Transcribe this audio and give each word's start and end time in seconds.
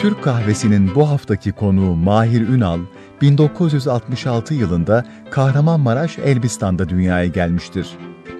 Türk 0.00 0.24
kahvesinin 0.24 0.94
bu 0.94 1.10
haftaki 1.10 1.52
konuğu 1.52 1.96
Mahir 1.96 2.48
Ünal, 2.48 2.80
1966 3.20 4.54
yılında 4.54 5.04
Kahramanmaraş 5.30 6.18
Elbistan'da 6.18 6.88
dünyaya 6.88 7.26
gelmiştir. 7.26 7.88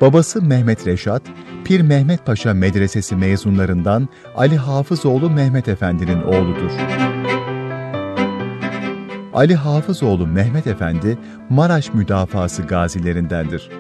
Babası 0.01 0.42
Mehmet 0.42 0.87
Reşat, 0.87 1.22
Pir 1.65 1.81
Mehmet 1.81 2.26
Paşa 2.26 2.54
Medresesi 2.54 3.17
mezunlarından 3.17 4.08
Ali 4.37 4.56
Hafızoğlu 4.56 5.31
Mehmet 5.31 5.69
Efendi'nin 5.69 6.22
oğludur. 6.22 6.71
Ali 9.35 9.54
Hafızoğlu 9.54 10.27
Mehmet 10.27 10.67
Efendi, 10.67 11.19
Maraş 11.51 11.95
müdafası 11.95 12.63
gazilerindendir. 12.63 13.71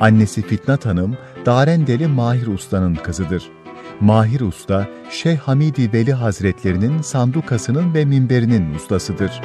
Annesi 0.00 0.42
Fitnat 0.42 0.86
Hanım, 0.86 1.16
Darendeli 1.46 2.06
Mahir 2.06 2.46
Usta'nın 2.46 2.94
kızıdır. 2.94 3.59
Mahir 4.00 4.40
Usta, 4.40 4.88
Şeyh 5.10 5.38
Hamidi 5.38 5.92
Veli 5.92 6.12
Hazretlerinin 6.12 7.02
sandukasının 7.02 7.94
ve 7.94 8.04
minberinin 8.04 8.74
ustasıdır. 8.74 9.40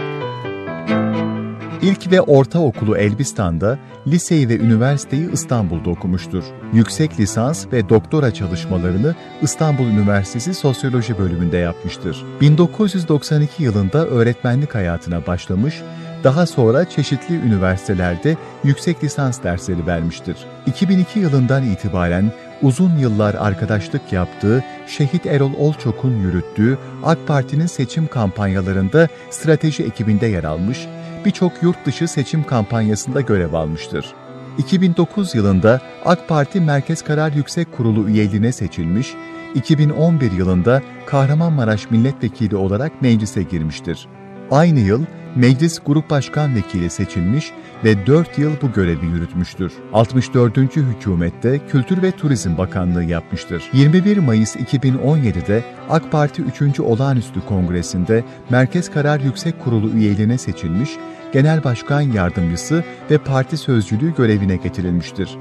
İlk 1.82 2.12
ve 2.12 2.22
ortaokulu 2.22 2.98
Elbistan'da, 2.98 3.80
liseyi 4.08 4.50
ve 4.50 4.58
üniversiteyi 4.58 5.32
İstanbul'da 5.32 5.90
okumuştur. 5.90 6.44
Yüksek 6.74 7.20
lisans 7.20 7.66
ve 7.72 7.90
doktora 7.90 8.34
çalışmalarını 8.34 9.16
İstanbul 9.42 9.86
Üniversitesi 9.86 10.54
Sosyoloji 10.54 11.18
bölümünde 11.18 11.58
yapmıştır. 11.58 12.26
1992 12.42 13.64
yılında 13.64 14.06
öğretmenlik 14.06 14.76
hayatına 14.76 15.28
başlamış, 15.28 15.82
daha 16.24 16.46
sonra 16.46 16.90
çeşitli 16.90 17.36
üniversitelerde 17.36 18.38
yüksek 18.64 19.04
lisans 19.04 19.44
dersleri 19.44 19.88
vermiştir. 19.88 20.38
2002 20.66 21.20
yılından 21.20 21.64
itibaren 21.64 22.32
uzun 22.62 22.98
yıllar 22.98 23.34
arkadaşlık 23.34 24.14
yaptığı 24.14 24.64
Şehit 24.88 25.26
Erol 25.26 25.54
Olçok'un 25.54 26.20
yürüttüğü 26.20 26.78
AK 27.04 27.28
Parti'nin 27.28 27.66
seçim 27.66 28.08
kampanyalarında 28.08 29.08
strateji 29.30 29.84
ekibinde 29.84 30.28
yer 30.28 30.44
almış, 30.44 30.88
birçok 31.26 31.64
yurt 31.64 31.86
dışı 31.86 32.08
seçim 32.08 32.44
kampanyasında 32.44 33.22
görev 33.22 33.54
almıştır. 33.54 34.14
2009 34.58 35.36
yılında 35.36 35.82
AK 36.06 36.28
Parti 36.28 36.62
Merkez 36.62 37.02
Karar 37.02 37.32
Yüksek 37.32 37.72
Kurulu 37.72 38.10
üyeliğine 38.10 38.52
seçilmiş, 38.52 39.14
2011 39.56 40.32
yılında 40.32 40.82
Kahramanmaraş 41.06 41.92
Milletvekili 41.92 42.56
olarak 42.56 43.02
meclise 43.02 43.44
girmiştir. 43.44 44.08
Aynı 44.52 44.80
yıl 44.80 45.02
Meclis 45.36 45.80
Grup 45.86 46.10
Başkan 46.10 46.56
Vekili 46.56 46.90
seçilmiş 46.90 47.52
ve 47.84 48.08
4 48.08 48.38
yıl 48.38 48.52
bu 48.62 48.72
görevi 48.72 49.06
yürütmüştür. 49.06 49.74
64. 49.94 50.58
hükümette 50.58 51.60
Kültür 51.68 52.02
ve 52.02 52.12
Turizm 52.12 52.58
Bakanlığı 52.58 53.04
yapmıştır. 53.04 53.64
21 53.74 54.18
Mayıs 54.18 54.56
2017'de 54.56 55.64
AK 55.90 56.12
Parti 56.12 56.42
3. 56.42 56.80
Olağanüstü 56.80 57.46
Kongresi'nde 57.46 58.24
Merkez 58.50 58.92
Karar 58.92 59.20
Yüksek 59.20 59.64
Kurulu 59.64 59.90
üyeliğine 59.90 60.38
seçilmiş, 60.38 60.90
Genel 61.34 61.64
Başkan 61.64 62.02
Yardımcısı 62.02 62.84
ve 63.12 63.18
Parti 63.18 63.58
Sözcülüğü 63.58 64.16
görevine 64.16 64.56
getirilmiştir. 64.56 65.38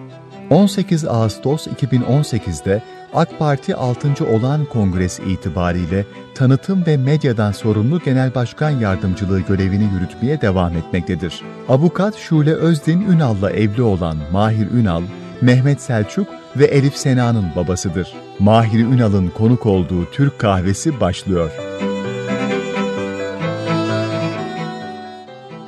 18 0.51 1.05
Ağustos 1.05 1.67
2018'de 1.67 2.83
AK 3.15 3.39
Parti 3.39 3.77
6. 3.77 4.27
Olağan 4.27 4.65
Kongresi 4.65 5.23
itibariyle 5.23 6.07
tanıtım 6.35 6.87
ve 6.87 6.97
medyadan 6.97 7.53
sorumlu 7.53 8.01
Genel 8.01 8.35
Başkan 8.35 8.71
Yardımcılığı 8.71 9.41
görevini 9.41 9.85
yürütmeye 9.95 10.41
devam 10.41 10.77
etmektedir. 10.77 11.43
Avukat 11.69 12.17
Şule 12.17 12.55
Özdin 12.55 13.01
Ünal'la 13.01 13.51
evli 13.51 13.83
olan 13.83 14.17
Mahir 14.33 14.71
Ünal, 14.71 15.03
Mehmet 15.41 15.81
Selçuk 15.81 16.29
ve 16.57 16.65
Elif 16.65 16.97
Sena'nın 16.97 17.47
babasıdır. 17.57 18.15
Mahir 18.39 18.87
Ünal'ın 18.87 19.29
konuk 19.29 19.67
olduğu 19.67 20.11
Türk 20.11 20.39
kahvesi 20.39 21.01
başlıyor. 21.01 21.51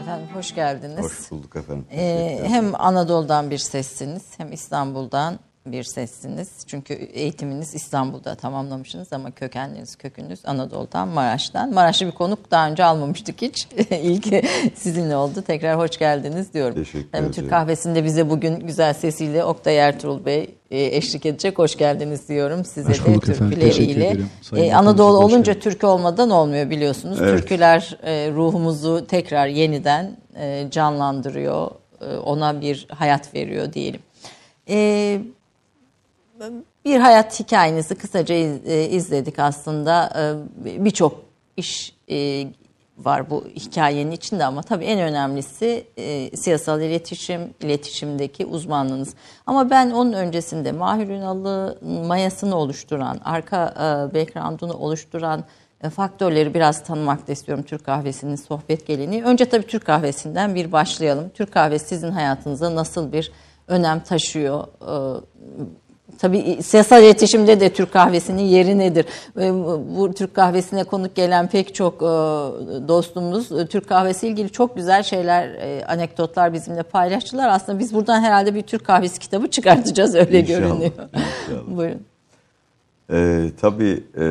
Efendim 0.01 0.29
hoş 0.35 0.55
geldiniz. 0.55 1.05
Hoş 1.05 1.31
bulduk 1.31 1.57
efendim. 1.57 1.87
Ee, 1.93 2.41
hem 2.47 2.81
Anadolu'dan 2.81 3.51
bir 3.51 3.59
sessiniz 3.59 4.25
hem 4.37 4.53
İstanbul'dan 4.53 5.39
bir 5.67 5.85
sessiniz. 5.85 6.49
Çünkü 6.67 6.95
eğitiminiz 6.95 7.75
İstanbul'da 7.75 8.35
tamamlamışsınız 8.35 9.13
ama 9.13 9.31
kökenleriniz, 9.31 9.97
kökünüz 9.97 10.41
Anadolu'dan, 10.45 11.09
Maraş'tan. 11.09 11.75
Maraşlı 11.75 12.07
bir 12.07 12.13
konuk 12.13 12.51
daha 12.51 12.69
önce 12.69 12.85
almamıştık 12.85 13.43
hiç. 13.43 13.69
İlk 14.03 14.27
sizinle 14.75 15.17
oldu. 15.17 15.43
Tekrar 15.43 15.79
hoş 15.79 15.99
geldiniz 15.99 16.55
diyorum. 16.55 16.75
Teşekkür 16.75 17.09
Hem 17.13 17.25
ederim. 17.25 17.33
Türk 17.33 17.51
kahvesinde 17.51 18.05
bize 18.05 18.31
bugün 18.31 18.61
güzel 18.61 18.95
sesiyle 18.95 19.45
Oktay 19.45 19.79
Ertuğrul 19.79 20.25
Bey 20.25 20.55
e, 20.71 20.97
eşlik 20.97 21.27
edecek. 21.27 21.59
Hoş 21.59 21.77
geldiniz 21.77 22.29
diyorum 22.29 22.65
size 22.65 22.89
Hoş 22.89 23.07
de 23.07 23.19
türküleriyle. 23.21 24.07
E, 24.07 24.19
Bakanım, 24.53 24.75
Anadolu 24.75 25.19
olunca 25.19 25.55
türkü 25.55 25.87
olmadan 25.87 26.31
olmuyor 26.31 26.71
biliyorsunuz. 26.71 27.19
Evet. 27.21 27.39
Türküler 27.39 27.99
e, 28.03 28.31
ruhumuzu 28.31 29.07
tekrar 29.07 29.47
yeniden 29.47 30.17
e, 30.37 30.67
canlandırıyor. 30.71 31.71
Ona 32.25 32.61
bir 32.61 32.87
hayat 32.91 33.35
veriyor 33.35 33.73
diyelim. 33.73 34.01
E, 34.69 35.19
bir 36.85 37.01
hayat 37.01 37.41
hikayenizi 37.41 37.95
kısaca 37.95 38.35
e, 38.35 38.89
izledik 38.89 39.39
aslında. 39.39 40.13
E, 40.65 40.85
Birçok 40.85 41.23
iş 41.57 41.97
e, 42.11 42.47
var 42.99 43.31
bu 43.31 43.45
hikayenin 43.57 44.11
içinde 44.11 44.45
ama 44.45 44.63
tabii 44.63 44.85
en 44.85 45.01
önemlisi 45.01 45.87
siyasal 46.35 46.81
iletişim, 46.81 47.55
iletişimdeki 47.61 48.47
uzmanlığınız. 48.47 49.15
Ama 49.47 49.71
ben 49.71 49.91
onun 49.91 50.13
öncesinde 50.13 50.73
Mahir 50.73 51.09
Ünal'ı 51.09 51.79
mayasını 52.07 52.57
oluşturan, 52.57 53.21
arka 53.25 53.75
e, 53.77 54.15
background'unu 54.15 54.73
oluşturan 54.73 55.45
faktörleri 55.95 56.55
biraz 56.55 56.85
tanımak 56.85 57.29
da 57.29 57.33
istiyorum 57.33 57.65
Türk 57.65 57.85
kahvesinin 57.85 58.37
sohbet 58.37 58.87
geleneği. 58.87 59.25
Önce 59.25 59.45
tabii 59.45 59.67
Türk 59.67 59.85
kahvesinden 59.85 60.55
bir 60.55 60.73
başlayalım. 60.73 61.29
Türk 61.35 61.53
kahvesi 61.53 61.89
sizin 61.89 62.11
hayatınızda 62.11 62.75
nasıl 62.75 63.13
bir 63.13 63.33
önem 63.69 64.01
taşıyor? 64.01 64.65
Tabii 66.19 66.63
siyasal 66.63 67.03
iletişimde 67.03 67.61
de 67.61 67.73
Türk 67.73 67.93
kahvesinin 67.93 68.43
yeri 68.43 68.79
nedir? 68.79 69.07
Ve 69.37 69.53
Bu 69.97 70.13
Türk 70.15 70.35
kahvesine 70.35 70.85
konuk 70.85 71.15
gelen 71.15 71.49
pek 71.49 71.75
çok 71.75 71.95
e, 71.95 72.07
dostumuz 72.89 73.53
e, 73.53 73.67
Türk 73.67 73.89
kahvesi 73.89 74.29
ilgili 74.29 74.51
çok 74.53 74.77
güzel 74.77 75.03
şeyler, 75.03 75.49
e, 75.49 75.85
anekdotlar 75.85 76.53
bizimle 76.53 76.83
paylaştılar. 76.83 77.49
Aslında 77.49 77.79
biz 77.79 77.95
buradan 77.95 78.21
herhalde 78.21 78.55
bir 78.55 78.63
Türk 78.63 78.85
kahvesi 78.85 79.19
kitabı 79.21 79.51
çıkartacağız 79.51 80.15
öyle 80.15 80.41
İnşallah, 80.41 80.59
görünüyor. 80.59 80.91
inşallah. 80.91 81.67
Buyurun. 81.77 82.03
Ee, 83.11 83.51
tabii 83.61 84.05
e, 84.19 84.27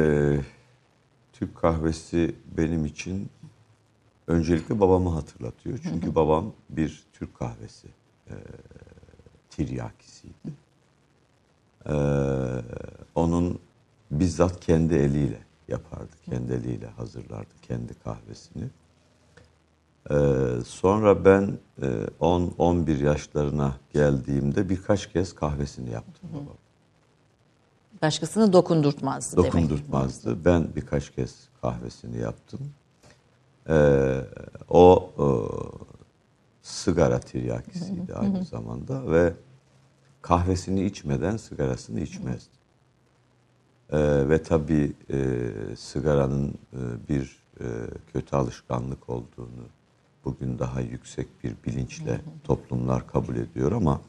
Türk 1.34 1.56
kahvesi 1.56 2.36
benim 2.58 2.86
için 2.86 3.30
öncelikle 4.28 4.80
babamı 4.80 5.10
hatırlatıyor. 5.10 5.80
Çünkü 5.84 6.16
babam 6.16 6.52
bir 6.70 7.04
Türk 7.14 7.36
kahvesi 7.36 7.88
e, 8.28 8.34
tiryakisiydi. 9.50 10.65
Ee, 11.90 11.94
onun 13.16 13.60
bizzat 14.12 14.60
kendi 14.60 14.96
eliyle 14.96 15.40
yapardı, 15.68 16.12
kendi 16.30 16.54
eliyle 16.54 16.88
hazırlardı 16.88 17.54
kendi 17.62 17.94
kahvesini. 17.94 18.66
Ee, 20.12 20.16
sonra 20.66 21.26
ben 21.26 21.58
e, 21.82 21.86
10-11 22.22 23.04
yaşlarına 23.04 23.76
geldiğimde 23.94 24.70
birkaç 24.70 25.12
kez 25.12 25.36
kahvesini 25.36 25.90
yaptım 25.92 26.30
babam. 26.34 26.56
Başkasını 28.02 28.54
dokundurtmazdı 28.54 29.38
demek. 29.38 29.54
dokundurtmazdı. 29.54 30.46
Ben 30.46 30.68
birkaç 30.76 31.10
kez 31.10 31.50
kahvesini 31.62 32.18
yaptım. 32.18 32.60
Ee, 33.70 34.22
o 34.70 35.10
e, 35.20 35.26
sigara 36.62 37.20
tiryakisiydi 37.20 38.14
aynı 38.14 38.46
zamanda 38.46 39.12
ve 39.12 39.34
kahvesini 40.28 40.86
içmeden 40.86 41.38
sigarasını 41.38 42.00
içmezdi. 42.00 42.56
Ee, 43.92 44.30
ve 44.30 44.44
tabii 44.44 44.94
e, 45.10 45.18
sigaranın 45.76 46.50
e, 46.74 47.10
bir 47.10 47.44
e, 47.60 47.66
kötü 48.14 48.36
alışkanlık 48.36 49.10
olduğunu 49.10 49.66
bugün 50.26 50.60
daha 50.60 50.82
yüksek 50.82 51.28
bir 51.44 51.56
bilinçle 51.66 52.22
toplumlar 52.44 53.08
kabul 53.08 53.36
ediyor 53.36 53.72
ama 53.72 54.02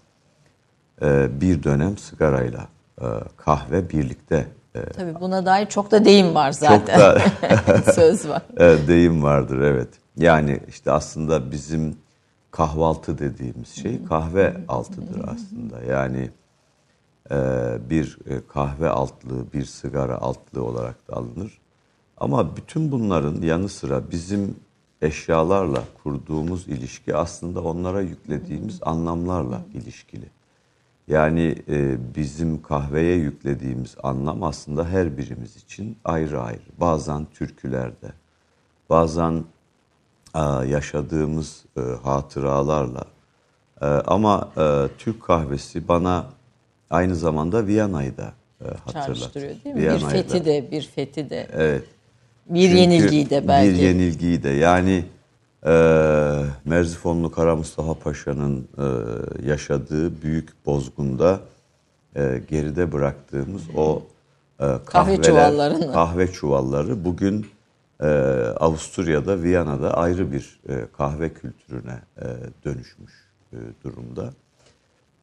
e, 1.02 1.40
bir 1.40 1.62
dönem 1.62 1.98
sigarayla 1.98 2.68
e, 3.00 3.06
kahve 3.36 3.90
birlikte 3.90 4.48
e, 4.74 4.80
Tabii 4.84 5.20
buna 5.20 5.46
dair 5.46 5.66
çok 5.66 5.90
da 5.90 6.04
deyim 6.04 6.34
var 6.34 6.52
zaten. 6.52 7.00
da- 7.00 7.20
Söz 7.94 8.28
var. 8.28 8.42
e, 8.60 8.88
deyim 8.88 9.22
vardır 9.22 9.60
evet. 9.60 9.88
Yani 10.16 10.60
işte 10.68 10.92
aslında 10.92 11.50
bizim 11.52 11.96
kahvaltı 12.56 13.18
dediğimiz 13.18 13.68
şey 13.68 14.04
kahve 14.04 14.56
altıdır 14.68 15.28
aslında. 15.28 15.82
Yani 15.82 16.30
e, 17.30 17.36
bir 17.90 18.18
e, 18.26 18.46
kahve 18.48 18.88
altlığı, 18.88 19.52
bir 19.52 19.64
sigara 19.64 20.18
altlığı 20.18 20.64
olarak 20.64 21.08
da 21.08 21.16
alınır. 21.16 21.58
Ama 22.16 22.56
bütün 22.56 22.92
bunların 22.92 23.42
yanı 23.42 23.68
sıra 23.68 24.10
bizim 24.10 24.56
eşyalarla 25.02 25.84
kurduğumuz 26.02 26.68
ilişki 26.68 27.16
aslında 27.16 27.62
onlara 27.62 28.00
yüklediğimiz 28.00 28.78
anlamlarla 28.82 29.60
ilişkili. 29.74 30.30
Yani 31.08 31.56
e, 31.68 31.98
bizim 32.16 32.62
kahveye 32.62 33.16
yüklediğimiz 33.16 33.96
anlam 34.02 34.42
aslında 34.42 34.88
her 34.88 35.18
birimiz 35.18 35.56
için 35.56 35.98
ayrı 36.04 36.40
ayrı. 36.40 36.80
Bazen 36.80 37.24
türkülerde, 37.24 38.12
bazen 38.90 39.44
yaşadığımız 40.64 41.64
e, 41.76 41.80
hatıralarla. 41.80 43.04
E, 43.80 43.86
ama 43.86 44.48
e, 44.58 44.88
Türk 44.98 45.22
kahvesi 45.22 45.88
bana 45.88 46.24
aynı 46.90 47.16
zamanda 47.16 47.66
Viyana'yı 47.66 48.16
da 48.16 48.32
hatırlatır. 48.84 49.40
Değil 49.40 49.54
mi? 49.64 49.74
Bir 49.74 49.80
Viyana'yı 49.80 50.08
fethi 50.08 50.44
de, 50.44 50.70
bir 50.70 50.82
fethi 50.82 51.30
de. 51.30 51.46
Evet. 51.52 51.84
Bir 52.46 52.62
Çünkü 52.62 52.76
yenilgiyi 52.76 53.30
de 53.30 53.48
belki. 53.48 53.74
Bir 53.74 53.78
yenilgiyi 53.78 54.42
de. 54.42 54.48
Yani 54.48 55.04
e, 55.66 55.72
Merzifonlu 56.64 57.30
Kara 57.30 57.56
Mustafa 57.56 57.94
Paşa'nın 57.94 58.68
e, 58.78 58.86
yaşadığı 59.48 60.22
büyük 60.22 60.66
bozgunda 60.66 61.40
e, 62.16 62.42
geride 62.48 62.92
bıraktığımız 62.92 63.62
o 63.76 64.02
e, 64.60 64.66
kahveler, 64.86 65.92
kahve 65.92 66.32
çuvalları 66.32 67.04
bugün 67.04 67.46
e, 68.00 68.06
Avusturya'da, 68.60 69.42
Viyana'da 69.42 69.94
ayrı 69.96 70.32
bir 70.32 70.60
e, 70.68 70.86
kahve 70.96 71.32
kültürüne 71.32 72.00
e, 72.20 72.24
dönüşmüş 72.64 73.12
e, 73.52 73.56
durumda. 73.84 74.30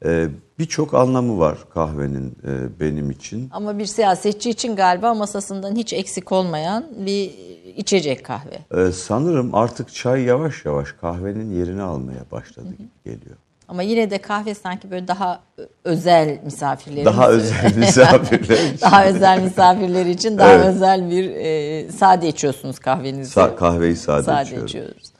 E, 0.04 0.28
Birçok 0.58 0.94
anlamı 0.94 1.38
var 1.38 1.58
kahvenin 1.74 2.36
e, 2.46 2.80
benim 2.80 3.10
için. 3.10 3.48
Ama 3.52 3.78
bir 3.78 3.86
siyasetçi 3.86 4.50
için 4.50 4.76
galiba 4.76 5.14
masasından 5.14 5.76
hiç 5.76 5.92
eksik 5.92 6.32
olmayan 6.32 6.84
bir 7.06 7.30
içecek 7.76 8.24
kahve. 8.24 8.58
Ee, 8.76 8.92
sanırım 8.92 9.54
artık 9.54 9.94
çay 9.94 10.22
yavaş 10.22 10.64
yavaş 10.64 10.92
kahvenin 10.92 11.50
yerini 11.58 11.82
almaya 11.82 12.24
başladı 12.32 12.68
gibi 12.78 12.88
geliyor. 13.04 13.36
Ama 13.68 13.82
yine 13.82 14.10
de 14.10 14.18
kahve 14.18 14.54
sanki 14.54 14.90
böyle 14.90 15.08
daha 15.08 15.40
özel 15.84 16.38
misafirlerimiz. 16.44 17.06
Daha 17.06 17.28
özel 17.30 17.76
misafirler 17.76 18.58
için. 18.74 18.80
daha 18.82 19.06
özel 19.06 19.42
misafirler 19.42 20.06
için 20.06 20.38
daha 20.38 20.52
Evet. 20.52 20.66
özel 20.66 21.10
bir 21.10 21.30
e, 21.30 21.92
sade 21.92 22.28
içiyorsunuz 22.28 22.78
kahvenizi. 22.78 23.40
Sa- 23.40 23.56
kahveyi 23.56 23.96
sade, 23.96 24.22
sade 24.22 24.42
içiyorum. 24.42 24.66
içiyoruz. 24.66 25.12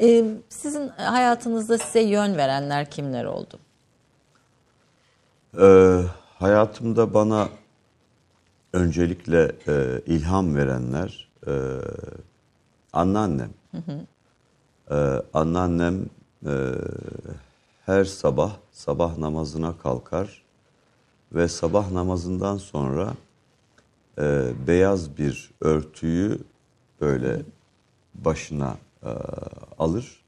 E, 0.00 0.24
sizin 0.48 0.88
hayatınızda 0.88 1.78
size 1.78 2.00
yön 2.00 2.36
verenler 2.36 2.90
kimler 2.90 3.24
oldu? 3.24 3.58
Ee, 5.60 6.02
hayatımda 6.38 7.14
bana 7.14 7.48
öncelikle 8.72 9.52
e, 9.68 10.00
ilham 10.06 10.56
verenler 10.56 11.28
e, 11.46 11.52
anneannem. 12.92 13.50
Ee, 14.90 14.94
anneannem 15.34 16.06
e, 16.46 16.50
her 17.86 18.04
sabah 18.04 18.56
sabah 18.70 19.18
namazına 19.18 19.78
kalkar 19.78 20.42
ve 21.32 21.48
sabah 21.48 21.90
namazından 21.90 22.56
sonra 22.56 23.14
e, 24.18 24.52
beyaz 24.66 25.18
bir 25.18 25.50
örtüyü 25.60 26.38
böyle 27.00 27.42
başına 28.14 28.76
e, 29.02 29.08
alır. 29.78 30.22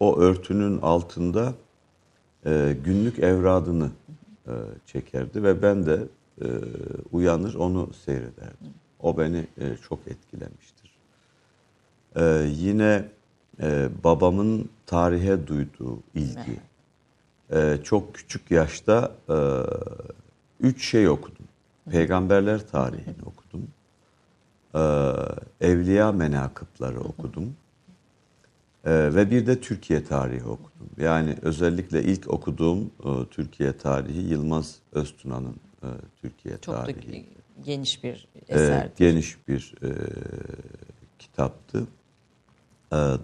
O 0.00 0.18
örtünün 0.18 0.78
altında 0.80 1.54
e, 2.46 2.76
günlük 2.84 3.18
evradını 3.18 3.90
e, 4.46 4.52
çekerdi 4.86 5.42
ve 5.42 5.62
ben 5.62 5.86
de 5.86 6.06
e, 6.42 6.46
uyanır 7.12 7.54
onu 7.54 7.90
seyrederdim. 8.04 8.74
O 9.00 9.18
beni 9.18 9.46
e, 9.58 9.76
çok 9.88 9.98
etkilemiştir. 10.06 10.96
E, 12.16 12.50
yine 12.50 13.08
e, 13.62 13.88
babamın 14.04 14.68
tarihe 14.86 15.46
duyduğu 15.46 15.98
ilgi. 16.14 16.60
E, 17.52 17.78
çok 17.84 18.14
küçük 18.14 18.50
yaşta 18.50 19.12
e, 19.28 19.36
üç 20.60 20.90
şey 20.90 21.08
okudum. 21.08 21.44
Peygamberler 21.90 22.68
tarihini 22.68 23.22
okudum. 23.26 23.68
E, 24.74 24.80
Evliya 25.66 26.12
menakıpları 26.12 27.00
okudum. 27.00 27.54
Ee, 28.84 29.14
ve 29.14 29.30
bir 29.30 29.46
de 29.46 29.60
Türkiye 29.60 30.04
tarihi 30.04 30.44
okudum. 30.44 30.90
Yani 30.98 31.36
özellikle 31.42 32.02
ilk 32.02 32.30
okuduğum 32.30 32.78
e, 33.04 33.08
Türkiye 33.30 33.72
tarihi 33.72 34.20
Yılmaz 34.20 34.76
Öztuna'nın 34.92 35.56
e, 35.82 35.86
Türkiye 36.22 36.58
Çok 36.58 36.74
da 36.74 36.80
tarihi. 36.84 37.26
geniş 37.64 38.04
bir 38.04 38.28
eserdi. 38.48 38.92
geniş 38.96 39.48
bir 39.48 39.74
e, 39.82 39.88
kitaptı. 41.18 41.86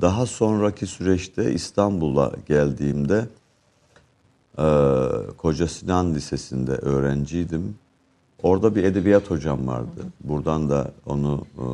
Daha 0.00 0.26
sonraki 0.26 0.86
süreçte 0.86 1.52
İstanbul'a 1.52 2.32
geldiğimde 2.46 3.18
e, 3.18 3.26
Koca 5.36 5.68
Sinan 5.68 6.14
Lisesi'nde 6.14 6.72
öğrenciydim. 6.72 7.74
Orada 8.42 8.74
bir 8.74 8.84
edebiyat 8.84 9.30
hocam 9.30 9.66
vardı. 9.66 10.00
Buradan 10.20 10.70
da 10.70 10.90
onu 11.06 11.46
e, 11.56 11.64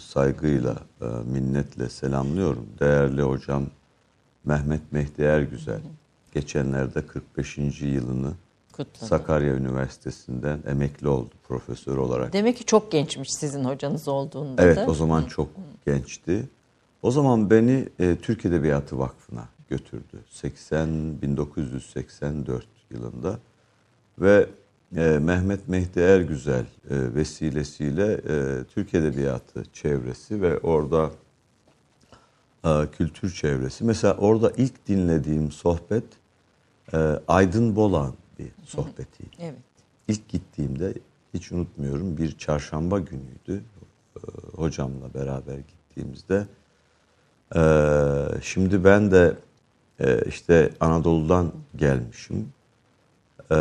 saygıyla, 0.00 0.76
e, 1.00 1.04
minnetle 1.32 1.88
selamlıyorum. 1.88 2.66
Değerli 2.80 3.22
hocam 3.22 3.66
Mehmet 4.44 4.92
Mehdi 4.92 5.22
Ergüzel. 5.22 5.80
Geçenlerde 6.34 7.06
45. 7.06 7.58
yılını 7.82 8.32
Kutladı. 8.72 9.06
Sakarya 9.06 9.54
Üniversitesi'nden 9.54 10.58
emekli 10.66 11.08
oldu 11.08 11.30
profesör 11.48 11.96
olarak. 11.96 12.32
Demek 12.32 12.56
ki 12.56 12.64
çok 12.64 12.92
gençmiş 12.92 13.28
sizin 13.32 13.64
hocanız 13.64 14.08
olduğunda 14.08 14.62
Evet 14.62 14.88
o 14.88 14.94
zaman 14.94 15.24
çok 15.24 15.48
gençti. 15.86 16.48
O 17.02 17.10
zaman 17.10 17.50
beni 17.50 17.88
e, 18.00 18.16
Türk 18.16 18.44
Edebiyatı 18.44 18.98
Vakfı'na 18.98 19.44
götürdü. 19.68 20.24
80 20.30 21.22
1984 21.22 22.66
yılında 22.90 23.38
ve 24.18 24.48
e, 24.96 25.18
Mehmet 25.18 25.68
Mehdi 25.68 26.00
Ergüzel 26.00 26.64
e, 26.90 27.14
vesilesiyle 27.14 28.12
e, 28.12 28.64
Türk 28.64 28.94
Edebiyatı 28.94 29.64
çevresi 29.72 30.42
ve 30.42 30.58
orada 30.58 31.10
e, 32.64 32.70
kültür 32.92 33.30
çevresi. 33.32 33.84
Mesela 33.84 34.14
orada 34.16 34.52
ilk 34.56 34.86
dinlediğim 34.88 35.52
sohbet 35.52 36.04
e, 36.94 36.96
Aydın 37.28 37.76
Bolan 37.76 38.14
bir 38.38 38.52
sohbetiydi. 38.64 39.36
Evet. 39.40 39.54
İlk 40.08 40.28
gittiğimde 40.28 40.94
hiç 41.34 41.52
unutmuyorum 41.52 42.16
bir 42.16 42.38
çarşamba 42.38 42.98
günüydü. 42.98 43.64
Ee, 44.16 44.20
Hocamla 44.56 45.14
beraber 45.14 45.56
gittiğimizde. 45.56 46.46
Ee, 47.56 48.40
Şimdi 48.42 48.84
ben 48.84 49.10
de 49.10 49.34
e, 50.00 50.20
işte 50.28 50.70
Anadolu'dan 50.80 51.52
gelmişim. 51.76 52.48
Ee, 53.52 53.56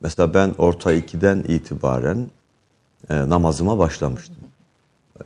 Mesela 0.00 0.34
ben 0.34 0.54
orta 0.58 0.94
2'den 0.94 1.38
itibaren 1.38 2.30
e, 3.10 3.28
namazıma 3.28 3.78
başlamıştım. 3.78 4.36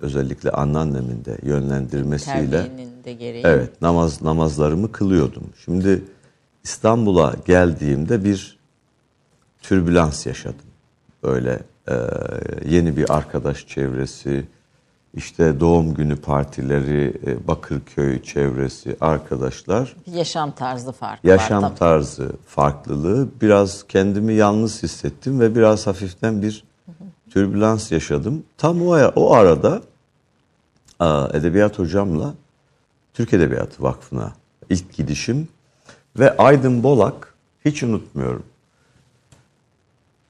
Özellikle 0.00 0.50
anneannemin 0.50 1.24
de 1.24 1.38
yönlendirmesiyle. 1.42 2.50
Terbiyenin 2.50 3.04
de 3.04 3.12
gereği. 3.12 3.42
Evet, 3.46 3.82
namaz 3.82 4.22
namazlarımı 4.22 4.92
kılıyordum. 4.92 5.44
Şimdi 5.64 6.04
İstanbul'a 6.64 7.34
geldiğimde 7.46 8.24
bir 8.24 8.58
türbülans 9.62 10.26
yaşadım. 10.26 10.66
Böyle 11.22 11.58
e, 11.88 11.94
yeni 12.68 12.96
bir 12.96 13.16
arkadaş 13.16 13.66
çevresi, 13.66 14.44
işte 15.14 15.60
doğum 15.60 15.94
günü 15.94 16.16
partileri, 16.16 17.20
e, 17.26 17.48
Bakırköy 17.48 18.22
çevresi, 18.22 18.96
arkadaşlar. 19.00 19.96
Yaşam 20.06 20.52
tarzı 20.52 20.92
farkı 20.92 21.28
var 21.28 21.32
Yaşam 21.32 21.62
tabii. 21.62 21.78
tarzı 21.78 22.32
farklılığı. 22.46 23.28
Biraz 23.42 23.86
kendimi 23.88 24.34
yalnız 24.34 24.82
hissettim 24.82 25.40
ve 25.40 25.54
biraz 25.54 25.86
hafiften 25.86 26.42
bir 26.42 26.64
türbülans 27.30 27.92
yaşadım. 27.92 28.42
Tam 28.58 28.82
o, 28.82 28.96
o 29.16 29.32
arada 29.32 29.82
edebiyat 31.32 31.78
hocamla 31.78 32.34
Türk 33.14 33.32
Edebiyatı 33.32 33.82
Vakfı'na 33.82 34.32
ilk 34.70 34.96
gidişim 34.96 35.48
ve 36.18 36.36
Aydın 36.36 36.82
Bolak 36.82 37.34
hiç 37.64 37.82
unutmuyorum. 37.82 38.42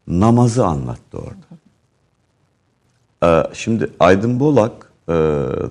Namazı 0.07 0.67
anlattı 0.67 1.19
orada. 1.19 1.62
Ee, 3.23 3.43
şimdi 3.53 3.91
Aydın 4.01 4.41
Bolak 4.41 4.73
e, 5.09 5.15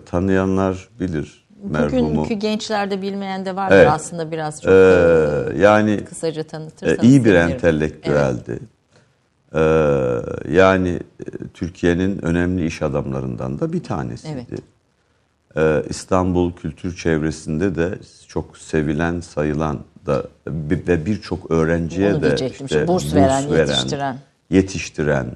tanıyanlar 0.06 0.90
bilir 1.00 1.46
merhumu. 1.64 2.10
Bugünkü 2.10 2.34
gençlerde 2.34 3.02
bilmeyen 3.02 3.46
de 3.46 3.56
var 3.56 3.72
Evet. 3.72 3.88
aslında 3.92 4.32
biraz 4.32 4.62
çok 4.62 4.72
Ee, 4.72 4.76
e, 5.56 5.60
yani 5.62 6.06
kısaca 6.06 6.42
e, 6.42 6.44
tanıtırsanız. 6.44 7.04
iyi 7.04 7.26
bir 7.26 7.30
sevinirim. 7.30 7.52
entelektüeldi. 7.52 8.60
Ee, 9.56 9.60
yani 10.52 10.90
e, 11.20 11.24
Türkiye'nin 11.54 12.26
önemli 12.26 12.66
iş 12.66 12.82
adamlarından 12.82 13.60
da 13.60 13.74
bir 13.74 13.84
tanesiydi. 13.84 14.46
Evet. 14.50 14.60
Ee, 15.58 15.84
İstanbul 15.90 16.52
kültür 16.54 16.96
çevresinde 16.96 17.76
de 17.76 18.00
çok 18.28 18.58
sevilen, 18.58 19.20
sayılan 19.20 19.80
da 20.06 20.24
ve 20.48 21.06
birçok 21.06 21.52
öğrenciye 21.52 22.14
Onu 22.14 22.22
de 22.22 22.50
işte 22.66 22.88
Burs 22.88 23.16
veren, 23.16 23.42
yetiştiren. 23.42 24.18
yetiştiren 24.50 25.26
e, 25.26 25.30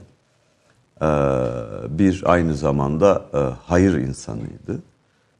bir 1.89 2.23
aynı 2.25 2.55
zamanda 2.55 3.25
e, 3.33 3.37
hayır 3.37 3.93
insanıydı. 3.93 4.79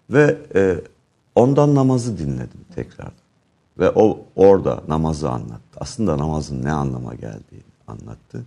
Ve 0.10 0.38
e, 0.56 0.76
ondan 1.36 1.76
namazı 1.76 2.18
dinledim 2.18 2.66
tekrar. 2.76 3.12
Ve 3.80 3.90
o 3.96 4.20
orada 4.36 4.82
namazı 4.88 5.30
anlattı. 5.30 5.78
Aslında 5.78 6.18
namazın 6.18 6.64
ne 6.64 6.72
anlama 6.72 7.14
geldiğini 7.14 7.64
anlattı. 7.88 8.44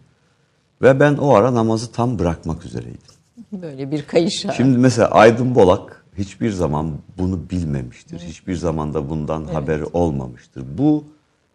Ve 0.83 1.01
ben 1.01 1.15
o 1.15 1.35
ara 1.35 1.55
namazı 1.55 1.93
tam 1.93 2.19
bırakmak 2.19 2.65
üzereydim. 2.65 3.19
Böyle 3.53 3.91
bir 3.91 4.07
kayış. 4.07 4.47
Şimdi 4.57 4.79
mesela 4.79 5.09
Aydın 5.09 5.55
Bolak 5.55 6.05
hiçbir 6.19 6.51
zaman 6.51 6.93
bunu 7.19 7.51
bilmemiştir. 7.51 8.19
Hiçbir 8.19 8.57
zaman 8.57 8.95
da 8.95 9.11
bundan 9.11 9.45
haberi 9.45 9.85
olmamıştır. 9.85 10.65
Bu 10.79 11.05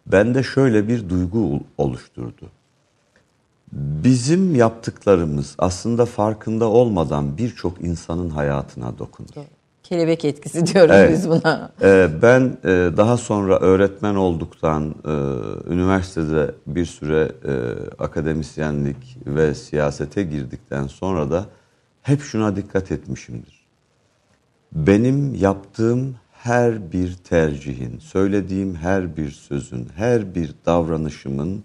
bende 0.06 0.42
şöyle 0.42 0.88
bir 0.88 1.08
duygu 1.08 1.60
oluşturdu. 1.78 2.50
Bizim 3.74 4.54
yaptıklarımız 4.54 5.54
aslında 5.58 6.06
farkında 6.06 6.64
olmadan 6.64 7.38
birçok 7.38 7.84
insanın 7.84 8.30
hayatına 8.30 8.98
dokunur. 8.98 9.28
Kelebek 9.82 10.24
etkisi 10.24 10.66
diyoruz 10.66 10.94
Evet. 10.94 11.12
biz 11.12 11.28
buna. 11.28 11.72
Ee, 11.82 12.08
ben 12.22 12.56
e, 12.64 12.68
daha 12.96 13.16
sonra 13.16 13.58
öğretmen 13.58 14.14
olduktan, 14.14 14.94
e, 15.04 15.10
üniversitede 15.72 16.54
bir 16.66 16.86
süre 16.86 17.32
e, 17.44 17.52
akademisyenlik 17.98 19.16
ve 19.26 19.54
siyasete 19.54 20.22
girdikten 20.22 20.86
sonra 20.86 21.30
da 21.30 21.46
hep 22.02 22.22
şuna 22.22 22.56
dikkat 22.56 22.92
etmişimdir. 22.92 23.66
Benim 24.72 25.34
yaptığım 25.34 26.16
her 26.32 26.92
bir 26.92 27.14
tercihin, 27.14 27.98
söylediğim 27.98 28.74
her 28.74 29.16
bir 29.16 29.30
sözün, 29.30 29.88
her 29.96 30.34
bir 30.34 30.54
davranışımın 30.66 31.64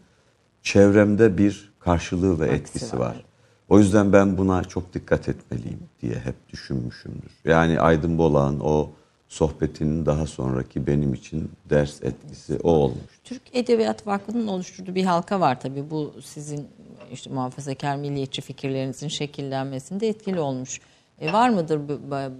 çevremde 0.63 1.38
bir 1.38 1.70
karşılığı 1.89 2.39
ve 2.39 2.48
etkisi 2.48 3.00
var. 3.00 3.05
var. 3.05 3.24
O 3.69 3.79
yüzden 3.79 4.13
ben 4.13 4.38
buna 4.38 4.63
çok 4.63 4.93
dikkat 4.93 5.29
etmeliyim 5.29 5.79
diye 6.01 6.15
hep 6.15 6.36
düşünmüşümdür. 6.53 7.31
Yani 7.46 7.79
Aydın 7.79 8.17
Bolağ'ın 8.17 8.60
o 8.60 8.89
sohbetinin 9.27 10.05
daha 10.05 10.25
sonraki 10.27 10.88
benim 10.88 11.13
için 11.13 11.51
ders 11.69 12.03
etkisi 12.03 12.60
o 12.63 12.72
olmuş. 12.72 13.19
Türk 13.24 13.41
Edebiyat 13.53 14.08
Vakfı'nın 14.08 14.48
oluşturduğu 14.48 14.96
bir 14.96 15.03
halka 15.03 15.39
var 15.39 15.62
tabii. 15.62 15.91
Bu 15.91 16.13
sizin 16.24 16.67
işte 17.12 17.29
muhafazakar 17.29 17.96
milliyetçi 17.96 18.41
fikirlerinizin 18.41 19.08
şekillenmesinde 19.08 20.08
etkili 20.08 20.39
olmuş. 20.39 20.79
E, 21.19 21.34
var 21.34 21.50
mıdır 21.50 21.79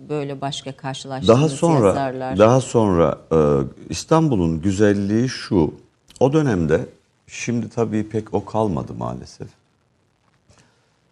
böyle 0.10 0.42
başka 0.42 0.72
karşılaştığınız 0.72 1.38
Daha 1.40 1.50
sonra 1.50 1.88
yazarlar? 1.88 2.38
daha 2.38 2.62
sonra 2.62 3.18
e, 3.32 3.38
İstanbul'un 3.90 4.62
güzelliği 4.62 5.30
şu. 5.30 5.74
O 6.20 6.34
dönemde 6.34 6.86
şimdi 7.30 7.70
tabii 7.70 8.10
pek 8.10 8.34
o 8.34 8.46
kalmadı 8.46 8.94
maalesef. 8.94 9.48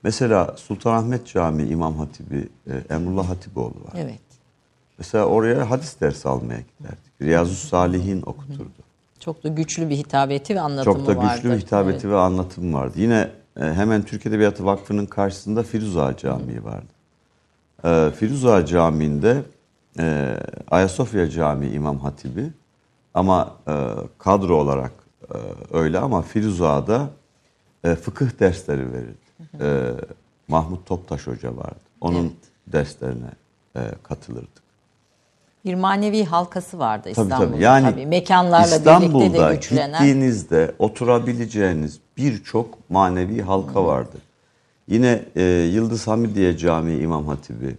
Mesela 0.04 0.56
Sultanahmet 0.58 1.28
Camii 1.28 1.68
İmam 1.70 1.98
Hatibi 1.98 2.50
e, 2.68 2.94
Emrullah 2.94 3.30
Hatipoğlu 3.30 3.76
var. 3.86 3.94
Evet. 3.96 4.20
Mesela 4.98 5.26
oraya 5.26 5.70
hadis 5.70 6.02
dersi 6.02 6.30
almaya 6.30 6.60
giderdik. 6.60 7.22
Riyazu 7.22 7.56
Salihin 7.56 8.22
okuturdu. 8.26 8.72
Çok 9.20 9.44
da 9.44 9.48
güçlü 9.48 9.90
bir 9.90 9.96
hitabeti 9.96 10.56
ve 10.56 10.60
anlatımı 10.60 10.96
Çok 10.98 11.08
da 11.08 11.18
vardı. 11.18 11.34
güçlü 11.36 11.52
bir 11.52 11.58
hitabeti 11.58 12.10
ve 12.10 12.18
anlatımı 12.18 12.78
vardı. 12.78 12.94
Yine 12.96 13.32
e, 13.60 13.64
hemen 13.64 14.02
Türk 14.04 14.26
Edebiyatı 14.26 14.66
Vakfı'nın 14.66 15.06
karşısında 15.06 15.64
Firuza 15.64 16.18
Camii 16.18 16.64
vardı. 16.64 16.94
E, 17.84 18.12
Firuza 18.16 18.66
Camii'nde 18.66 19.44
e, 20.00 20.38
Ayasofya 20.72 21.30
Camii 21.30 21.70
İmam 21.70 22.00
Hatibi 22.00 22.52
ama 23.14 23.56
e, 23.68 23.74
kadro 24.18 24.56
olarak 24.56 24.92
öyle 25.74 26.00
ama 26.00 26.22
Firuza'da 26.22 27.10
e, 27.84 27.96
fıkıh 27.96 28.40
dersleri 28.40 28.94
verirdi. 28.94 29.18
E, 29.62 29.92
Mahmut 30.48 30.86
Toptaş 30.86 31.28
Hoca 31.28 31.58
vardı. 31.58 31.80
Onun 32.02 32.34
derslerine 32.68 33.32
e, 33.76 33.82
katılırdık. 34.04 34.68
Bir 35.66 35.76
manevi 35.76 36.26
halkası 36.26 36.80
vardı 36.80 37.02
Tabii 37.04 37.12
İstanbul'da. 37.12 37.52
tabii. 37.52 37.64
Yani 37.64 37.92
tabii. 37.92 38.06
Mekanlarla 38.06 38.76
İstanbul'da 38.76 39.26
birlikte 39.26 39.50
de 39.50 39.56
güçlenen. 39.56 39.92
gittiğinizde 39.92 40.76
oturabileceğiniz 40.80 42.00
birçok 42.18 42.90
manevi 42.90 43.42
halka 43.42 43.86
vardır. 43.86 44.22
Yine 44.88 45.26
e, 45.36 45.44
Yıldız 45.74 46.08
Hamidiye 46.08 46.58
Camii 46.58 46.98
İmam 47.00 47.28
Hatibi, 47.28 47.78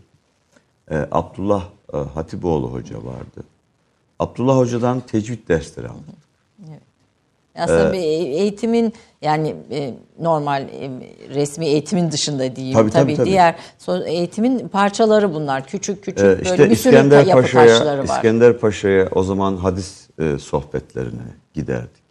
e, 0.91 0.97
Abdullah 1.11 1.65
e, 1.93 1.97
Hatipoğlu 1.97 2.73
Hoca 2.73 2.97
vardı. 2.97 3.45
Abdullah 4.19 4.57
Hoca'dan 4.57 5.01
tecvid 5.01 5.49
dersleri 5.49 5.89
aldık. 5.89 6.18
Aslında 7.59 7.93
bir 7.93 7.99
eğitimin 7.99 8.93
yani 9.23 9.57
e, 9.71 9.95
normal 10.21 10.63
e, 10.63 10.91
resmi 11.35 11.67
eğitimin 11.67 12.13
dışında 12.13 12.57
değil. 12.57 12.75
Tabii, 12.75 12.91
tabii, 12.91 13.17
tabii. 13.17 13.27
diğer 13.27 13.55
so- 13.87 14.07
eğitimin 14.09 14.69
parçaları 14.69 15.35
bunlar. 15.35 15.67
Küçük 15.67 16.05
küçük 16.05 16.21
Ee, 16.21 16.25
böyle 16.25 16.43
işte 16.43 16.71
bir 16.71 16.77
sürü 16.77 16.95
İskender 16.95 17.27
yapı 17.27 17.43
Paşa'ya, 17.43 17.79
taşları 17.79 17.99
var. 18.01 18.05
İskender 18.05 18.59
Paşa'ya 18.59 19.09
o 19.13 19.23
zaman 19.23 19.57
hadis 19.57 20.09
e, 20.19 20.39
sohbetlerine 20.39 21.23
giderdik. 21.55 22.09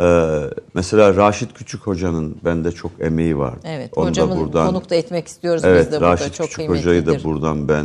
Ee, 0.00 0.40
mesela 0.74 1.16
Raşit 1.16 1.54
Küçük 1.54 1.86
Hoca'nın 1.86 2.36
bende 2.44 2.72
çok 2.72 2.90
emeği 3.00 3.38
vardı. 3.38 3.60
Evet, 3.64 3.90
Onu 3.96 4.04
da 4.04 4.10
hocamın 4.10 4.40
buradan- 4.40 4.66
konuk 4.66 4.90
da 4.90 4.94
etmek 4.94 5.28
istiyoruz 5.28 5.62
biz 5.62 5.70
Evet, 5.70 5.92
de 5.92 5.96
burada. 6.00 6.12
Raşit 6.12 6.34
Çok 6.34 6.46
Küçük 6.48 6.68
Hoca'yı 6.68 7.06
da 7.06 7.24
buradan 7.24 7.68
ben 7.68 7.84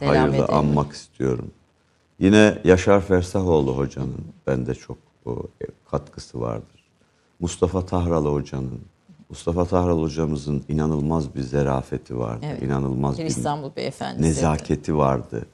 e, 0.00 0.06
hayırla 0.06 0.28
edelim. 0.28 0.54
anmak 0.54 0.92
istiyorum. 0.92 1.50
Yine 2.18 2.58
Yaşar 2.64 3.00
Fersahoğlu 3.00 3.76
Hoca'nın 3.78 4.24
bende 4.46 4.74
çok 4.74 4.98
o, 5.26 5.42
katkısı 5.90 6.40
vardır. 6.40 6.84
Mustafa 7.40 7.86
Tahralı 7.86 8.32
Hoca'nın, 8.32 8.80
Mustafa 9.28 9.64
Tahralı 9.64 10.02
Hocamızın 10.02 10.62
inanılmaz 10.68 11.34
bir 11.34 11.40
zerafeti 11.40 12.18
vardı. 12.18 12.46
Evet. 12.48 12.62
İnanılmaz 12.62 13.18
Bir 13.18 13.24
bir 13.24 13.28
İstanbul 13.28 13.70
beyefendisi. 13.76 14.22
nezaketi 14.28 14.96
vardı. 14.96 15.46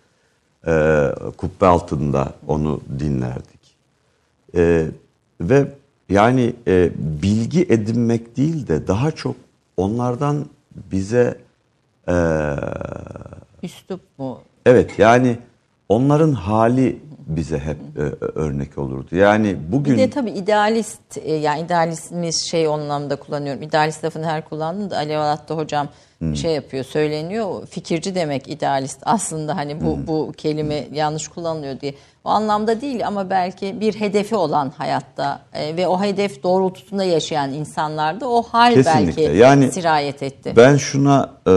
Ee, 0.66 1.08
kubbe 1.36 1.66
altında 1.66 2.32
onu 2.46 2.80
dinlerdik. 2.98 3.60
Ee, 4.54 4.86
ve 5.40 5.72
yani 6.08 6.54
e, 6.66 6.90
bilgi 7.22 7.62
edinmek 7.62 8.36
değil 8.36 8.68
de 8.68 8.86
daha 8.86 9.10
çok 9.10 9.36
onlardan 9.76 10.46
bize 10.92 11.38
e, 12.08 12.14
Üslup 13.62 14.00
mu? 14.18 14.40
evet 14.66 14.98
yani 14.98 15.38
onların 15.88 16.32
hali 16.32 16.98
bize 17.28 17.58
hep 17.58 17.76
e, 17.96 18.00
örnek 18.38 18.78
olurdu. 18.78 19.16
Yani 19.16 19.56
bugün 19.72 19.92
Bir 19.96 19.98
de 19.98 20.10
tabii 20.10 20.30
idealist 20.30 21.18
e, 21.24 21.34
yani 21.34 21.60
idealistimiz 21.60 22.42
şey 22.50 22.66
anlamda 22.66 23.16
kullanıyorum. 23.16 23.62
İdealist 23.62 24.04
lafını 24.04 24.26
her 24.26 24.44
kullandım 24.44 24.90
da 24.90 24.96
Alev 24.96 25.18
Alat'ta 25.18 25.56
hocam 25.56 25.88
Hmm. 26.18 26.36
şey 26.36 26.54
yapıyor 26.54 26.84
söyleniyor. 26.84 27.66
Fikirci 27.66 28.14
demek 28.14 28.48
idealist 28.48 28.98
aslında 29.02 29.56
hani 29.56 29.80
bu 29.80 29.96
Hmm. 29.96 30.06
bu 30.06 30.32
kelime 30.36 30.88
yanlış 30.92 31.28
kullanılıyor 31.28 31.80
diye. 31.80 31.94
O 32.24 32.28
anlamda 32.28 32.80
değil 32.80 33.06
ama 33.06 33.30
belki 33.30 33.80
bir 33.80 33.94
hedefi 34.00 34.34
olan 34.36 34.72
hayatta 34.76 35.40
e, 35.54 35.76
ve 35.76 35.86
o 35.86 36.02
hedef 36.02 36.42
doğrultusunda 36.42 37.04
yaşayan 37.04 37.52
insanlarda 37.52 38.28
o 38.30 38.42
hal 38.42 38.74
Kesinlikle. 38.74 39.22
belki 39.22 39.36
Yani 39.38 39.72
sirayet 39.72 40.22
etti. 40.22 40.52
Ben 40.56 40.76
şuna 40.76 41.30
e, 41.46 41.52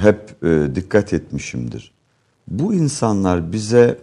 hep 0.00 0.44
e, 0.44 0.74
dikkat 0.74 1.12
etmişimdir. 1.12 1.94
Bu 2.48 2.74
insanlar 2.74 3.52
bize 3.52 3.98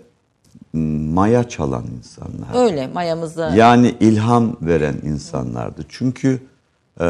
maya 0.74 1.50
çalan 1.50 1.84
insanlar. 1.98 2.66
Öyle 2.66 2.88
mayamızda 2.88 3.56
Yani 3.56 3.96
ilham 4.00 4.58
veren 4.62 4.96
insanlardı. 5.04 5.86
Çünkü 5.90 6.40
e, 7.02 7.06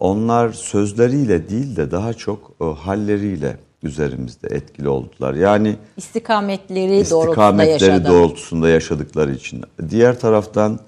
onlar 0.00 0.52
sözleriyle 0.52 1.48
değil 1.48 1.76
de 1.76 1.90
daha 1.90 2.14
çok 2.14 2.52
e, 2.60 2.64
halleriyle 2.64 3.58
üzerimizde 3.82 4.48
etkili 4.48 4.88
oldular. 4.88 5.34
Yani 5.34 5.76
istikametleri 5.96 6.90
doğrultusunda 6.90 7.24
istikametleri 7.26 7.90
yaşadı. 7.90 8.08
doğrultusunda 8.08 8.68
yaşadıkları 8.68 9.32
için. 9.32 9.62
Diğer 9.90 10.20
taraftan 10.20 10.78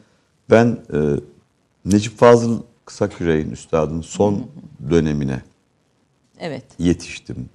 ben 0.51 0.79
e, 0.93 0.99
Necip 1.85 2.19
Fazıl 2.19 2.63
Kısaküre'nin 2.85 3.51
üstadın 3.51 4.01
son 4.01 4.47
dönemine 4.91 5.43
Evet. 6.41 6.65
yetiştim. 6.79 7.49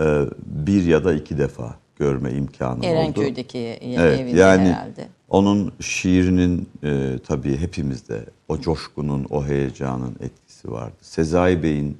Ee, 0.00 0.24
bir 0.46 0.84
ya 0.84 1.04
da 1.04 1.14
iki 1.14 1.38
defa 1.38 1.74
görme 1.98 2.32
imkanım 2.32 2.78
oldu. 2.78 2.86
Erenköy'deki 2.86 3.58
Evet, 3.58 4.20
evinde 4.20 4.40
yani 4.40 4.68
herhalde. 4.68 5.08
onun 5.28 5.72
şiirinin 5.80 6.68
e, 6.84 7.18
tabii 7.26 7.56
hepimizde 7.56 8.24
o 8.48 8.60
coşkunun, 8.60 9.26
o 9.30 9.44
heyecanın 9.46 10.16
etkisi 10.20 10.70
vardı. 10.72 10.96
Sezai 11.00 11.62
Bey'in 11.62 11.98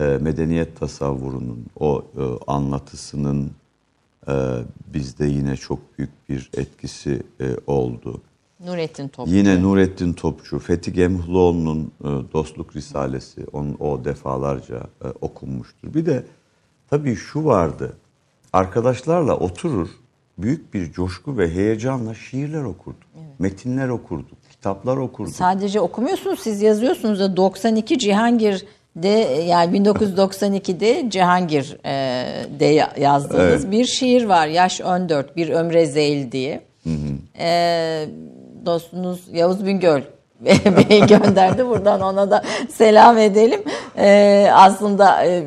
e, 0.00 0.04
medeniyet 0.04 0.80
tasavvurunun, 0.80 1.66
o 1.80 2.04
e, 2.18 2.22
anlatısının 2.46 3.50
e, 4.28 4.32
bizde 4.94 5.26
yine 5.26 5.56
çok 5.56 5.98
büyük 5.98 6.28
bir 6.28 6.50
etkisi 6.56 7.22
e, 7.40 7.44
oldu. 7.66 8.20
Nurettin 8.66 9.08
Topçu. 9.08 9.34
Yine 9.34 9.62
Nurettin 9.62 10.12
Topçu, 10.12 10.58
Fethi 10.58 10.92
Gemhloğlu'nun 10.92 11.92
e, 12.00 12.04
Dostluk 12.32 12.76
Risalesi, 12.76 13.46
onun 13.52 13.76
o 13.80 14.04
defalarca 14.04 14.76
e, 15.04 15.08
okunmuştur. 15.20 15.94
Bir 15.94 16.06
de 16.06 16.24
tabii 16.90 17.16
şu 17.16 17.44
vardı, 17.44 17.96
arkadaşlarla 18.52 19.36
oturur, 19.36 19.88
büyük 20.38 20.74
bir 20.74 20.92
coşku 20.92 21.38
ve 21.38 21.50
heyecanla 21.54 22.14
şiirler 22.14 22.62
okurduk, 22.62 23.02
metinler 23.38 23.88
okurduk, 23.88 24.38
kitaplar 24.50 24.96
okurduk. 24.96 25.34
Sadece 25.34 25.80
okumuyorsunuz 25.80 26.40
siz 26.40 26.62
yazıyorsunuz 26.62 27.20
da 27.20 27.36
92 27.36 27.98
Cihangir'de 27.98 29.08
yani 29.48 29.78
1992'de 29.78 31.10
Cihangir 31.10 31.76
e, 31.84 31.90
de 32.60 32.64
ya- 32.64 32.92
yazdığınız 33.00 33.70
bir 33.70 33.84
şiir 33.84 34.24
var. 34.24 34.46
Yaş 34.46 34.80
14 34.80 35.36
bir 35.36 35.48
ömre 35.48 35.86
zeyl 35.86 36.32
diye. 36.32 36.60
E, 37.38 38.06
dostunuz 38.66 39.20
Yavuz 39.32 39.66
Bingöl 39.66 40.00
Bey 40.90 41.06
gönderdi. 41.06 41.66
Buradan 41.66 42.00
ona 42.00 42.30
da 42.30 42.42
selam 42.70 43.18
edelim. 43.18 43.60
Ee, 43.96 44.48
aslında 44.52 45.24
e, 45.26 45.44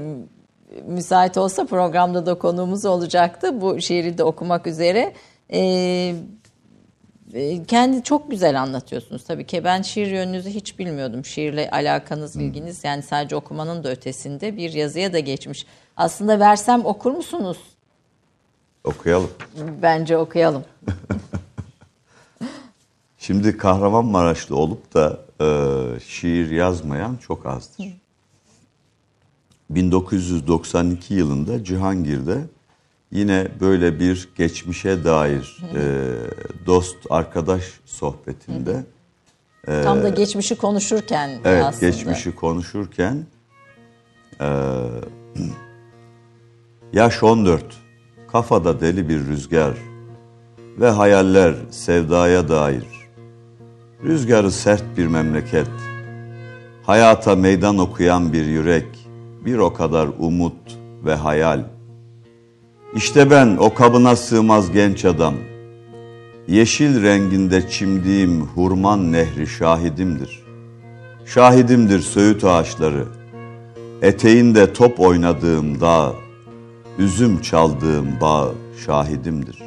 müsait 0.87 1.37
olsa 1.37 1.65
programda 1.65 2.25
da 2.25 2.35
konuğumuz 2.35 2.85
olacaktı. 2.85 3.61
Bu 3.61 3.81
şiiri 3.81 4.17
de 4.17 4.23
okumak 4.23 4.67
üzere. 4.67 5.13
Ee, 5.53 6.15
e, 7.33 7.63
kendi 7.63 8.03
çok 8.03 8.31
güzel 8.31 8.61
anlatıyorsunuz 8.61 9.23
tabii 9.23 9.45
ki. 9.45 9.63
Ben 9.63 9.81
şiir 9.81 10.07
yönünüzü 10.07 10.49
hiç 10.49 10.79
bilmiyordum. 10.79 11.25
Şiirle 11.25 11.69
alakanız, 11.71 12.35
ilginiz 12.35 12.83
yani 12.83 13.03
sadece 13.03 13.35
okumanın 13.35 13.83
da 13.83 13.89
ötesinde 13.89 14.57
bir 14.57 14.73
yazıya 14.73 15.13
da 15.13 15.19
geçmiş. 15.19 15.65
Aslında 15.97 16.39
versem 16.39 16.85
okur 16.85 17.11
musunuz? 17.11 17.57
Okuyalım. 18.83 19.29
Bence 19.81 20.17
okuyalım. 20.17 20.63
Şimdi 23.17 23.57
Kahramanmaraşlı 23.57 24.55
olup 24.55 24.93
da 24.93 25.19
e, 25.41 25.47
şiir 25.99 26.51
yazmayan 26.51 27.17
çok 27.17 27.45
azdır. 27.45 28.04
1992 29.69 31.13
yılında 31.13 31.63
Cihangir'de 31.63 32.37
yine 33.11 33.47
böyle 33.61 33.99
bir 33.99 34.29
geçmişe 34.37 35.03
dair 35.03 35.63
e, 35.75 35.81
dost 36.65 36.97
arkadaş 37.09 37.63
sohbetinde 37.85 38.83
Tam 39.65 40.03
da 40.03 40.09
geçmişi 40.09 40.55
konuşurken 40.55 41.29
evet 41.45 41.63
aslında. 41.63 41.91
geçmişi 41.91 42.35
konuşurken 42.35 43.25
e, 44.41 44.45
yaş 46.93 47.23
14 47.23 47.63
kafada 48.31 48.81
deli 48.81 49.09
bir 49.09 49.19
rüzgar 49.19 49.73
ve 50.79 50.89
hayaller 50.89 51.55
sevdaya 51.71 52.49
dair. 52.49 52.83
Rüzgarı 54.03 54.51
sert 54.51 54.97
bir 54.97 55.07
memleket 55.07 55.67
hayata 56.83 57.35
meydan 57.35 57.77
okuyan 57.77 58.33
bir 58.33 58.45
yürek 58.45 59.04
bir 59.45 59.57
o 59.57 59.73
kadar 59.73 60.09
umut 60.19 60.77
ve 61.05 61.15
hayal 61.15 61.63
İşte 62.95 63.31
ben 63.31 63.57
o 63.59 63.73
kabına 63.73 64.15
sığmaz 64.15 64.71
genç 64.71 65.05
adam 65.05 65.33
Yeşil 66.47 67.01
renginde 67.01 67.69
çimdiğim 67.69 68.41
hurman 68.41 69.11
nehri 69.11 69.47
şahidimdir. 69.47 70.43
Şahidimdir 71.25 71.99
söğüt 71.99 72.43
ağaçları, 72.43 73.05
eteğinde 74.01 74.73
top 74.73 74.99
oynadığım 74.99 75.81
dağ, 75.81 76.13
üzüm 76.97 77.41
çaldığım 77.41 78.07
bağ 78.21 78.51
şahidimdir. 78.85 79.63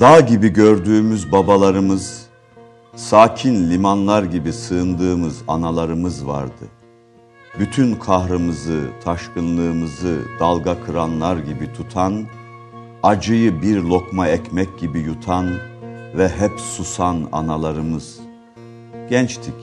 Dağ 0.00 0.20
gibi 0.20 0.48
gördüğümüz 0.48 1.32
babalarımız, 1.32 2.26
sakin 2.96 3.70
limanlar 3.70 4.22
gibi 4.22 4.52
sığındığımız 4.52 5.36
analarımız 5.48 6.26
vardı. 6.26 6.77
Bütün 7.58 7.94
kahrımızı, 7.94 8.80
taşkınlığımızı 9.04 10.18
dalga 10.40 10.84
kıranlar 10.84 11.36
gibi 11.36 11.72
tutan, 11.72 12.26
acıyı 13.02 13.62
bir 13.62 13.76
lokma 13.76 14.28
ekmek 14.28 14.78
gibi 14.78 14.98
yutan 14.98 15.46
ve 16.16 16.28
hep 16.28 16.60
susan 16.60 17.28
analarımız. 17.32 18.20
Gençtik, 19.10 19.54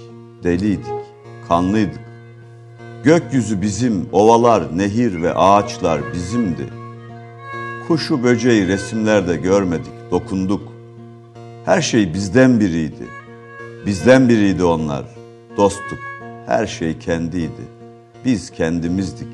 deliydik, 0.43 0.85
kanlıydık. 1.47 2.01
Gökyüzü 3.03 3.61
bizim, 3.61 4.09
ovalar, 4.11 4.77
nehir 4.77 5.21
ve 5.21 5.33
ağaçlar 5.33 6.01
bizimdi. 6.13 6.69
Kuşu 7.87 8.23
böceği 8.23 8.67
resimlerde 8.67 9.35
görmedik, 9.35 9.93
dokunduk. 10.11 10.61
Her 11.65 11.81
şey 11.81 12.13
bizden 12.13 12.59
biriydi. 12.59 13.07
Bizden 13.85 14.29
biriydi 14.29 14.63
onlar. 14.63 15.05
Dosttuk. 15.57 15.99
Her 16.45 16.67
şey 16.67 16.99
kendiydi. 16.99 17.75
Biz 18.25 18.51
kendimizdik. 18.51 19.27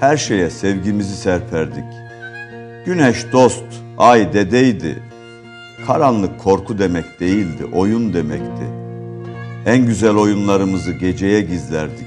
Her 0.00 0.16
şeye 0.16 0.50
sevgimizi 0.50 1.16
serperdik. 1.16 1.84
Güneş 2.86 3.32
dost, 3.32 3.64
ay 3.98 4.32
dedeydi. 4.32 5.02
Karanlık 5.86 6.40
korku 6.40 6.78
demek 6.78 7.20
değildi, 7.20 7.64
oyun 7.74 8.12
demekti. 8.12 8.64
En 9.66 9.86
güzel 9.86 10.14
oyunlarımızı 10.14 10.92
geceye 10.92 11.40
gizlerdik. 11.40 12.06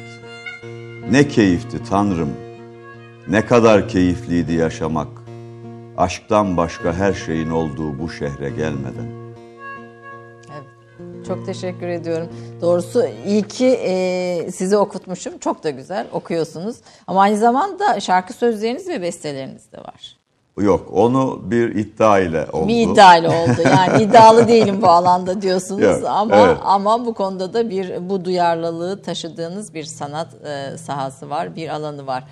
Ne 1.12 1.28
keyifti 1.28 1.84
Tanrım. 1.90 2.30
Ne 3.28 3.46
kadar 3.46 3.90
keyifliydi 3.90 4.54
yaşamak. 4.54 5.08
Aşktan 5.98 6.58
başka 6.58 6.94
her 6.94 7.14
şeyin 7.14 7.50
olduğu 7.50 8.00
bu 8.00 8.10
şehre 8.10 8.50
gelmeden. 8.50 9.21
Çok 11.36 11.46
teşekkür 11.46 11.88
ediyorum. 11.88 12.30
Doğrusu 12.62 13.06
iyi 13.28 13.44
ki 13.44 13.68
e, 13.68 14.52
sizi 14.52 14.78
okutmuşum. 14.78 15.38
Çok 15.38 15.64
da 15.64 15.70
güzel 15.70 16.08
okuyorsunuz. 16.12 16.76
Ama 17.08 17.22
aynı 17.22 17.38
zamanda 17.38 18.00
şarkı 18.00 18.34
sözleriniz 18.34 18.88
ve 18.88 19.02
besteleriniz 19.02 19.72
de 19.72 19.78
var. 19.78 20.18
Yok 20.60 20.88
onu 20.94 21.42
bir 21.44 21.76
iddia 21.76 22.20
ile 22.20 22.46
oldu. 22.54 22.68
Bir 22.68 22.88
iddialı 22.90 23.28
oldu. 23.28 23.62
Yani 23.66 24.04
iddialı 24.04 24.48
değilim 24.48 24.82
bu 24.82 24.88
alanda 24.88 25.42
diyorsunuz 25.42 25.82
Yok, 25.82 26.04
ama 26.06 26.36
evet. 26.36 26.58
ama 26.64 27.06
bu 27.06 27.14
konuda 27.14 27.54
da 27.54 27.70
bir 27.70 28.10
bu 28.10 28.26
duyarlılığı 28.26 29.02
taşıdığınız 29.02 29.74
bir 29.74 29.84
sanat 29.84 30.28
e, 30.46 30.78
sahası 30.78 31.30
var, 31.30 31.56
bir 31.56 31.70
alanı 31.70 32.08
var. 32.08 32.24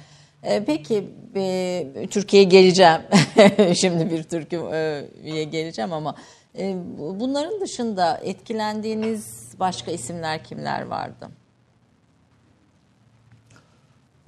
E, 0.44 0.64
peki 0.66 1.10
e, 1.36 2.08
Türkiye'ye 2.10 2.50
geleceğim. 2.50 3.02
Şimdi 3.82 4.12
bir 4.12 4.24
Türkiye'ye 4.24 5.44
geleceğim 5.44 5.94
ama 5.94 6.16
bunların 7.20 7.62
dışında 7.62 8.18
etkilendiğiniz 8.18 9.50
başka 9.60 9.92
isimler 9.92 10.44
kimler 10.44 10.82
vardı? 10.86 11.30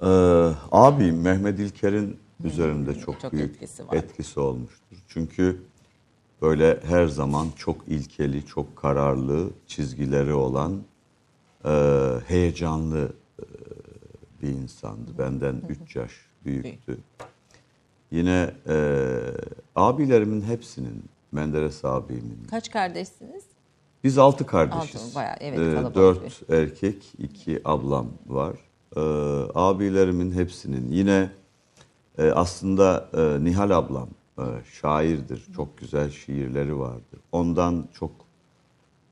Ee, 0.02 0.06
abi 0.72 1.12
Mehmet 1.12 1.58
İlker'in 1.58 2.18
üzerinde 2.44 2.94
çok, 2.94 3.20
Çok 3.20 3.32
büyük 3.32 3.50
etkisi 3.54 3.88
var. 3.88 3.94
etkisi 3.96 4.40
olmuştur. 4.40 4.96
Çünkü 5.08 5.62
böyle 6.42 6.80
her 6.82 7.06
zaman 7.06 7.48
çok 7.56 7.88
ilkeli, 7.88 8.46
çok 8.46 8.76
kararlı 8.76 9.50
çizgileri 9.66 10.34
olan 10.34 10.82
e, 11.64 11.70
heyecanlı 12.26 13.12
e, 13.38 13.44
bir 14.42 14.48
insandı. 14.48 15.18
Benden 15.18 15.62
3 15.84 15.96
yaş 15.96 16.12
büyüktü. 16.44 16.98
Yine 18.10 18.54
e, 18.68 18.76
abilerimin 19.76 20.42
hepsinin, 20.42 21.04
Menderes 21.32 21.84
abimin, 21.84 22.38
Kaç 22.50 22.70
kardeşsiniz? 22.70 23.44
biz 24.04 24.18
altı 24.18 24.46
kardeşiz. 24.46 25.02
Altı, 25.02 25.14
bayağı, 25.14 25.36
evet, 25.40 25.58
Ee, 25.58 25.94
dört 25.94 26.50
erkek, 26.50 27.12
iki 27.18 27.60
ablam 27.64 28.06
var. 28.26 28.56
Ee, 28.96 29.00
abilerimin 29.54 30.32
hepsinin 30.32 30.92
yine 30.92 31.30
e, 32.18 32.30
aslında 32.30 33.08
e, 33.16 33.44
Nihal 33.44 33.70
ablam 33.70 34.08
e, 34.38 34.44
şairdir. 34.80 35.46
Çok 35.56 35.78
güzel 35.78 36.10
şiirleri 36.10 36.78
vardır. 36.78 37.20
Ondan 37.32 37.88
çok 37.94 38.10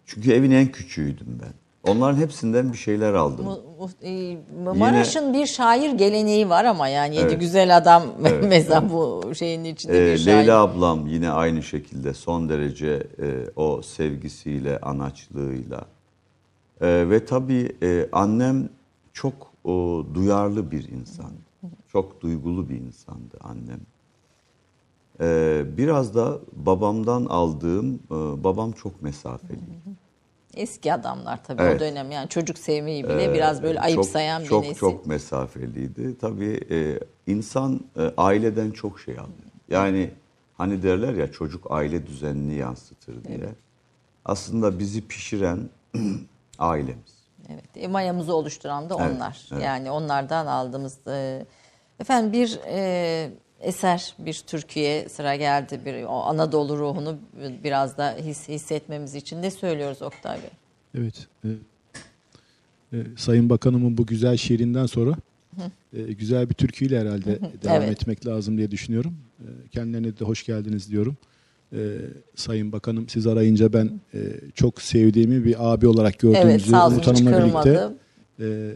çünkü 0.07 0.33
evin 0.33 0.51
en 0.51 0.73
küçüğüydüm 0.73 1.39
ben. 1.43 1.53
Onların 1.85 2.17
hepsinden 2.19 2.73
bir 2.73 2.79
şeyler 2.79 3.15
aldım. 3.15 3.47
E, 4.03 4.37
Maraş'ın 4.77 5.35
bir 5.35 5.47
şair 5.47 5.91
geleneği 5.93 6.49
var 6.49 6.65
ama 6.65 6.89
yani 6.89 7.17
yedi 7.17 7.27
Evet. 7.29 7.41
güzel 7.41 7.77
adam 7.77 8.03
Evet, 8.25 8.45
mesela 8.49 8.91
bu 8.93 9.35
şeyin 9.35 9.65
içinde 9.65 10.11
Ee, 10.11 10.13
bir 10.15 10.19
şair. 10.19 10.37
Leyla 10.39 10.61
ablam 10.61 11.07
yine 11.07 11.31
aynı 11.31 11.63
şekilde 11.63 12.15
son 12.15 12.49
derece 12.49 13.07
e, 13.23 13.51
o 13.57 13.83
sevgisiyle, 13.83 14.79
anaçlığıyla. 14.81 15.85
E, 16.81 17.11
ve 17.11 17.25
tabii 17.25 17.77
e, 17.83 18.09
annem 18.13 18.69
çok 19.13 19.35
o, 19.65 20.05
duyarlı 20.15 20.71
bir 20.71 20.89
insan. 20.89 21.31
Çok 21.93 22.21
duygulu 22.21 22.69
bir 22.69 22.77
insandı 22.77 23.37
annem. 23.41 23.81
E, 25.21 25.63
biraz 25.77 26.15
da 26.15 26.39
babamdan 26.53 27.25
aldığım, 27.25 27.95
e, 27.95 28.45
babam 28.45 28.73
çok 28.73 29.03
mesafeliydi. 29.03 30.01
Eski 30.57 30.93
adamlar 30.93 31.45
tabii 31.45 31.63
o 31.63 31.65
Evet. 31.65 31.81
dönem 31.81 32.11
yani 32.11 32.29
çocuk 32.29 32.59
sevmeyi 32.59 33.05
bile 33.05 33.35
biraz 33.35 33.63
böyle 33.63 33.75
çok, 33.75 33.85
ayıpsayan 33.85 34.43
bir 34.43 34.49
çok, 34.49 34.63
nesil. 34.63 34.81
Çok 34.81 35.07
mesafeliydi. 35.07 36.19
Tabii 36.19 36.61
e, 36.71 36.99
insan 37.27 37.81
e, 37.97 38.13
aileden 38.17 38.71
çok 38.71 39.01
şey 39.01 39.15
alıyor. 39.15 39.51
Yani 39.69 40.11
hani 40.55 40.83
derler 40.83 41.15
ya 41.15 41.33
çocuk 41.33 41.71
aile 41.71 42.07
düzenini 42.07 42.55
yansıtır 42.55 43.25
diye. 43.25 43.49
Aslında 44.25 44.79
bizi 44.79 45.07
pişiren 45.07 45.59
ailemiz. 46.59 47.21
Evet, 47.49 47.77
e, 47.77 47.89
mayamızı 47.89 48.35
oluşturan 48.35 48.91
da 48.91 48.97
Evet, 49.01 49.17
onlar. 49.17 49.49
evet. 49.53 49.63
Yani 49.65 49.91
onlardan 49.91 50.47
aldığımız 50.47 50.99
e, 51.07 51.47
efendim 52.01 52.33
bir 52.33 52.61
e, 52.67 53.31
eser, 53.61 54.15
bir 54.19 54.43
Türkiye 54.47 55.09
sıra 55.09 55.37
geldi. 55.37 55.81
Bir 55.87 56.03
o 56.05 56.09
Anadolu 56.23 56.79
ruhunu 56.79 57.19
biraz 57.65 57.99
da 57.99 58.17
his, 58.25 58.49
hissetmemiz 58.49 59.15
için 59.15 59.43
ne 59.43 59.51
söylüyoruz 59.51 60.03
Oktay 60.03 60.39
Bey? 60.39 60.51
Evet. 60.99 61.27
e, 61.45 61.49
e, 62.93 62.99
Sayın 63.17 63.51
Bakanımın 63.51 63.99
bu 63.99 64.07
güzel 64.07 64.37
şiirinden 64.37 64.87
sonra 64.87 65.15
e, 65.97 66.03
güzel 66.13 66.49
bir 66.49 66.55
türküyle 66.55 67.01
herhalde 67.01 67.39
devam 67.65 67.83
Evet. 67.83 67.91
etmek 67.91 68.27
lazım 68.27 68.59
diye 68.59 68.71
düşünüyorum. 68.71 69.15
E, 69.41 69.47
kendilerine 69.71 70.19
de 70.19 70.25
hoş 70.25 70.47
geldiniz 70.47 70.91
diyorum. 70.91 71.17
e, 71.73 71.79
Sayın 72.35 72.73
Bakanım 72.73 73.09
siz 73.09 73.27
arayınca 73.27 73.73
ben 73.73 74.01
e, 74.15 74.19
çok 74.55 74.83
sevdiğimi 74.83 75.45
bir 75.45 75.73
abi 75.73 75.87
olarak 75.87 76.25
Evet 76.25 76.63
sağ 76.63 76.87
olsun 76.87 76.95
Umut 76.95 77.07
Hanım'la 77.07 77.65
birlikte 77.65 77.89
e, 78.41 78.73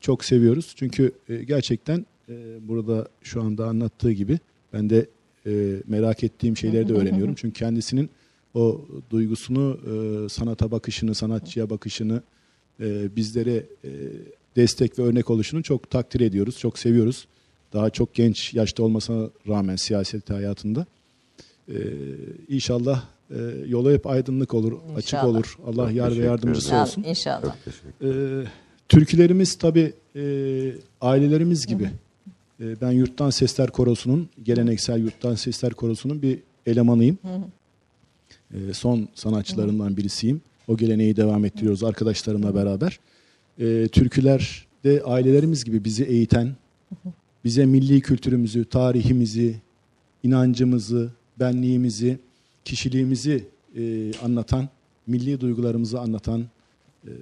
çok 0.00 0.24
seviyoruz. 0.24 0.72
Çünkü 0.76 1.12
e, 1.28 1.36
gerçekten 1.44 2.06
e, 2.30 2.68
burada 2.68 3.08
şu 3.22 3.42
anda 3.42 3.66
anlattığı 3.66 4.12
gibi 4.12 4.38
ben 4.72 4.90
de 4.90 5.06
e, 5.46 5.76
merak 5.86 6.24
ettiğim 6.24 6.56
şeyleri 6.56 6.88
de 6.88 6.92
öğreniyorum. 6.94 7.34
Çünkü 7.34 7.58
kendisinin 7.58 8.10
o 8.54 8.80
duygusunu, 9.10 9.78
e, 10.24 10.28
sanata 10.28 10.70
bakışını, 10.70 11.14
sanatçıya 11.14 11.70
bakışını 11.70 12.22
e, 12.80 13.16
bizlere 13.16 13.56
e, 13.84 13.90
destek 14.56 14.98
ve 14.98 15.02
örnek 15.02 15.30
oluşunu 15.30 15.62
çok 15.62 15.90
takdir 15.90 16.20
ediyoruz, 16.20 16.58
çok 16.58 16.78
seviyoruz. 16.78 17.26
Daha 17.72 17.90
çok 17.90 18.14
genç 18.14 18.54
yaşta 18.54 18.82
olmasına 18.82 19.28
rağmen 19.48 19.76
siyaset 19.76 20.30
hayatında. 20.30 20.86
E, 21.68 21.76
inşallah 22.48 23.04
e, 23.30 23.36
yolu 23.66 23.92
hep 23.92 24.06
aydınlık 24.06 24.54
olur, 24.54 24.72
açık 24.72 24.96
İnşallah. 25.12 25.24
olur. 25.24 25.56
Allah 25.66 25.86
Çok 25.86 25.94
yar 25.96 26.10
ve 26.18 26.24
yardımcısı 26.24 26.68
ederim. 26.68 26.82
olsun. 26.82 27.02
İnşallah. 27.02 27.42
Çok 27.42 27.64
teşekkür 27.64 28.42
Ee, 28.42 28.46
türkülerimiz 28.88 29.54
tabi 29.58 29.92
ailelerimiz 31.00 31.66
gibi. 31.66 31.90
Ee, 32.60 32.80
ben 32.80 32.90
Yurttan 32.90 33.30
Sesler 33.30 33.70
Korosu'nun, 33.70 34.28
geleneksel 34.42 35.00
Yurttan 35.00 35.34
Sesler 35.34 35.72
Korosu'nun 35.72 36.22
bir 36.22 36.38
elemanıyım. 36.66 37.18
Ee, 38.54 38.74
son 38.74 39.08
sanatçılarından 39.14 39.96
birisiyim. 39.96 40.40
O 40.68 40.76
geleneği 40.76 41.16
devam 41.16 41.44
ettiriyoruz 41.44 41.84
arkadaşlarımla 41.84 42.54
beraber. 42.54 43.00
Ee, 43.60 43.88
türküler 43.92 44.66
de 44.84 45.02
ailelerimiz 45.04 45.64
gibi 45.64 45.84
bizi 45.84 46.04
eğiten, 46.04 46.56
bize 47.44 47.66
milli 47.66 48.00
kültürümüzü, 48.00 48.64
tarihimizi, 48.64 49.56
inancımızı, 50.22 51.10
benliğimizi, 51.40 52.18
kişiliğimizi 52.64 53.44
e, 53.76 54.12
anlatan, 54.22 54.68
milli 55.06 55.40
duygularımızı 55.40 56.00
anlatan 56.00 56.44
e, 57.04 57.12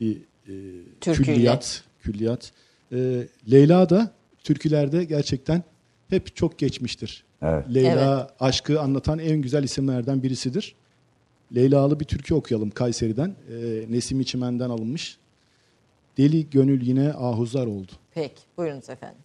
bir 0.00 0.16
e, 0.16 0.52
Türküyle. 1.00 1.34
külliyat. 1.34 1.84
külliyat. 2.02 2.52
E, 2.92 3.26
Leyla 3.50 3.90
da 3.90 4.12
türkülerde 4.44 5.04
gerçekten 5.04 5.62
hep 6.08 6.36
çok 6.36 6.58
geçmiştir. 6.58 7.24
Evet. 7.42 7.74
Leyla 7.74 8.30
aşkı 8.40 8.80
anlatan 8.80 9.18
en 9.18 9.42
güzel 9.42 9.62
isimlerden 9.62 10.22
birisidir. 10.22 10.74
Leyla'lı 11.54 12.00
bir 12.00 12.04
türkü 12.04 12.34
okuyalım 12.34 12.70
Kayseri'den. 12.70 13.28
E, 13.28 13.84
Nesim 13.92 14.20
İçimen'den 14.20 14.70
alınmış. 14.70 15.18
Deli 16.18 16.50
gönül 16.50 16.82
yine 16.82 17.12
ahuzar 17.12 17.66
oldu. 17.66 17.92
Peki 18.14 18.42
buyurunuz 18.56 18.88
efendim. 18.90 19.20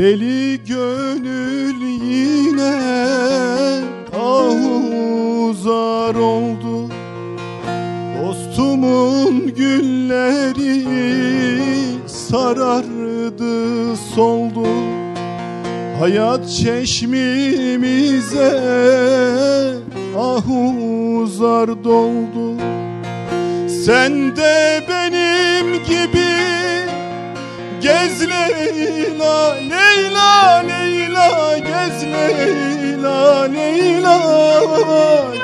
Deli 0.00 0.64
gönül 0.64 1.80
yine 2.04 2.74
ahuzar 4.16 6.14
oldu 6.14 6.88
Dostumun 8.22 9.54
gülleri 9.54 10.84
sarardı 12.06 13.96
soldu. 13.96 14.66
Hayat 15.98 16.50
çeşmimize 16.50 18.20
ahuzar 20.18 21.84
doldu. 21.84 22.56
Sen 23.84 24.36
de 24.36 24.82
benim 24.88 25.84
gibi 25.84 26.59
Gez 27.90 28.20
Leyla, 28.22 29.56
Leyla, 29.72 30.62
Leyla 30.70 31.58
Gez 31.58 31.98
Leyla, 32.14 33.48
Leyla 33.48 34.16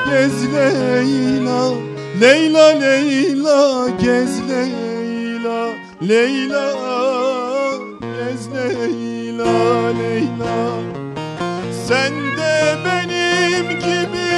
Gez 0.09 0.37
Leyla 0.53 1.59
Leyla, 2.21 2.65
Leyla 2.83 3.89
Gez 3.99 4.33
Leyla, 4.49 5.59
Leyla 6.01 6.65
Gez 8.15 8.47
Leyla, 8.55 9.53
Leyla 9.99 10.55
Sen 11.87 12.13
de 12.37 12.55
benim 12.85 13.67
gibi 13.79 14.31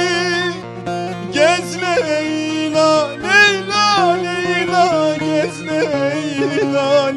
Gez 1.32 1.76
Leyla, 1.82 3.08
Leyla, 3.26 4.16
Leyla 4.24 5.16
Gez 5.20 5.56
Leyla, 5.62 7.09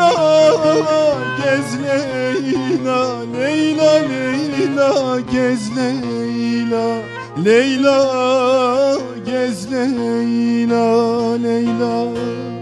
Leyla 0.00 1.16
Gez 1.38 1.68
Leyla, 1.84 3.00
Leyla, 3.34 3.90
Leyla 4.10 5.20
Gez 5.32 5.62
Leyla, 5.76 7.02
Leyla 7.36 7.98
Gez 9.24 9.66
Leyla, 9.70 10.84
Leyla 11.44 12.59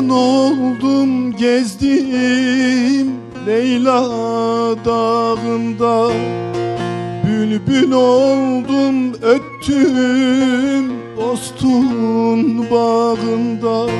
Mecnun 0.00 0.08
oldum 0.08 1.36
gezdim 1.36 3.10
Leyla 3.46 4.04
dağında. 4.84 6.10
Bülbül 7.26 7.92
oldum 7.92 9.12
öttüm 9.22 10.92
Bostun 11.16 12.70
bağında. 12.70 13.90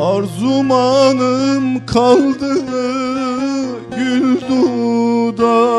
Arzumanım 0.00 1.86
kaldı 1.86 2.66
gül 3.96 4.40
dudağında. 4.48 5.72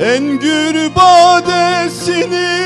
Engür 0.00 0.94
badesini 0.96 2.62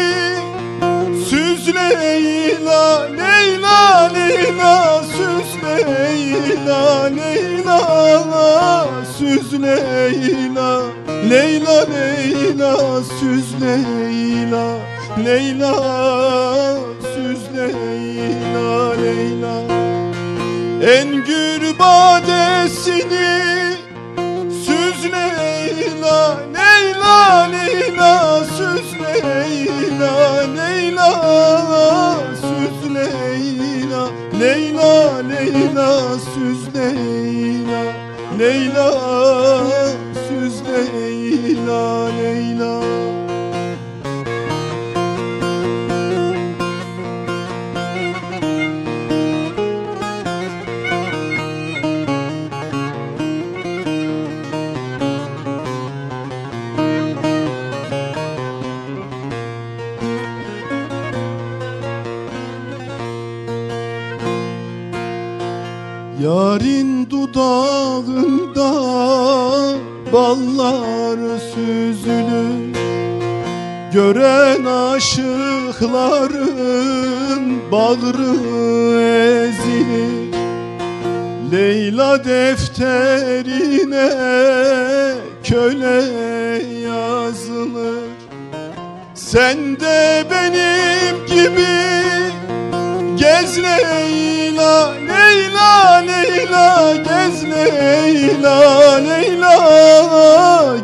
Leyla, 1.91 3.09
Leyla, 3.11 4.11
Leyla 4.15 5.03
Süz 5.03 5.63
Leyla, 5.63 7.11
Leyla 7.17 8.89
Süz 9.19 9.53
Leyla, 9.53 10.83
Leyla, 11.31 11.87
Leyla 11.87 13.03
Süz 13.03 13.55
Leyla, 13.61 14.79
Leyla 15.25 15.75
Süz 17.15 17.43
Leyla, 17.57 18.93
Leyla. 19.03 19.57
Engür 20.83 21.79
badesini 21.79 23.66
Leyla, 34.41 35.23
Leyla, 35.23 36.19
Süz 36.19 36.75
Leyla, 36.75 37.83
Leyla 38.39 38.91
Süz 40.29 40.63
Leyla 40.69 42.06
bağında 67.47 68.71
ballar 70.13 71.19
süzülür. 71.39 72.77
Gören 73.93 74.65
aşıkların 74.65 75.83
bağrı 77.73 78.35
ezilir. 79.47 80.37
Leyla 81.53 82.25
defterine 82.25 84.09
köle 85.45 86.03
yazılır. 86.89 88.09
Sen 89.15 89.81
de 89.81 90.25
benim 90.31 91.27
gibi 91.27 91.67
gez 93.17 93.59
Leyla 93.63 94.96
Leyla 96.07 96.97
gez 96.97 97.45
Leyla 97.45 98.57
Leyla 99.09 99.57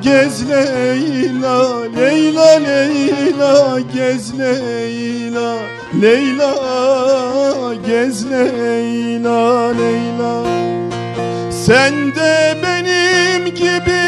gez 0.03 0.49
Leyla 0.49 1.57
Leyla 1.97 2.49
Leyla 2.67 3.81
gez 3.95 4.39
Leyla 4.39 5.59
Leyla 6.03 6.53
gez 7.87 8.31
Leyla 8.31 9.73
Leyla 9.81 10.35
Sen 11.51 12.15
de 12.15 12.57
benim 12.63 13.55
gibi 13.55 14.03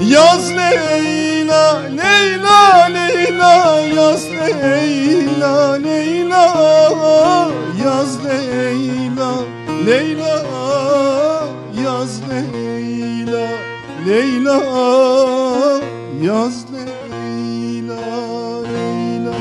Yaz 0.00 0.50
Leyla, 0.56 1.29
Leyla, 1.50 2.84
Leyla 2.86 3.80
Yaz 3.80 4.24
Leyla, 4.30 5.72
Leyla 5.72 6.44
Yaz 7.84 8.24
Leyla, 8.24 9.34
Leyla 9.86 10.44
Yaz 11.84 12.20
Leyla, 12.30 13.48
Leyla 14.06 14.56
Yaz 16.22 16.64
Leyla, 16.72 18.00
Leyla 18.62 19.34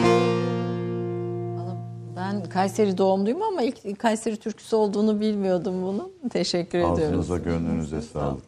Ben 2.15 2.43
Kayseri 2.49 2.97
doğumluyum 2.97 3.41
ama 3.41 3.61
ilk 3.61 3.99
Kayseri 3.99 4.37
türküsü 4.37 4.75
olduğunu 4.75 5.19
bilmiyordum 5.19 5.81
bunun. 5.83 6.11
Teşekkür 6.29 6.77
ediyoruz. 6.77 7.03
Ağzınıza 7.03 7.37
gönlünüze 7.37 8.01
sağlık. 8.01 8.43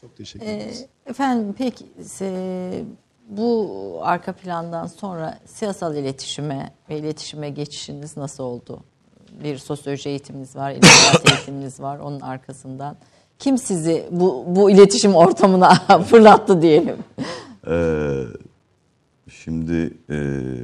Çok 0.00 0.16
teşekkür 0.16 0.46
Ee, 0.46 0.52
ederiz. 0.56 0.86
efendim 1.06 1.54
peki 1.58 1.86
e, 2.20 2.84
bu 3.28 3.98
arka 4.02 4.32
plandan 4.32 4.86
sonra 4.86 5.38
siyasal 5.46 5.96
iletişime 5.96 6.72
ve 6.90 6.98
iletişime 6.98 7.50
geçişiniz 7.50 8.16
nasıl 8.16 8.44
oldu? 8.44 8.80
Bir 9.44 9.58
sosyoloji 9.58 10.08
eğitiminiz 10.08 10.56
var, 10.56 10.70
edebiyat 10.70 11.30
eğitiminiz 11.32 11.80
var 11.80 11.98
onun 11.98 12.20
arkasından. 12.20 12.96
Kim 13.38 13.58
sizi 13.58 14.06
bu, 14.10 14.44
bu 14.48 14.70
iletişim 14.70 15.14
ortamına 15.14 15.74
fırlattı 16.10 16.62
diyelim? 16.62 16.96
Ee, 17.68 18.22
şimdi 19.30 19.96
e, 20.10 20.14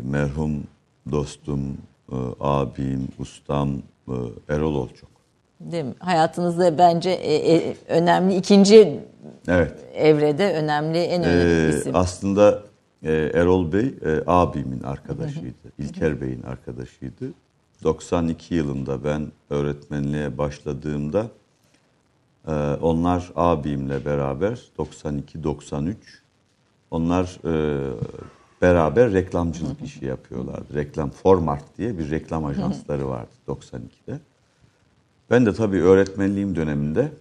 merhum 0.04 0.64
dostum, 1.10 1.78
e, 2.12 2.16
abim, 2.40 3.08
ustam 3.18 3.70
e, 4.08 4.12
Erol 4.48 4.74
Olçok. 4.74 5.13
Değil 5.60 5.84
mi? 5.84 5.94
Hayatınızda 5.98 6.78
bence 6.78 7.10
e, 7.10 7.56
e, 7.56 7.74
önemli 7.88 8.36
ikinci 8.36 9.00
Evet. 9.48 9.72
evrede 9.94 10.52
önemli 10.54 10.98
en 10.98 11.24
önemli 11.24 11.66
Ee, 11.74 11.78
isim. 11.78 11.96
aslında 11.96 12.62
e, 13.02 13.12
Erol 13.12 13.72
Bey 13.72 13.94
e, 14.04 14.22
abimin 14.26 14.82
arkadaşıydı. 14.82 15.72
İlker 15.78 16.20
Bey'in 16.20 16.42
arkadaşıydı. 16.42 17.32
92 17.84 18.54
yılında 18.54 19.04
ben 19.04 19.26
öğretmenliğe 19.50 20.38
başladığımda 20.38 21.26
e, 22.48 22.52
onlar 22.82 23.32
abimle 23.36 24.04
beraber 24.04 24.60
92-93 24.78 25.94
onlar 26.90 27.38
e, 27.44 27.92
beraber 28.62 29.12
reklamcılık 29.12 29.82
işi 29.82 30.04
yapıyorlardı. 30.04 30.74
Reklam 30.74 31.10
Formart 31.10 31.78
diye 31.78 31.98
bir 31.98 32.10
reklam 32.10 32.44
ajansları 32.44 33.08
vardı 33.08 33.30
92'de. 33.48 34.18
Ben 35.30 35.46
de 35.46 35.52
tabii 35.52 35.82
öğretmenliğim 35.82 36.56
döneminde 36.56 37.12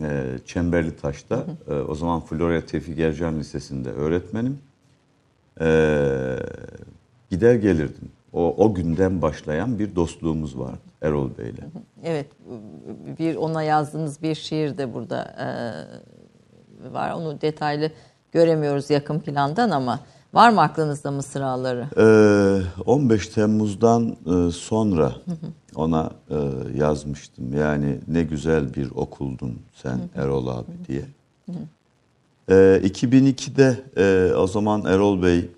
e, 0.00 0.38
Çemberli 0.46 0.96
Taş'ta 0.96 1.44
e, 1.68 1.74
o 1.74 1.94
zaman 1.94 2.20
Florya 2.20 2.66
Tevfik 2.66 2.98
Ercan 2.98 3.38
Lisesi'nde 3.38 3.90
öğretmenim. 3.90 4.58
E, 5.60 5.68
gider 7.30 7.54
gelirdim. 7.54 8.08
O, 8.32 8.54
o 8.64 8.74
günden 8.74 9.22
başlayan 9.22 9.78
bir 9.78 9.96
dostluğumuz 9.96 10.58
vardı 10.58 10.80
Erol 11.02 11.30
Bey'le. 11.38 11.64
Evet, 12.04 12.26
bir 13.18 13.36
ona 13.36 13.62
yazdığınız 13.62 14.22
bir 14.22 14.34
şiir 14.34 14.78
de 14.78 14.94
burada 14.94 15.22
e, 15.22 15.48
var. 16.92 17.12
Onu 17.12 17.40
detaylı 17.40 17.90
göremiyoruz 18.32 18.90
yakın 18.90 19.20
plandan 19.20 19.70
ama 19.70 20.00
var 20.34 20.50
mı 20.50 20.60
aklınızda 20.60 21.10
mısraları? 21.10 21.86
Ee, 21.96 22.82
15 22.86 23.28
Temmuz'dan 23.28 24.16
e, 24.26 24.50
sonra 24.50 25.12
ona 25.74 26.10
e, 26.30 26.36
yazmıştım. 26.74 27.54
Yani 27.54 27.98
ne 28.08 28.22
güzel 28.22 28.74
bir 28.74 28.90
okuldun 28.90 29.58
sen 29.74 30.00
Erol 30.14 30.46
abi 30.46 30.72
diye. 30.88 31.04
Ee, 32.48 32.80
2002'de 32.84 33.84
e, 33.96 34.34
o 34.34 34.46
zaman 34.46 34.84
Erol 34.84 35.22
Bey 35.22 35.50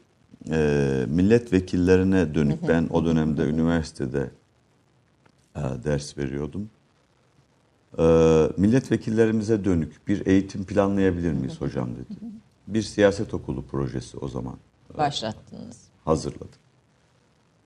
e, 0.51 1.05
milletvekillerine 1.09 2.35
dönük 2.35 2.69
ben 2.69 2.89
o 2.91 3.05
dönemde 3.05 3.43
üniversitede 3.43 4.31
e, 5.57 5.61
ders 5.85 6.19
veriyordum. 6.19 6.71
Ee, 7.99 8.49
milletvekillerimize 8.57 9.65
dönük 9.65 10.09
bir 10.09 10.27
eğitim 10.27 10.65
planlayabilir 10.65 11.33
miyiz 11.33 11.61
hocam 11.61 11.89
dedi. 11.95 12.19
Bir 12.67 12.83
siyaset 12.83 13.35
okulu 13.35 13.63
projesi 13.67 14.19
o 14.19 14.29
zaman 14.29 14.57
Başlattınız. 14.99 15.83
hazırladık. 16.05 16.63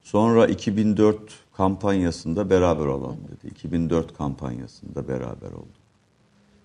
Sonra 0.03 0.47
2004 0.47 1.19
kampanyasında 1.57 2.51
beraber 2.51 2.87
olalım 2.87 3.19
dedi. 3.29 3.53
2004 3.53 4.17
kampanyasında 4.17 5.09
beraber 5.09 5.51
olduk. 5.51 5.87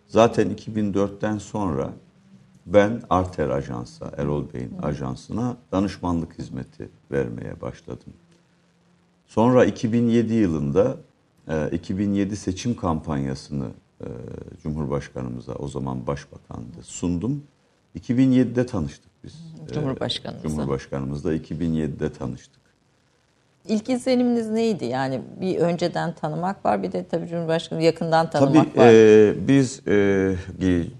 Zaten 0.07 0.51
2004'ten 0.51 1.37
sonra 1.37 1.93
ben 2.65 3.01
Arter 3.09 3.49
Ajans'a, 3.49 4.11
Erol 4.17 4.53
Bey'in 4.53 4.77
ajansına 4.81 5.57
danışmanlık 5.71 6.39
hizmeti 6.39 6.89
vermeye 7.11 7.61
başladım. 7.61 8.13
Sonra 9.27 9.65
2007 9.65 10.33
yılında 10.33 10.97
e, 11.47 11.69
2007 11.71 12.35
seçim 12.35 12.75
kampanyasını 12.75 13.67
e, 14.01 14.07
Cumhurbaşkanımıza 14.63 15.53
o 15.53 15.67
zaman 15.67 16.07
Başbakan'dı 16.07 16.83
sundum. 16.83 17.43
2007'de 17.99 18.65
tanıştık 18.65 19.11
biz. 19.23 19.33
E, 19.69 19.73
Cumhurbaşkanımızla. 19.73 20.49
Cumhurbaşkanımızla 20.49 21.33
2007'de 21.35 22.13
tanıştık. 22.13 22.61
İlk 23.67 23.89
izleniminiz 23.89 24.49
neydi? 24.49 24.85
Yani 24.85 25.21
bir 25.41 25.57
önceden 25.57 26.13
tanımak 26.15 26.65
var 26.65 26.83
bir 26.83 26.91
de 26.91 27.05
tabii 27.11 27.27
Cumhurbaşkanı 27.27 27.83
yakından 27.83 28.29
Tabii 28.29 28.45
tanımak 28.53 28.77
var. 28.77 28.87
e, 28.93 29.47
biz 29.47 29.87
e, 29.87 30.35
bir- 30.61 30.91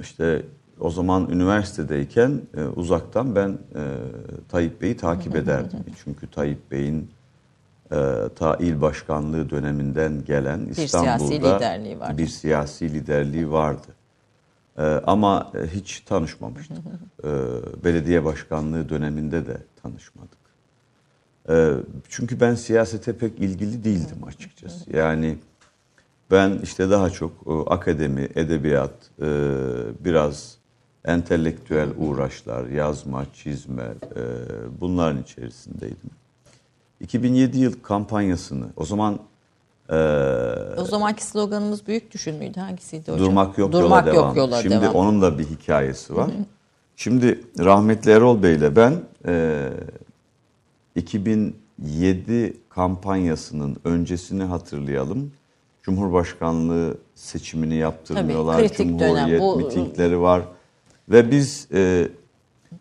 işte 0.00 0.42
o 0.80 0.90
zaman 0.90 1.28
üniversitedeyken 1.30 2.40
e, 2.56 2.62
uzaktan 2.64 3.34
ben 3.36 3.48
e, 3.48 3.82
Tayyip 4.48 4.82
Bey'i 4.82 4.96
takip 4.96 5.36
ederdim. 5.36 5.78
Çünkü 6.04 6.30
Tayyip 6.30 6.70
Bey'in 6.70 7.10
e, 7.92 7.96
ta 8.36 8.56
il 8.60 8.80
başkanlığı 8.80 9.50
döneminden 9.50 10.24
gelen 10.24 10.60
İstanbul'da 10.76 11.18
siyasi 11.28 11.34
liderliği 11.56 12.00
vardı. 12.00 12.18
bir 12.18 12.26
siyasi 12.26 12.92
liderliği 12.94 13.50
vardı. 13.50 13.86
E, 14.78 14.82
ama 14.82 15.52
e, 15.54 15.66
hiç 15.66 16.00
tanışmamıştık. 16.00 16.78
E, 17.24 17.30
belediye 17.84 18.24
başkanlığı 18.24 18.88
döneminde 18.88 19.46
de 19.46 19.56
tanışmadık. 19.82 20.38
E, 21.48 21.72
çünkü 22.08 22.40
ben 22.40 22.54
siyasete 22.54 23.12
pek 23.12 23.38
ilgili 23.38 23.84
değildim 23.84 24.24
açıkçası. 24.26 24.96
Yani 24.96 25.38
ben 26.30 26.58
işte 26.62 26.90
daha 26.90 27.10
çok 27.10 27.32
e, 27.46 27.52
akademi, 27.70 28.28
edebiyat, 28.34 28.94
e, 29.22 29.26
biraz 30.04 30.58
entelektüel 31.04 31.88
uğraşlar, 31.96 32.66
yazma, 32.66 33.26
çizme 33.34 33.94
e, 34.16 34.22
bunların 34.80 35.22
içerisindeydim. 35.22 36.10
2007 37.00 37.58
yıl 37.58 37.72
kampanyasını 37.82 38.66
o 38.76 38.84
zaman 38.84 39.18
e, 39.90 39.94
o 40.80 40.84
zamanki 40.84 41.24
sloganımız 41.24 41.86
büyük 41.86 42.14
düşün 42.14 42.34
müydü? 42.34 42.60
Hangisiydi 42.60 43.12
hocam? 43.12 43.26
durmak 43.26 43.58
yok 43.58 43.72
Durmak 43.72 44.06
yola 44.06 44.16
yok 44.16 44.24
devam. 44.24 44.36
yola 44.36 44.62
Şimdi 44.62 44.74
devam. 44.80 44.94
onun 44.94 45.22
da 45.22 45.38
bir 45.38 45.44
hikayesi 45.44 46.16
var. 46.16 46.30
Şimdi 46.96 47.40
rahmetli 47.58 48.10
Erol 48.10 48.42
Bey'le 48.42 48.76
ben 48.76 48.94
e, 49.26 49.68
2007 50.94 52.56
kampanyasının 52.68 53.76
öncesini 53.84 54.42
hatırlayalım. 54.44 55.32
Cumhurbaşkanlığı 55.82 56.96
seçimini 57.14 57.74
yaptırmıyorlar. 57.74 58.56
Tabii, 58.56 58.68
kritik 58.68 58.98
dönem. 58.98 59.14
Cumhuriyet 59.16 59.40
Bu- 59.40 59.56
mitingleri 59.56 60.20
var. 60.20 60.42
Ve 61.08 61.30
biz 61.30 61.68
e, 61.72 62.08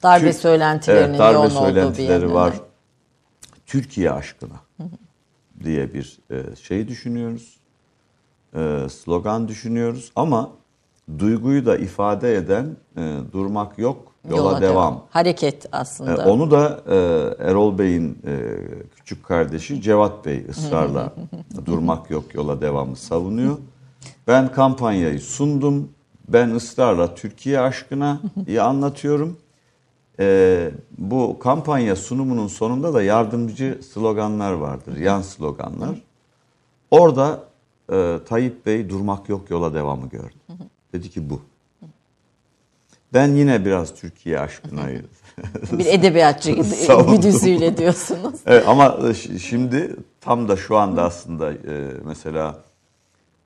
Darbe 0.04 0.26
Türk- 0.32 0.36
söylentilerinin 0.42 1.10
evet, 1.10 1.20
darbe 1.20 1.34
yoğun 1.34 1.46
olduğu 1.46 1.56
bir 1.56 1.60
söylentileri 1.60 2.34
var. 2.34 2.54
Türkiye 3.66 4.12
aşkına 4.12 4.56
diye 5.64 5.94
bir 5.94 6.20
e, 6.32 6.56
şey 6.56 6.88
düşünüyoruz. 6.88 7.58
e, 8.56 8.88
slogan 8.90 9.48
düşünüyoruz 9.48 10.12
ama 10.16 10.50
duyguyu 11.20 11.66
da 11.66 11.78
ifade 11.78 12.36
eden 12.36 12.78
e, 12.98 13.18
durmak 13.34 13.80
yok, 13.80 14.14
yola, 14.30 14.62
devam. 14.62 15.04
Hareket 15.10 15.66
aslında. 15.72 16.24
E, 16.24 16.26
onu 16.26 16.52
da 16.52 16.82
e, 16.88 16.96
Erol 17.50 17.78
Bey'in 17.78 18.20
e, 18.28 18.36
küçük 18.96 19.26
kardeşi 19.26 19.82
Cevat 19.82 20.26
Bey 20.26 20.46
ısrarla 20.50 21.14
durmak 21.66 22.10
yok, 22.10 22.36
yola 22.36 22.62
devamı 22.62 22.96
savunuyor. 22.96 23.58
Ben 24.28 24.52
kampanyayı 24.52 25.20
sundum. 25.20 25.90
Ben 26.28 26.50
ısrarla 26.50 27.16
Türkiye 27.16 27.60
aşkına 27.60 28.22
iyi 28.48 28.62
anlatıyorum. 28.62 29.38
E, 30.20 30.72
bu 30.98 31.40
kampanya 31.40 31.96
sunumunun 31.96 32.48
sonunda 32.48 32.94
da 32.94 33.04
yardımcı 33.04 33.80
sloganlar 33.94 34.52
vardır, 34.52 34.98
yan 34.98 35.22
sloganlar. 35.22 36.02
Orada 36.92 37.44
e, 37.92 38.20
Tayyip 38.28 38.66
Bey 38.66 38.90
durmak 38.90 39.30
yok 39.30 39.50
yola 39.50 39.74
devamı 39.74 40.10
gördü. 40.10 40.36
Dedi 40.94 41.10
ki 41.10 41.30
bu. 41.30 41.42
Ben 43.14 43.36
yine 43.36 43.66
biraz 43.66 43.96
Türkiye 43.96 44.40
aşkınayı 44.40 45.06
bir 45.72 45.86
edebiyatçı 45.86 46.52
güdüsüyle 47.12 47.78
diyorsunuz. 47.78 48.40
Evet, 48.46 48.64
ama 48.68 48.98
şimdi 49.42 49.96
tam 50.22 50.48
da 50.48 50.56
şu 50.58 50.78
anda 50.78 51.04
aslında 51.04 51.54
e, 51.54 51.94
mesela 52.06 52.64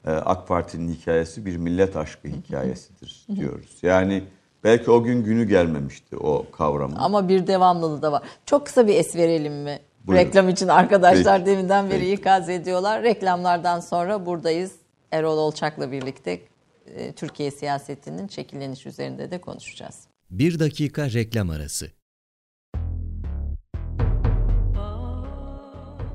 e, 0.06 0.12
AK 0.12 0.48
Parti'nin 0.48 0.94
hikayesi 0.94 1.46
bir 1.46 1.58
millet 1.58 1.96
aşkı 1.96 2.28
hikayesidir 2.28 3.26
diyoruz. 3.36 3.78
Yani 3.82 4.24
belki 4.64 4.92
o 4.92 5.04
gün 5.04 5.24
günü 5.24 5.44
gelmemişti 5.44 6.18
o 6.18 6.46
kavramın. 6.52 6.96
Ama 6.96 7.30
bir 7.30 7.48
devamlılığı 7.48 8.02
da 8.02 8.12
var. 8.12 8.24
Çok 8.46 8.66
kısa 8.66 8.88
bir 8.88 8.96
es 8.96 9.16
verelim 9.16 9.54
mi? 9.54 9.80
Buyurun. 10.04 10.26
Reklam 10.26 10.50
için 10.50 10.68
arkadaşlar 10.68 11.40
Peki. 11.40 11.52
deminden 11.52 11.90
beri 11.90 12.00
Peki. 12.00 12.14
ikaz 12.14 12.50
ediyorlar. 12.50 13.04
Reklamlardan 13.04 13.80
sonra 13.80 14.26
buradayız. 14.26 14.72
Erol 15.12 15.38
Olçak'la 15.38 15.92
birlikte 15.92 16.42
e, 16.86 17.12
Türkiye 17.12 17.52
siyasetinin 17.52 18.28
şekilleniş 18.28 18.86
üzerinde 18.86 19.32
de 19.32 19.42
konuşacağız. 19.42 20.08
Bir 20.30 20.60
dakika 20.60 21.12
reklam 21.12 21.50
arası. 21.50 21.92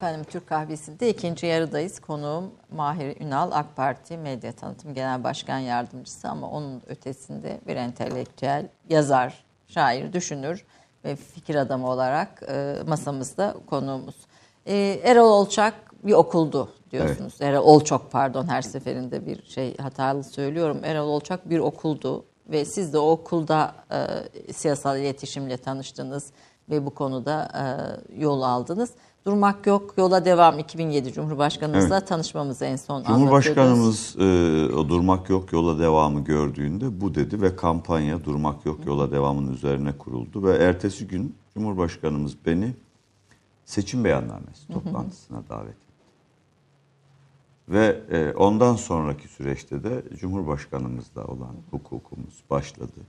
Efendim 0.00 0.24
Türk 0.24 0.46
Kahvesi'nde 0.46 1.10
ikinci 1.10 1.46
yarıdayız. 1.46 2.00
Konuğum 2.00 2.52
Mahir 2.70 3.20
Ünal, 3.20 3.50
AK 3.52 3.76
Parti 3.76 4.18
Medya 4.18 4.52
Tanıtım 4.52 4.94
Genel 4.94 5.24
Başkan 5.24 5.58
Yardımcısı 5.58 6.28
ama 6.28 6.50
onun 6.50 6.82
ötesinde 6.86 7.60
bir 7.66 7.76
entelektüel, 7.76 8.68
yazar, 8.88 9.44
şair, 9.68 10.12
düşünür 10.12 10.64
ve 11.04 11.16
fikir 11.16 11.54
adamı 11.54 11.90
olarak 11.90 12.42
e, 12.48 12.76
masamızda 12.86 13.56
konuğumuz. 13.66 14.14
E, 14.66 15.00
Erol 15.04 15.30
Olçak 15.30 15.74
bir 16.04 16.12
okuldu 16.12 16.72
diyorsunuz. 16.90 17.40
Erol 17.40 17.64
Olçok 17.64 18.12
pardon 18.12 18.48
her 18.48 18.62
seferinde 18.62 19.26
bir 19.26 19.42
şey 19.42 19.76
hatalı 19.76 20.24
söylüyorum. 20.24 20.80
Erol 20.84 21.08
Olçak 21.08 21.50
bir 21.50 21.58
okuldu 21.58 22.24
ve 22.46 22.64
siz 22.64 22.92
de 22.92 22.98
o 22.98 23.10
okulda 23.10 23.74
e, 23.92 24.52
siyasal 24.52 24.98
iletişimle 24.98 25.56
tanıştınız 25.56 26.32
ve 26.70 26.86
bu 26.86 26.90
konuda 26.94 27.48
e, 27.54 27.64
yol 28.20 28.42
aldınız. 28.42 28.90
Durmak 29.26 29.66
yok, 29.66 29.94
yola 29.98 30.24
devam 30.24 30.58
2007 30.58 31.12
Cumhurbaşkanımızla 31.12 32.04
tanışmamızı 32.04 32.64
en 32.64 32.76
son. 32.76 33.04
Cumhurbaşkanımız 33.04 34.16
e, 34.18 34.24
o 34.74 34.88
durmak 34.88 35.30
yok 35.30 35.52
yola 35.52 35.78
devamı 35.78 36.24
gördüğünde 36.24 37.00
bu 37.00 37.14
dedi 37.14 37.42
ve 37.42 37.56
kampanya 37.56 38.24
durmak 38.24 38.66
yok 38.66 38.86
yola 38.86 39.12
devamın 39.12 39.52
üzerine 39.52 39.98
kuruldu 39.98 40.42
ve 40.42 40.56
ertesi 40.56 41.08
gün 41.08 41.34
Cumhurbaşkanımız 41.54 42.36
beni 42.46 42.74
seçim 43.64 44.04
beyannamesi 44.04 44.68
toplantısına 44.72 45.42
davet 45.48 45.68
etti. 45.68 45.86
Ve 47.68 48.00
e, 48.10 48.32
ondan 48.32 48.76
sonraki 48.76 49.28
süreçte 49.28 49.84
de 49.84 50.02
Cumhurbaşkanımızla 50.16 51.24
olan 51.24 51.56
hukukumuz 51.70 52.42
başladı. 52.50 53.00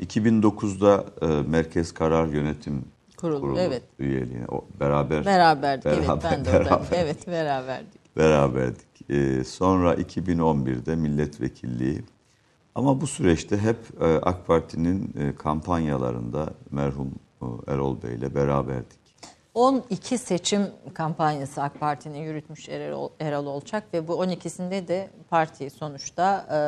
2009'da 0.00 1.04
e, 1.22 1.26
Merkez 1.26 1.94
Karar 1.94 2.26
Yönetim 2.26 2.84
Kurulu, 3.20 3.40
Kurulu 3.40 3.60
evet. 3.60 3.82
üyeliğine 3.98 4.46
o, 4.46 4.64
beraber 4.80 5.24
Beraberdik. 5.24 5.86
evet 5.86 6.08
Beraber- 6.08 6.30
ben 6.32 6.44
de 6.44 6.48
oradayım. 6.50 6.66
beraber. 6.70 6.86
Evet 6.92 7.26
beraberdik. 7.26 8.16
beraberdik. 8.16 9.10
Ee, 9.10 9.44
sonra 9.44 9.94
2011'de 9.94 10.96
milletvekilliği. 10.96 12.02
Ama 12.74 13.00
bu 13.00 13.06
süreçte 13.06 13.58
hep 13.58 13.76
e, 14.00 14.04
AK 14.04 14.46
Parti'nin 14.46 15.14
e, 15.20 15.34
kampanyalarında 15.36 16.46
merhum 16.70 17.14
e, 17.42 17.72
Erol 17.72 18.02
Bey 18.02 18.14
ile 18.14 18.34
beraberdik. 18.34 18.98
12 19.54 20.18
seçim 20.18 20.62
kampanyası 20.94 21.62
AK 21.62 21.80
Parti'nin 21.80 22.18
yürütmüş 22.18 22.68
Erol, 22.68 23.08
Erol 23.20 23.46
Olçak 23.46 23.84
ve 23.94 24.08
bu 24.08 24.12
12'sinde 24.24 24.88
de 24.88 25.10
parti 25.30 25.70
sonuçta 25.70 26.46
e, 26.52 26.58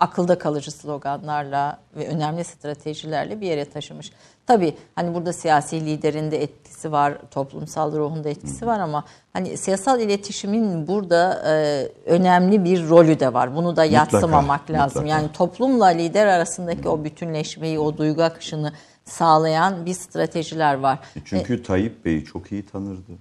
akılda 0.00 0.38
kalıcı 0.38 0.70
sloganlarla 0.70 1.78
ve 1.96 2.08
önemli 2.08 2.44
stratejilerle 2.44 3.40
bir 3.40 3.46
yere 3.46 3.64
taşımış. 3.64 4.12
Tabii 4.46 4.76
hani 4.94 5.14
burada 5.14 5.32
siyasi 5.32 5.86
liderin 5.86 6.30
de 6.30 6.42
etkisi 6.42 6.92
var, 6.92 7.18
toplumsal 7.30 7.92
ruhun 7.92 8.24
da 8.24 8.28
etkisi 8.28 8.66
var 8.66 8.80
ama 8.80 9.04
hani 9.32 9.56
siyasal 9.56 10.00
iletişimin 10.00 10.86
burada 10.86 11.42
e, 11.46 11.88
önemli 12.06 12.64
bir 12.64 12.88
rolü 12.88 13.20
de 13.20 13.32
var. 13.32 13.56
Bunu 13.56 13.76
da 13.76 13.84
yatsımamak 13.84 14.70
lazım. 14.70 15.02
mutlaka. 15.02 15.08
Yani 15.08 15.32
toplumla 15.32 15.86
lider 15.86 16.26
arasındaki 16.26 16.88
o 16.88 17.04
bütünleşmeyi, 17.04 17.78
o 17.78 17.96
duygu 17.96 18.22
akışını 18.22 18.72
sağlayan 19.04 19.86
bir 19.86 19.94
stratejiler 19.94 20.74
var. 20.74 20.98
Çünkü 21.24 21.62
Tayyip 21.62 22.04
Bey'i 22.04 22.24
çok 22.24 22.52
iyi 22.52 22.66
tanırdı. 22.66 23.12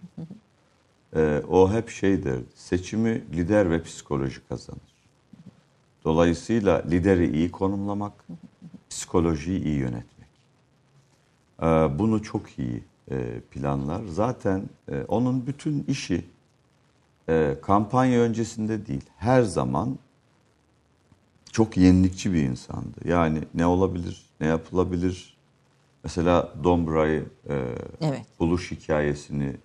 Ee, 1.16 1.42
o 1.50 1.72
hep 1.74 1.90
şey 1.90 2.24
derdi, 2.24 2.46
seçimi 2.56 3.24
lider 3.34 3.72
ve 3.72 3.84
psikoloji 3.84 4.48
kazanır. 4.50 4.95
Dolayısıyla 6.06 6.84
lideri 6.92 7.38
iyi 7.38 7.52
konumlamak, 7.52 8.14
psikolojiyi 8.90 9.64
iyi 9.64 9.78
yönetmek. 9.78 10.30
Ee, 11.62 11.66
bunu 12.00 12.24
çok 12.24 12.60
iyi 12.60 12.84
e, 13.12 13.40
planlar. 13.52 14.02
Zaten 14.06 14.64
e, 14.92 15.02
onun 15.08 15.48
bütün 15.48 15.84
işi 15.84 16.26
e, 17.30 17.56
kampanya 17.62 18.20
öncesinde 18.20 18.88
değil, 18.88 19.06
her 19.18 19.42
zaman 19.42 20.00
çok 21.52 21.78
yenilikçi 21.78 22.34
bir 22.34 22.44
insandı. 22.44 22.98
Yani 23.06 23.40
ne 23.54 23.66
olabilir, 23.66 24.26
ne 24.42 24.48
yapılabilir? 24.48 25.38
Mesela 26.04 26.54
Dombra'yı 26.64 27.26
e, 27.50 27.66
Evet. 28.02 28.26
buluş 28.40 28.72
hikayesini 28.72 29.56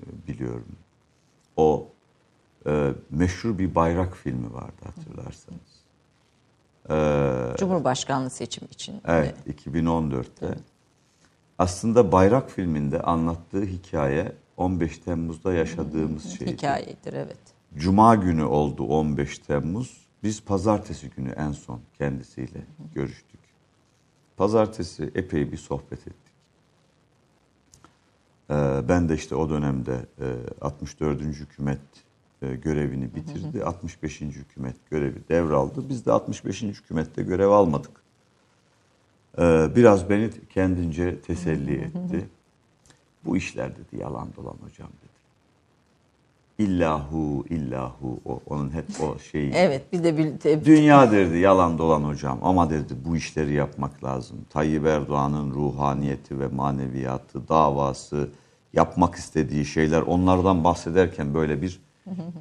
e, 0.00 0.04
biliyorum. 0.28 0.76
O 1.56 1.88
e, 2.66 2.92
meşhur 3.10 3.58
bir 3.58 3.74
bayrak 3.74 4.16
filmi 4.16 4.54
vardı 4.54 4.82
hatırlarsanız. 4.84 5.82
E, 6.90 7.56
Cumhurbaşkanlığı 7.58 8.30
seçim 8.30 8.68
için. 8.70 9.00
Evet, 9.04 9.34
2014'te. 9.66 10.54
Aslında 11.58 12.12
Bayrak 12.12 12.50
filminde 12.50 13.02
anlattığı 13.02 13.62
hikaye 13.62 14.32
15 14.56 14.98
Temmuz'da 14.98 15.54
yaşadığımız 15.54 16.38
şeydi. 16.38 16.52
Hikayedir 16.52 17.12
evet. 17.12 17.38
Cuma 17.76 18.14
günü 18.14 18.44
oldu 18.44 18.84
15 18.84 19.38
Temmuz. 19.38 20.06
Biz 20.22 20.42
pazartesi 20.44 21.10
günü 21.10 21.30
en 21.30 21.52
son 21.52 21.80
kendisiyle 21.98 22.66
görüştük. 22.94 23.40
Pazartesi 24.36 25.10
epey 25.14 25.52
bir 25.52 25.56
sohbet 25.56 26.00
ettik. 26.00 26.32
Ee, 28.50 28.80
ben 28.88 29.08
de 29.08 29.14
işte 29.14 29.34
o 29.34 29.50
dönemde 29.50 30.06
e, 30.20 30.26
64. 30.60 31.20
hükümet 31.20 31.80
görevini 32.46 33.14
bitirdi. 33.14 33.64
65. 33.64 34.20
hükümet 34.20 34.76
görevi 34.90 35.28
devraldı. 35.28 35.88
Biz 35.88 36.06
de 36.06 36.12
65. 36.12 36.62
hükümette 36.62 37.22
görev 37.22 37.48
almadık. 37.48 37.90
Ee, 39.38 39.68
biraz 39.76 40.10
beni 40.10 40.30
kendince 40.50 41.20
teselli 41.20 41.74
etti. 41.74 42.28
Bu 43.24 43.36
işler 43.36 43.70
dedi 43.76 44.02
yalan 44.02 44.28
dolan 44.36 44.56
hocam 44.64 44.88
dedi. 44.88 45.12
İllahu 46.58 47.44
illahu 47.50 48.20
o, 48.24 48.40
onun 48.46 48.70
hep 48.70 48.84
o 49.00 49.18
şeyi. 49.18 49.52
Evet 49.54 49.92
bir 49.92 50.04
de 50.04 50.18
bir 50.18 50.38
te- 50.38 50.64
Dünya 50.64 51.12
derdi 51.12 51.38
yalan 51.38 51.78
dolan 51.78 52.02
hocam 52.02 52.38
ama 52.42 52.70
derdi 52.70 52.94
bu 53.04 53.16
işleri 53.16 53.52
yapmak 53.52 54.04
lazım. 54.04 54.36
Tayyip 54.50 54.86
Erdoğan'ın 54.86 55.54
ruhaniyeti 55.54 56.40
ve 56.40 56.48
maneviyatı, 56.48 57.48
davası, 57.48 58.28
yapmak 58.72 59.14
istediği 59.14 59.64
şeyler 59.64 60.02
onlardan 60.02 60.64
bahsederken 60.64 61.34
böyle 61.34 61.62
bir 61.62 61.80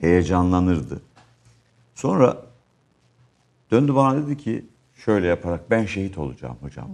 heyecanlanırdı. 0.01 1.01
Sonra 1.95 2.45
döndü 3.71 3.95
bana 3.95 4.17
dedi 4.27 4.37
ki 4.37 4.65
şöyle 4.95 5.27
yaparak 5.27 5.69
ben 5.69 5.85
şehit 5.85 6.17
olacağım 6.17 6.57
hocam. 6.61 6.89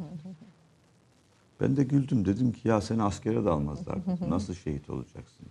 Ben 1.62 1.78
de 1.78 1.84
güldüm 1.84 2.26
dedim 2.26 2.52
ki 2.52 2.68
ya 2.68 2.82
seni 2.82 3.04
askere 3.04 3.46
de 3.46 3.50
almazlar. 3.50 3.98
Nasıl 4.30 4.54
şehit 4.54 4.90
olacaksın? 4.90 5.46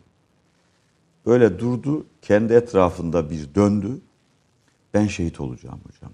Böyle 1.27 1.59
durdu 1.59 2.07
kendi 2.23 2.53
etrafında 2.53 3.31
bir 3.31 3.55
döndü. 3.55 4.01
Ben 4.95 5.07
şehit 5.07 5.41
olacağım 5.41 5.81
hocam. 5.87 6.13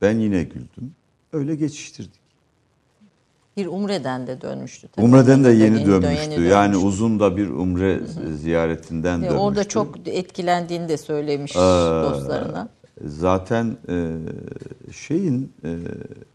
Ben 0.00 0.18
yine 0.18 0.42
güldüm. 0.42 0.94
Öyle 1.32 1.54
geçiştirdik. 1.56 2.17
Bir 3.58 3.66
umreden 3.66 4.26
de 4.26 4.40
dönmüştü. 4.40 4.88
tabii. 4.88 5.06
Umre'den 5.06 5.44
de 5.44 5.50
yeni 5.50 5.86
dön- 5.86 6.02
dönmüştü. 6.02 6.42
Yani 6.42 6.76
uzun 6.76 7.20
da 7.20 7.36
bir 7.36 7.48
umre 7.48 8.00
ziyaretinden 8.36 9.20
dönmüştü. 9.20 9.40
Orada 9.40 9.64
çok 9.68 10.08
etkilendiğini 10.08 10.88
de 10.88 10.96
söylemiş 10.96 11.56
Ee, 11.56 11.58
dostlarına. 11.58 12.68
Zaten 13.04 13.76
e, 13.88 14.16
şeyin 14.92 15.52
e, 15.64 15.76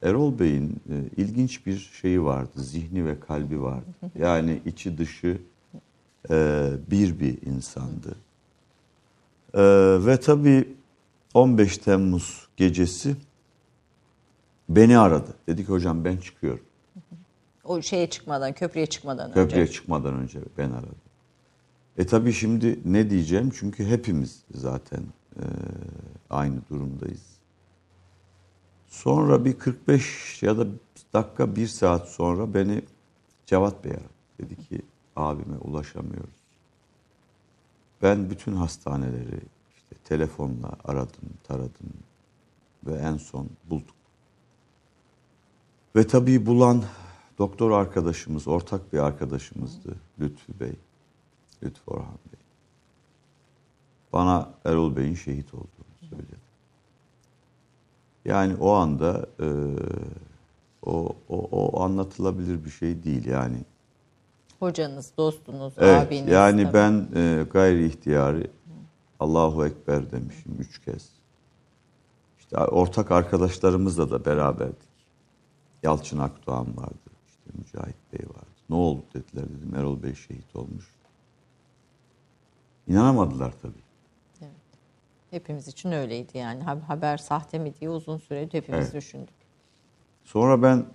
Erol 0.04 0.40
Bey'in 0.40 0.82
e, 0.90 1.22
ilginç 1.22 1.66
bir 1.66 1.92
şeyi 2.02 2.24
vardı. 2.24 2.50
Zihni 2.56 3.06
ve 3.06 3.20
kalbi 3.20 3.62
vardı. 3.62 3.86
Yani 4.20 4.60
içi 4.66 4.98
dışı 4.98 5.38
e, 6.30 6.70
bir 6.92 7.20
bir 7.20 7.42
insandı. 7.42 8.16
E, 9.54 9.62
ve 10.06 10.18
tabii 10.20 10.68
15 11.34 11.78
Temmuz 11.78 12.48
gecesi 12.58 13.16
beni 14.70 14.98
aradı. 14.98 15.34
Dedi 15.48 15.66
ki 15.66 15.72
hocam 15.72 16.06
ben 16.06 16.18
çıkıyorum. 16.18 16.64
O 17.64 17.82
şeye 17.82 18.09
çıkmadan, 18.09 18.53
köprüye 18.53 18.86
çıkmadan 18.86 19.34
Köprüye 19.34 19.61
önce. 19.61 19.74
çıkmadan 19.74 20.14
önce 20.14 20.39
ben 20.57 20.72
aradım. 20.72 20.95
E 21.97 22.05
tabii 22.05 22.34
şimdi 22.34 22.80
ne 22.86 23.09
diyeceğim? 23.09 23.51
Çünkü 23.59 23.86
hepimiz 23.86 24.43
zaten 24.55 25.03
e, 25.36 25.43
aynı 26.30 26.55
durumdayız. 26.70 27.34
Sonra 28.88 29.45
bir 29.45 29.59
45 29.59 30.43
ya 30.43 30.57
da 30.57 30.68
dakika 31.14 31.55
bir 31.55 31.68
saat 31.68 32.09
sonra 32.09 32.53
beni 32.53 32.82
Cevat 33.45 33.84
Bey 33.86 33.91
aradı. 33.91 34.03
Dedi 34.39 34.55
ki 34.55 34.82
abime 35.16 35.57
ulaşamıyoruz. 35.57 36.43
Ben 38.01 38.30
bütün 38.30 38.53
hastaneleri 38.55 39.39
işte 39.76 39.95
telefonla 40.03 40.72
aradım, 40.84 41.30
taradım 41.43 41.93
ve 42.86 42.93
en 42.95 43.18
son 43.18 43.49
bulduk. 43.70 43.95
Ve 45.95 46.07
tabii 46.07 46.45
bulan 46.45 46.84
doktor 47.38 47.72
arkadaşımız, 47.72 48.48
ortak 48.48 48.94
bir 48.94 49.00
arkadaşımızdı 49.00 49.96
Lütfü 50.20 50.60
Bey, 50.60 50.74
Lütfü 51.64 51.92
Orhan 51.92 52.08
Bey. 52.34 52.40
Bana 54.14 54.50
Erol 54.66 54.96
Bey'in 54.96 55.16
şehit 55.16 55.54
olduğunu 55.54 56.10
söyledi. 56.10 56.36
Yani 58.26 58.56
o 58.56 58.72
anda 58.72 59.26
e, 59.40 59.48
o, 60.86 61.16
o, 61.30 61.38
o 61.52 61.82
anlatılabilir 61.84 62.66
bir 62.66 62.70
şey 62.70 63.04
değil 63.04 63.26
yani. 63.26 63.58
Hocanız, 64.60 65.12
dostunuz, 65.18 65.74
Evet, 65.78 66.08
abiniz. 66.08 66.32
yani 66.32 66.64
tabii. 66.64 66.74
ben 66.74 67.08
e, 67.16 67.44
gayri 67.44 67.86
ihtiyari 67.86 68.52
Allahu 69.20 69.66
Ekber 69.66 70.12
demişim 70.12 70.56
üç 70.60 70.80
kez. 70.82 71.10
İşte 72.40 72.58
ortak 72.58 73.12
arkadaşlarımızla 73.12 74.12
da 74.12 74.26
beraberdik. 74.26 74.94
Yalçın 75.84 76.18
Akdoğan 76.18 76.78
vardı, 76.78 77.10
Mücahit 77.58 77.95
Bey 78.14 78.30
vardı. 78.30 78.47
Ne 78.70 78.76
oldu 78.76 79.04
dediler 79.14 79.45
dedim, 79.49 79.76
Erol 79.76 80.04
Bey 80.04 80.16
şehit 80.16 80.56
olmuş. 80.56 80.86
İnanamadılar 82.88 83.54
tabii. 83.62 83.84
Hepimiz 85.32 85.68
için 85.68 85.91
öyleydi 85.91 86.38
yani. 86.38 86.64
Ha- 86.64 86.89
Haber 86.89 87.18
sahte 87.18 87.60
mi 87.60 87.74
diye 87.80 87.89
uzun 87.89 88.18
süre 88.18 88.41
hepimiz 88.51 88.86
Evet. 88.86 88.93
düşündük. 88.93 89.34
Sonra 90.24 90.62
ben 90.64 90.86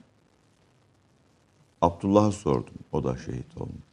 Abdullah'a 1.80 2.32
sordum, 2.32 2.74
o 2.92 3.04
da 3.04 3.16
şehit 3.16 3.56
olmuş. 3.60 3.84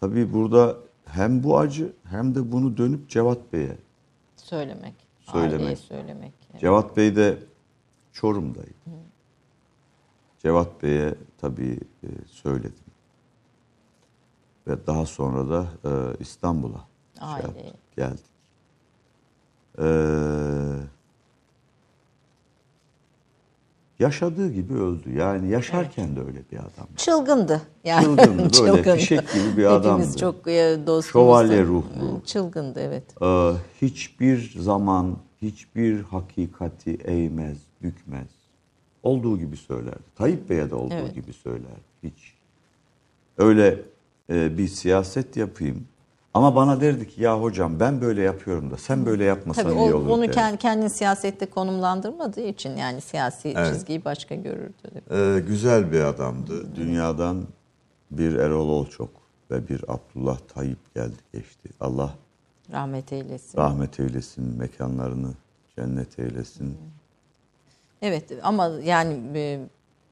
Tabii 0.00 0.32
burada 0.32 0.76
hem 1.04 1.42
bu 1.42 1.58
acı 1.58 1.92
hem 2.04 2.34
de 2.34 2.52
bunu 2.52 2.76
dönüp 2.76 3.08
Cevat 3.08 3.52
Bey'e 3.52 3.78
Söylemek, 4.36 4.94
Söylemek. 5.20 5.52
aileye 5.60 5.76
söylemek. 5.76 6.32
Evet. 6.50 6.60
Cevat 6.60 6.96
Bey 6.96 7.16
de 7.16 7.38
Çorum'daydı. 8.12 8.70
Cevat 10.42 10.82
Bey'e 10.82 11.14
tabii 11.40 11.80
e, 12.02 12.08
söyledim. 12.26 12.84
Ve 14.66 14.86
daha 14.86 15.06
sonra 15.06 15.50
da 15.50 15.66
e, 15.84 15.90
İstanbul'a 16.20 16.88
şey 17.20 17.28
yaptık, 17.28 17.96
geldik. 17.96 18.24
Ee, 19.78 19.84
yaşadığı 23.98 24.52
gibi 24.52 24.74
öldü. 24.74 25.16
Yani 25.16 25.50
yaşarken 25.50 26.16
de 26.16 26.20
öyle 26.20 26.42
bir 26.52 26.58
adam. 26.58 26.86
Çılgındı. 26.96 27.62
Yani 27.84 28.04
Çılgındı, 28.04 28.38
böyle 28.38 28.50
çılgındı. 28.50 28.94
fişek 28.96 29.32
gibi 29.32 29.56
bir 29.56 29.64
adamdı. 29.64 29.88
Hepimiz 29.88 30.16
çok 30.16 30.48
e, 30.48 30.78
dostumuz. 30.86 31.26
Şövalye 31.26 31.64
ruhlu. 31.64 32.22
Çılgındı 32.24 32.80
evet. 32.80 33.22
Ee, 33.22 33.52
hiçbir 33.82 34.54
zaman 34.60 35.16
hiçbir 35.42 36.02
hakikati 36.02 36.94
eğmez, 36.94 37.58
bükmez. 37.82 38.39
Olduğu 39.02 39.38
gibi 39.38 39.56
söylerdi. 39.56 40.02
Tayyip 40.16 40.50
Bey'e 40.50 40.70
de 40.70 40.74
olduğu 40.74 40.94
Evet. 40.94 41.14
gibi 41.14 41.32
söylerdi. 41.32 41.80
Hiç. 42.02 42.34
Öyle 43.38 43.78
e, 44.30 44.58
bir 44.58 44.68
siyaset 44.68 45.36
yapayım. 45.36 45.84
Ama 46.34 46.56
bana 46.56 46.80
derdi 46.80 47.08
ki 47.08 47.22
ya 47.22 47.42
hocam 47.42 47.80
ben 47.80 48.00
böyle 48.00 48.22
yapıyorum 48.22 48.70
da 48.70 48.76
sen 48.76 49.06
böyle 49.06 49.24
yapmasan 49.24 49.62
Tabii 49.62 49.74
iyi 49.74 49.94
o, 49.94 49.96
olur 49.98 50.06
onu 50.08 50.22
derdi. 50.22 50.36
kend- 50.36 50.56
kendini 50.58 50.90
siyasette 50.90 51.46
konumlandırmadığı 51.46 52.40
için 52.46 52.76
yani 52.76 53.00
siyasi 53.00 53.48
Evet. 53.48 53.74
çizgiyi 53.74 54.04
başka 54.04 54.34
görürdü. 54.34 54.90
Ee, 55.10 55.40
güzel 55.46 55.92
bir 55.92 56.00
adamdı. 56.00 56.76
Dünyadan 56.76 57.44
bir 58.10 58.34
Erol 58.34 58.68
Olçok 58.68 59.10
ve 59.50 59.68
bir 59.68 59.84
Abdullah 59.88 60.38
Tayyip 60.38 60.94
geldi 60.94 61.16
geçti. 61.32 61.68
Allah 61.80 62.14
Rahmet 62.72 63.12
eylesin. 63.12 63.58
rahmet 63.58 64.00
eylesin, 64.00 64.58
mekanlarını 64.58 65.30
cennet 65.76 66.18
eylesin. 66.18 66.64
Evet 66.66 66.99
ama 68.42 68.70
yani 68.84 69.18
e, 69.34 69.60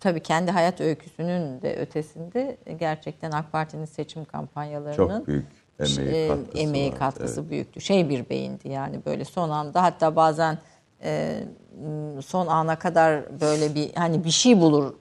tabii 0.01 0.20
kendi 0.20 0.51
hayat 0.51 0.80
öyküsünün 0.80 1.62
de 1.62 1.76
ötesinde 1.76 2.57
gerçekten 2.80 3.30
AK 3.30 3.53
Parti'nin 3.53 3.84
seçim 3.84 4.24
kampanyalarının 4.24 5.18
Çok 5.18 5.26
büyük 5.26 5.47
emeği 5.78 6.14
e, 6.24 6.28
katkısı 6.28 6.59
emeği 6.62 6.91
var. 6.93 6.99
katkısı 6.99 7.41
Evet. 7.41 7.51
büyüktü. 7.51 7.80
Şey 7.80 8.09
bir 8.09 8.28
beyindi 8.30 8.68
yani 8.68 9.01
böyle 9.07 9.24
son 9.24 9.51
anda 9.51 9.82
hatta 9.82 10.16
bazen 10.16 10.59
e, 11.03 11.41
son 12.26 12.47
ana 12.47 12.78
kadar 12.78 13.41
böyle 13.41 13.74
bir 13.74 13.95
hani 13.95 14.24
bir 14.24 14.30
şey 14.30 14.61
bulur 14.61 14.95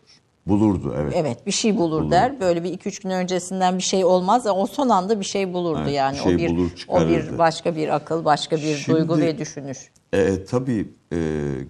Bulurdu 0.48 0.96
evet. 0.98 1.14
evet 1.16 1.46
bir 1.46 1.52
şey 1.52 1.78
bulur 1.78 2.12
der. 2.12 2.40
Böyle 2.40 2.64
bir 2.64 2.72
iki 2.72 2.90
üç 2.90 3.00
gün 3.00 3.10
öncesinden 3.10 3.78
bir 3.78 3.84
şey 3.84 4.06
olmaz 4.06 4.48
ama 4.48 4.60
o 4.62 4.68
son 4.68 4.90
anda 4.90 5.20
bir 5.20 5.26
şey 5.26 5.54
bulurdu 5.54 5.80
Evet, 5.84 5.94
yani 5.94 6.18
bir 6.18 6.22
şey 6.24 6.36
o 6.36 6.38
bir 6.38 6.50
bulur, 6.50 6.86
o 6.88 7.00
bir 7.08 7.38
başka 7.38 7.76
bir 7.76 7.96
akıl, 7.96 8.26
başka 8.26 8.56
bir 8.58 8.76
Şimdi- 8.76 8.98
duygu 8.98 9.18
ve 9.18 9.38
düşünüş. 9.38 9.78
E, 10.14 10.46
tabii 10.46 10.90
e, 11.14 11.18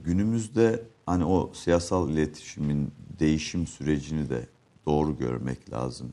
günümüzde 0.05 0.79
hani 1.07 1.25
o 1.25 1.51
siyasal 1.53 2.09
iletişimin 2.09 2.91
değişim 3.19 3.67
sürecini 3.67 4.29
de 4.29 4.47
doğru 4.85 5.17
görmek 5.17 5.73
lazım. 5.73 6.11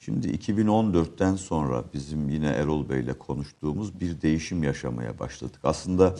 Şimdi 0.00 0.28
2014'ten 0.28 1.34
sonra 1.34 1.84
bizim 1.94 2.28
yine 2.28 2.46
Erol 2.46 2.88
Bey'le 2.88 3.18
konuştuğumuz 3.18 4.00
bir 4.00 4.20
değişim 4.22 4.62
yaşamaya 4.62 5.18
başladık. 5.18 5.60
Aslında 5.64 6.16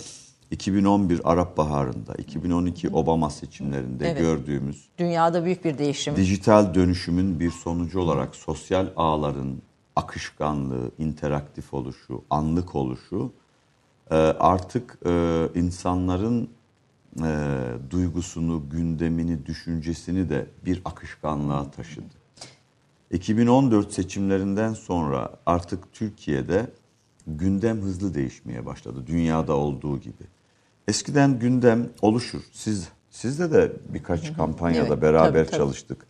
2011 0.50 1.20
Arap 1.24 1.56
Baharı'nda, 1.56 2.14
2012 2.14 2.88
Obama 2.90 3.30
seçimlerinde 3.30 4.08
Evet. 4.08 4.18
gördüğümüz 4.20 4.88
Dünyada 4.98 5.44
büyük 5.44 5.64
bir 5.64 5.78
değişim. 5.78 6.16
dijital 6.16 6.74
dönüşümün 6.74 7.40
bir 7.40 7.50
sonucu 7.50 8.00
olarak 8.00 8.36
sosyal 8.36 8.86
ağların 8.96 9.62
akışkanlığı, 9.96 10.90
interaktif 10.98 11.74
oluşu, 11.74 12.22
anlık 12.30 12.74
oluşu 12.74 13.32
e, 14.10 14.14
artık 14.16 14.98
e, 15.06 15.48
insanların 15.54 16.48
e, 17.24 17.30
duygusunu, 17.90 18.62
gündemini, 18.70 19.46
düşüncesini 19.46 20.28
de 20.30 20.46
bir 20.64 20.82
akışkanlığa 20.84 21.70
taşıdı. 21.70 22.14
2014 23.10 23.92
seçimlerinden 23.92 24.72
sonra 24.72 25.30
artık 25.46 25.92
Türkiye'de 25.92 26.66
gündem 27.26 27.80
hızlı 27.80 28.14
değişmeye 28.14 28.66
başladı. 28.66 29.04
Dünyada 29.06 29.56
olduğu 29.56 30.00
gibi. 30.00 30.24
Eskiden 30.88 31.38
gündem 31.38 31.88
oluşur. 32.02 32.42
Siz 32.52 32.88
Sizde 33.10 33.52
de 33.52 33.72
birkaç 33.88 34.36
kampanyada 34.36 34.88
Evet, 34.88 35.02
beraber 35.02 35.32
tabii, 35.32 35.46
tabii. 35.50 35.56
çalıştık. 35.56 36.06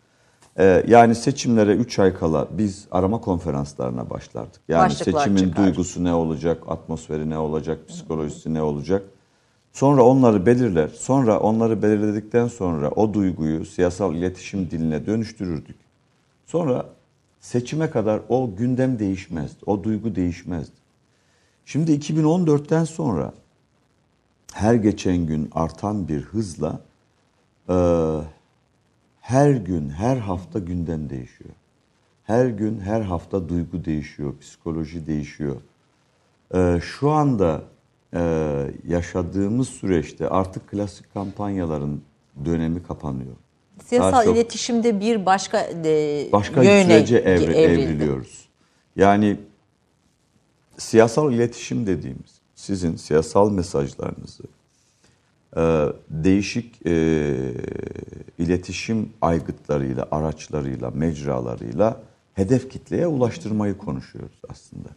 Ee, 0.59 0.83
yani 0.87 1.15
seçimlere 1.15 1.75
3 1.75 1.99
ay 1.99 2.13
kala 2.13 2.47
biz 2.51 2.87
arama 2.91 3.21
konferanslarına 3.21 4.09
başlardık. 4.09 4.61
Yani 4.67 4.85
Başlıklar 4.85 5.19
seçimin 5.19 5.49
çıkar. 5.49 5.65
duygusu 5.65 6.03
ne 6.03 6.13
olacak, 6.13 6.63
atmosferi 6.67 7.29
ne 7.29 7.37
olacak, 7.37 7.87
psikolojisi 7.87 8.53
ne 8.53 8.61
olacak. 8.61 9.03
Sonra 9.73 10.03
onları 10.03 10.45
belirler. 10.45 10.87
Sonra 10.87 11.39
onları 11.39 11.81
belirledikten 11.81 12.47
sonra 12.47 12.89
o 12.89 13.13
duyguyu 13.13 13.65
siyasal 13.65 14.15
iletişim 14.15 14.71
diline 14.71 15.05
dönüştürürdük. 15.05 15.75
Sonra 16.45 16.85
seçime 17.39 17.89
kadar 17.89 18.21
o 18.29 18.55
gündem 18.55 18.99
değişmezdi. 18.99 19.59
O 19.65 19.83
duygu 19.83 20.15
değişmezdi. 20.15 20.75
Şimdi 21.65 21.91
2014'ten 21.91 22.83
sonra 22.83 23.33
her 24.53 24.73
geçen 24.73 25.17
gün 25.17 25.49
artan 25.51 26.07
bir 26.07 26.21
hızla 26.21 26.81
e, 27.69 27.75
her 29.21 29.51
gün, 29.51 29.89
her 29.89 30.17
hafta 30.17 30.59
gündem 30.59 31.09
değişiyor. 31.09 31.49
Her 32.23 32.45
gün, 32.45 32.79
her 32.79 33.01
hafta 33.01 33.49
duygu 33.49 33.85
değişiyor, 33.85 34.33
psikoloji 34.41 35.07
değişiyor. 35.07 35.55
E, 36.53 36.79
şu 36.81 37.09
anda 37.09 37.63
e, 38.13 38.19
yaşadığımız 38.87 39.69
süreçte 39.69 40.29
artık 40.29 40.67
klasik 40.69 41.13
kampanyaların 41.13 42.01
dönemi 42.45 42.83
kapanıyor. 42.83 43.35
Siyasal 43.85 44.23
çok- 44.23 44.35
iletişimde 44.35 44.99
bir 44.99 45.25
başka 45.25 45.59
e, 45.85 46.27
başka 46.31 46.63
yöne 46.63 46.83
sürece 46.83 47.17
evri- 47.17 47.53
evrildi. 47.53 47.81
evriliyoruz. 47.81 48.49
Yani 48.95 49.37
siyasal 50.77 51.33
iletişim 51.33 51.87
dediğimiz 51.87 52.39
sizin 52.55 52.95
siyasal 52.95 53.51
mesajlarınızı 53.51 54.43
e, 55.57 55.61
değişik 56.09 56.85
e, 56.85 56.91
iletişim 58.37 59.09
aygıtlarıyla, 59.21 60.07
araçlarıyla, 60.11 60.91
mecralarıyla 60.91 62.01
hedef 62.33 62.69
kitleye 62.69 63.07
ulaştırmayı 63.07 63.77
konuşuyoruz 63.77 64.41
aslında. 64.49 64.89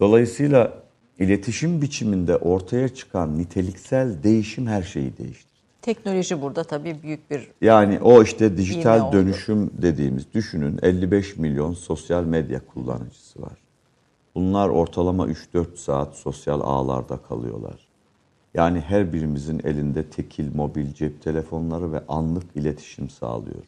Dolayısıyla 0.00 0.82
iletişim 1.18 1.82
biçiminde 1.82 2.36
ortaya 2.36 2.88
çıkan 2.88 3.38
niteliksel 3.38 4.22
değişim 4.22 4.66
her 4.66 4.82
şeyi 4.82 5.18
değiştirir. 5.18 5.46
Teknoloji 5.82 6.42
burada 6.42 6.64
tabii 6.64 6.96
büyük 7.02 7.30
bir 7.30 7.48
Yani 7.60 8.00
o 8.00 8.22
işte 8.22 8.56
dijital 8.56 9.00
oldu. 9.00 9.16
dönüşüm 9.16 9.70
dediğimiz 9.82 10.34
düşünün 10.34 10.78
55 10.82 11.36
milyon 11.36 11.72
sosyal 11.72 12.24
medya 12.24 12.60
kullanıcısı 12.66 13.42
var. 13.42 13.58
Bunlar 14.34 14.68
ortalama 14.68 15.26
3-4 15.26 15.76
saat 15.76 16.16
sosyal 16.16 16.60
ağlarda 16.60 17.16
kalıyorlar. 17.16 17.86
Yani 18.54 18.80
her 18.80 19.12
birimizin 19.12 19.60
elinde 19.64 20.02
tekil 20.04 20.54
mobil 20.54 20.92
cep 20.92 21.22
telefonları 21.22 21.92
ve 21.92 22.02
anlık 22.08 22.44
iletişim 22.54 23.10
sağlıyor. 23.10 23.64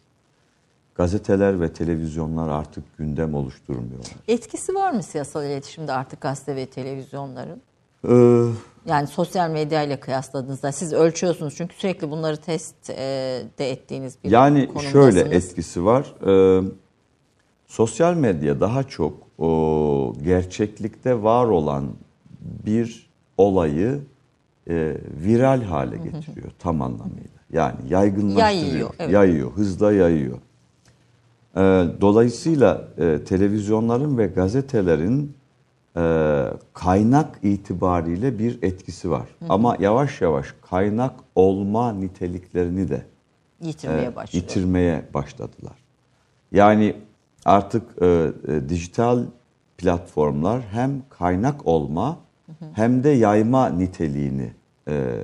Gazeteler 0.98 1.60
ve 1.60 1.72
televizyonlar 1.72 2.48
artık 2.48 2.98
gündem 2.98 3.34
oluşturmuyorlar. 3.34 4.10
etkisi 4.28 4.74
var 4.74 4.90
mı 4.92 5.02
siyasal 5.02 5.44
iletişimde 5.44 5.92
artık 5.92 6.20
gazete 6.20 6.56
ve 6.56 6.66
televizyonların? 6.66 7.60
Ee, 8.08 8.52
Yani 8.86 9.06
sosyal 9.06 9.50
medya 9.50 9.82
ile 9.82 10.00
kıyasladığınızda 10.00 10.72
siz 10.72 10.92
ölçüyorsunuz 10.92 11.54
çünkü 11.56 11.74
sürekli 11.76 12.10
bunları 12.10 12.36
test 12.36 12.90
e, 12.90 12.94
de 13.58 13.70
ettiğiniz 13.70 14.16
bir 14.24 14.30
Yani 14.30 14.70
şöyle 14.92 15.20
etkisi 15.20 15.84
var. 15.84 16.14
Ee, 16.26 16.62
sosyal 17.66 18.14
medya 18.14 18.60
daha 18.60 18.84
çok 18.84 19.14
o, 19.38 20.14
gerçeklikte 20.24 21.22
var 21.22 21.46
olan 21.46 21.88
bir 22.66 23.10
olayı 23.36 24.00
e, 24.70 24.96
viral 25.24 25.62
hale 25.62 25.96
getiriyor 25.96 26.50
tam 26.58 26.82
anlamıyla. 26.82 27.38
Yani 27.52 27.76
yaygınlaştırıyor, 27.88 28.66
Yayıyor, 28.66 28.90
evet. 28.98 29.12
yayıyor, 29.12 29.52
hızla 29.52 29.92
yayıyor. 29.92 30.38
Ee, 31.58 31.86
dolayısıyla 32.00 32.88
e, 32.98 33.24
televizyonların 33.24 34.18
ve 34.18 34.26
gazetelerin 34.26 35.36
e, 35.96 36.44
kaynak 36.72 37.38
itibariyle 37.42 38.38
bir 38.38 38.62
etkisi 38.62 39.10
var. 39.10 39.28
Ama 39.48 39.76
yavaş 39.80 40.20
yavaş 40.20 40.54
kaynak 40.70 41.14
olma 41.34 41.92
niteliklerini 41.92 42.88
de 42.88 43.02
yitirmeye 43.62 44.06
e, 44.08 44.16
başlıyor. 44.16 44.44
yitirmeye 44.44 45.02
başladılar. 45.14 45.76
Yani 46.52 46.96
artık 47.44 48.02
e, 48.02 48.06
e, 48.48 48.68
dijital 48.68 49.24
platformlar 49.78 50.62
hem 50.72 51.02
kaynak 51.10 51.66
olma 51.66 52.18
hem 52.72 53.04
de 53.04 53.08
yayma 53.08 53.68
niteliğini 53.68 54.52
e, 54.88 55.14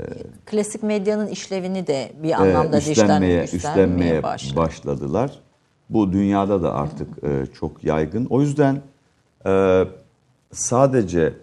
Klasik 0.47 0.83
medyanın 0.83 1.27
işlevini 1.27 1.87
de 1.87 2.13
bir 2.23 2.31
e, 2.31 2.37
anlamda 2.37 2.77
dijital 2.77 2.93
üstlenmeye, 2.93 3.43
üstlenmeye, 3.45 3.45
üstlenmeye 3.45 4.23
başladı. 4.23 4.57
başladılar. 4.57 5.44
Bu 5.91 6.13
dünyada 6.13 6.63
da 6.63 6.75
artık 6.75 7.25
e, 7.25 7.47
çok 7.59 7.85
yaygın. 7.85 8.27
O 8.31 8.41
yüzden 8.41 8.83
e, 9.47 9.85
sadece 10.53 11.35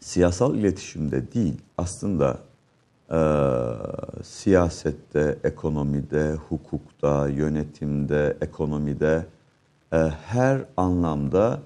siyasal 0.00 0.54
iletişimde 0.54 1.32
değil 1.32 1.54
aslında 1.78 2.38
e, 3.10 3.20
siyasette, 4.22 5.38
ekonomide, 5.44 6.34
hukukta, 6.48 7.28
yönetimde, 7.28 8.36
ekonomide 8.40 9.26
e, 9.92 9.96
her 10.26 10.64
anlamda 10.76 11.60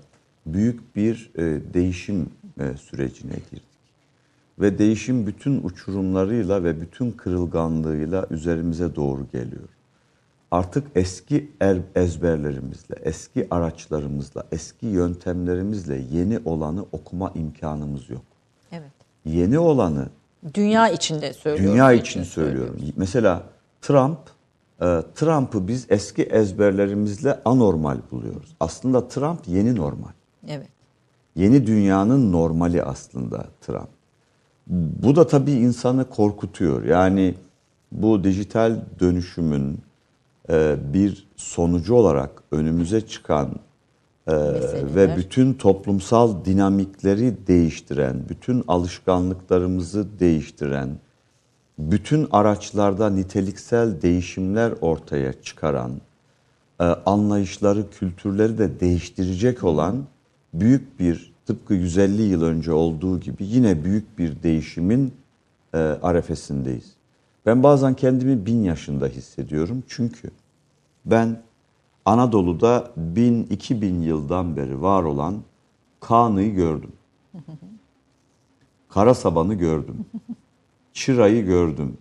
büyük 0.46 0.96
bir 0.96 1.30
e, 1.34 1.74
değişim 1.74 2.30
e, 2.60 2.76
sürecine 2.76 3.32
girdik. 3.50 3.70
Ve 4.60 4.78
değişim 4.78 5.26
bütün 5.26 5.62
uçurumlarıyla 5.62 6.64
ve 6.64 6.80
bütün 6.80 7.10
kırılganlığıyla 7.10 8.26
üzerimize 8.30 8.94
doğru 8.94 9.26
geliyor. 9.32 9.68
Artık 10.50 10.86
eski 10.94 11.50
er- 11.60 11.78
ezberlerimizle, 11.94 12.94
eski 13.02 13.46
araçlarımızla, 13.50 14.44
eski 14.52 14.86
yöntemlerimizle 14.86 16.02
yeni 16.12 16.38
olanı 16.44 16.84
okuma 16.92 17.30
imkanımız 17.34 18.10
yok. 18.10 18.22
Evet. 18.72 18.90
Yeni 19.24 19.58
olanı 19.58 20.08
Dünya 20.54 20.88
içinde 20.88 21.32
söylüyorum. 21.32 21.72
dünya 21.74 21.92
için 21.92 22.22
söylüyorum. 22.22 22.76
Mesela 22.96 23.42
Trump, 23.80 24.18
e, 24.80 25.02
Trump'ı 25.14 25.68
biz 25.68 25.86
eski 25.88 26.22
ezberlerimizle 26.22 27.40
anormal 27.44 27.96
buluyoruz. 28.10 28.56
Aslında 28.60 29.08
Trump 29.08 29.40
yeni 29.48 29.76
normal. 29.76 30.10
Evet. 30.48 30.68
Yeni 31.36 31.66
dünyanın 31.66 32.32
normali 32.32 32.82
aslında 32.82 33.44
Trump. 33.60 33.88
Bu 35.02 35.16
da 35.16 35.26
tabii 35.26 35.52
insanı 35.52 36.10
korkutuyor. 36.10 36.84
Yani 36.84 37.34
bu 37.92 38.24
dijital 38.24 38.76
dönüşümün 39.00 39.78
bir 40.92 41.28
sonucu 41.36 41.94
olarak 41.94 42.42
önümüze 42.52 43.00
çıkan 43.00 43.54
e, 44.26 44.32
Meseleler. 44.32 44.94
ve 44.94 45.16
bütün 45.16 45.54
toplumsal 45.54 46.44
dinamikleri 46.44 47.46
değiştiren, 47.46 48.22
bütün 48.28 48.64
alışkanlıklarımızı 48.68 50.06
değiştiren, 50.20 50.88
bütün 51.78 52.28
araçlarda 52.30 53.10
niteliksel 53.10 54.02
değişimler 54.02 54.72
ortaya 54.80 55.42
çıkaran, 55.42 55.92
e, 56.80 56.84
anlayışları, 56.84 57.90
kültürleri 57.90 58.58
de 58.58 58.80
değiştirecek 58.80 59.64
olan 59.64 60.04
büyük 60.54 61.00
bir 61.00 61.32
tıpkı 61.46 61.74
150 61.74 62.22
yıl 62.22 62.42
önce 62.42 62.72
olduğu 62.72 63.20
gibi 63.20 63.44
yine 63.46 63.84
büyük 63.84 64.18
bir 64.18 64.42
değişimin 64.42 65.14
e, 65.74 65.78
arefesindeyiz. 65.78 66.92
Ben 67.46 67.62
bazen 67.62 67.94
kendimi 67.94 68.46
bin 68.46 68.62
yaşında 68.62 69.06
hissediyorum 69.06 69.82
çünkü 69.88 70.30
ben 71.04 71.42
Anadolu'da 72.04 72.90
1000-2000 73.14 74.02
yıldan 74.02 74.56
beri 74.56 74.82
var 74.82 75.02
olan 75.02 75.36
Kanı'yı 76.00 76.54
gördüm. 76.54 76.92
Karasaban'ı 78.88 79.54
gördüm. 79.54 80.04
Çıra'yı 80.94 81.44
gördüm. 81.44 81.96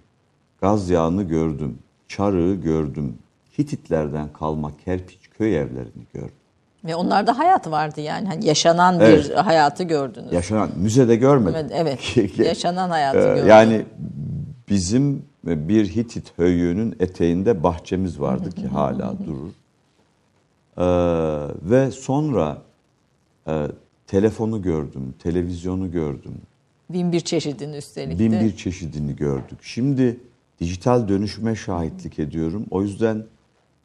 Gaz 0.62 0.90
yağını 0.90 1.24
gördüm. 1.24 1.80
Çarığı 2.08 2.56
gördüm. 2.56 3.18
Hititlerden 3.58 4.34
kalma 4.34 4.72
kerpiç 4.86 5.30
köy 5.38 5.58
evlerini 5.58 6.04
gördüm. 6.14 6.32
Ve 6.86 6.96
onlarda 6.96 7.38
hayat 7.38 7.72
vardı 7.72 8.02
yani. 8.02 8.28
Hani 8.28 8.46
yaşanan 8.46 9.00
Evet. 9.00 9.30
bir 9.30 9.34
hayatı 9.36 9.84
gördünüz. 9.84 10.34
Yaşanan 10.34 10.70
müzede 10.78 11.16
görmedim. 11.16 11.68
Evet, 11.74 12.18
Yaşanan 12.38 12.90
hayatı 12.90 13.20
Ee, 13.20 13.24
gördünüz. 13.24 13.48
Yani 13.48 13.86
bizim 14.70 15.26
bir 15.44 15.96
Hitit 15.96 16.38
höyüğünün 16.38 16.96
eteğinde 17.00 17.64
bahçemiz 17.64 18.20
vardı 18.20 18.52
ki 18.52 18.68
hala 18.68 19.16
durur. 19.26 19.52
Ee, 20.78 20.84
ve 21.72 21.92
sonra 21.92 22.62
e, 23.48 23.68
telefonu 24.08 24.62
gördüm, 24.62 25.14
televizyonu 25.20 25.92
gördüm. 25.92 26.34
Bin 26.90 27.12
bir 27.12 27.20
çeşidin 27.20 27.74
üstelik 27.74 28.20
Bin 28.20 28.32
de. 28.32 28.42
bir 28.42 28.56
çeşidini 28.56 29.16
gördük. 29.16 29.60
Şimdi 29.62 30.20
dijital 30.60 31.08
dönüşüme 31.08 31.56
şahitlik 31.56 32.20
ediyorum. 32.20 32.66
O 32.72 32.82
yüzden 32.82 33.26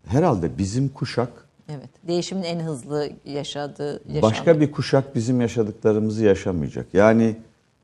herhalde 0.06 0.58
bizim 0.58 0.88
kuşak 0.88 1.44
Evet. 1.68 1.88
Değişimin 2.08 2.42
en 2.42 2.60
hızlı 2.60 3.10
yaşadığı 3.24 3.92
yaşandı. 3.92 4.22
başka 4.22 4.60
bir 4.60 4.72
kuşak 4.72 5.14
bizim 5.14 5.40
yaşadıklarımızı 5.40 6.24
yaşamayacak. 6.24 6.86
Yani 6.92 7.36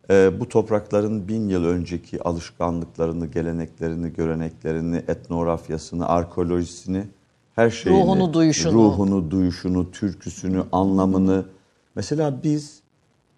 bu 0.08 0.48
toprakların 0.48 1.28
bin 1.28 1.48
yıl 1.48 1.64
önceki 1.64 2.22
alışkanlıklarını, 2.22 3.26
geleneklerini, 3.26 4.12
göreneklerini, 4.12 4.96
etnografyasını, 4.96 6.08
arkeolojisini, 6.08 7.04
her 7.56 7.70
şeyini, 7.70 8.00
Ruhunu, 8.02 8.32
duyuşunu. 8.34 8.72
ruhunu, 8.72 9.30
duyuşunu, 9.30 9.90
türküsünü, 9.90 10.62
anlamını. 10.72 11.44
Mesela 11.94 12.42
biz 12.42 12.80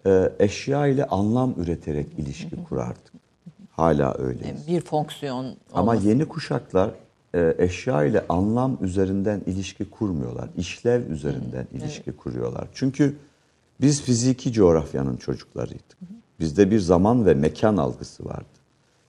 e, 0.06 0.32
eşya 0.38 0.86
ile 0.86 1.06
anlam 1.06 1.54
üreterek 1.58 2.06
ilişki 2.18 2.64
kurardık. 2.64 3.12
Hala 3.70 4.14
öyleyiz. 4.14 4.68
Bir 4.68 4.80
fonksiyon 4.80 5.54
Ama 5.72 5.92
olması. 5.92 6.08
yeni 6.08 6.24
kuşaklar 6.28 6.90
e, 7.34 7.54
eşya 7.58 8.04
ile 8.04 8.24
anlam 8.28 8.78
üzerinden 8.80 9.42
ilişki 9.46 9.90
kurmuyorlar. 9.90 10.48
İşlev 10.56 11.10
üzerinden 11.10 11.66
ilişki 11.72 12.12
kuruyorlar. 12.12 12.68
Çünkü 12.74 13.16
biz 13.80 14.02
fiziki 14.02 14.52
coğrafyanın 14.52 15.16
çocuklarıydık. 15.16 15.96
Bizde 16.43 16.70
bir 16.70 16.78
zaman 16.78 17.26
ve 17.26 17.34
mekan 17.34 17.76
algısı 17.76 18.24
vardı. 18.24 18.45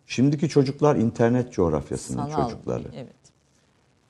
Şimdiki 0.05 0.49
çocuklar 0.49 0.95
internet 0.95 1.53
coğrafyasının 1.53 2.29
sanal. 2.29 2.43
çocukları. 2.49 2.83
Evet. 2.95 3.13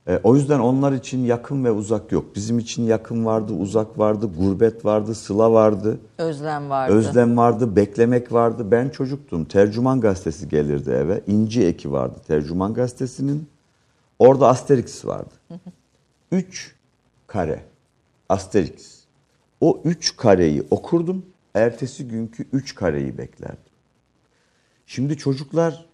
E, 0.08 0.20
o 0.24 0.36
yüzden 0.36 0.60
onlar 0.60 0.92
için 0.92 1.26
yakın 1.26 1.66
ve 1.66 1.72
uzak 1.72 2.12
yok. 2.12 2.36
Bizim 2.36 2.60
için 2.60 2.84
yakın 2.84 3.26
vardı, 3.26 3.54
uzak 3.54 4.00
vardı, 4.00 4.30
gurbet 4.38 4.86
vardı, 4.86 5.16
sıla 5.16 5.52
vardı. 5.52 6.00
Özlem 6.18 6.70
vardı. 6.70 6.94
Özlem 6.94 7.38
vardı, 7.38 7.76
beklemek 7.76 8.32
vardı. 8.32 8.72
Ben 8.72 8.90
çocuktum. 8.90 9.46
Tercüman 9.46 10.02
gazetesi 10.02 10.50
gelirdi 10.50 10.90
eve. 10.90 11.22
İnci 11.28 11.66
eki 11.66 11.92
vardı 11.92 12.16
Tercüman 12.28 12.74
gazetesinin. 12.74 13.48
Orada 14.20 14.48
Asterix 14.48 15.06
vardı. 15.06 15.34
Üç 16.32 16.76
kare. 17.28 17.64
Asterix. 18.30 19.04
O 19.62 19.82
üç 19.84 20.18
kareyi 20.18 20.64
okurdum. 20.72 21.26
Ertesi 21.54 22.08
günkü 22.08 22.47
üç 22.54 22.76
kareyi 22.76 23.18
beklerdim. 23.18 23.58
Şimdi 24.86 25.18
çocuklar 25.18 25.86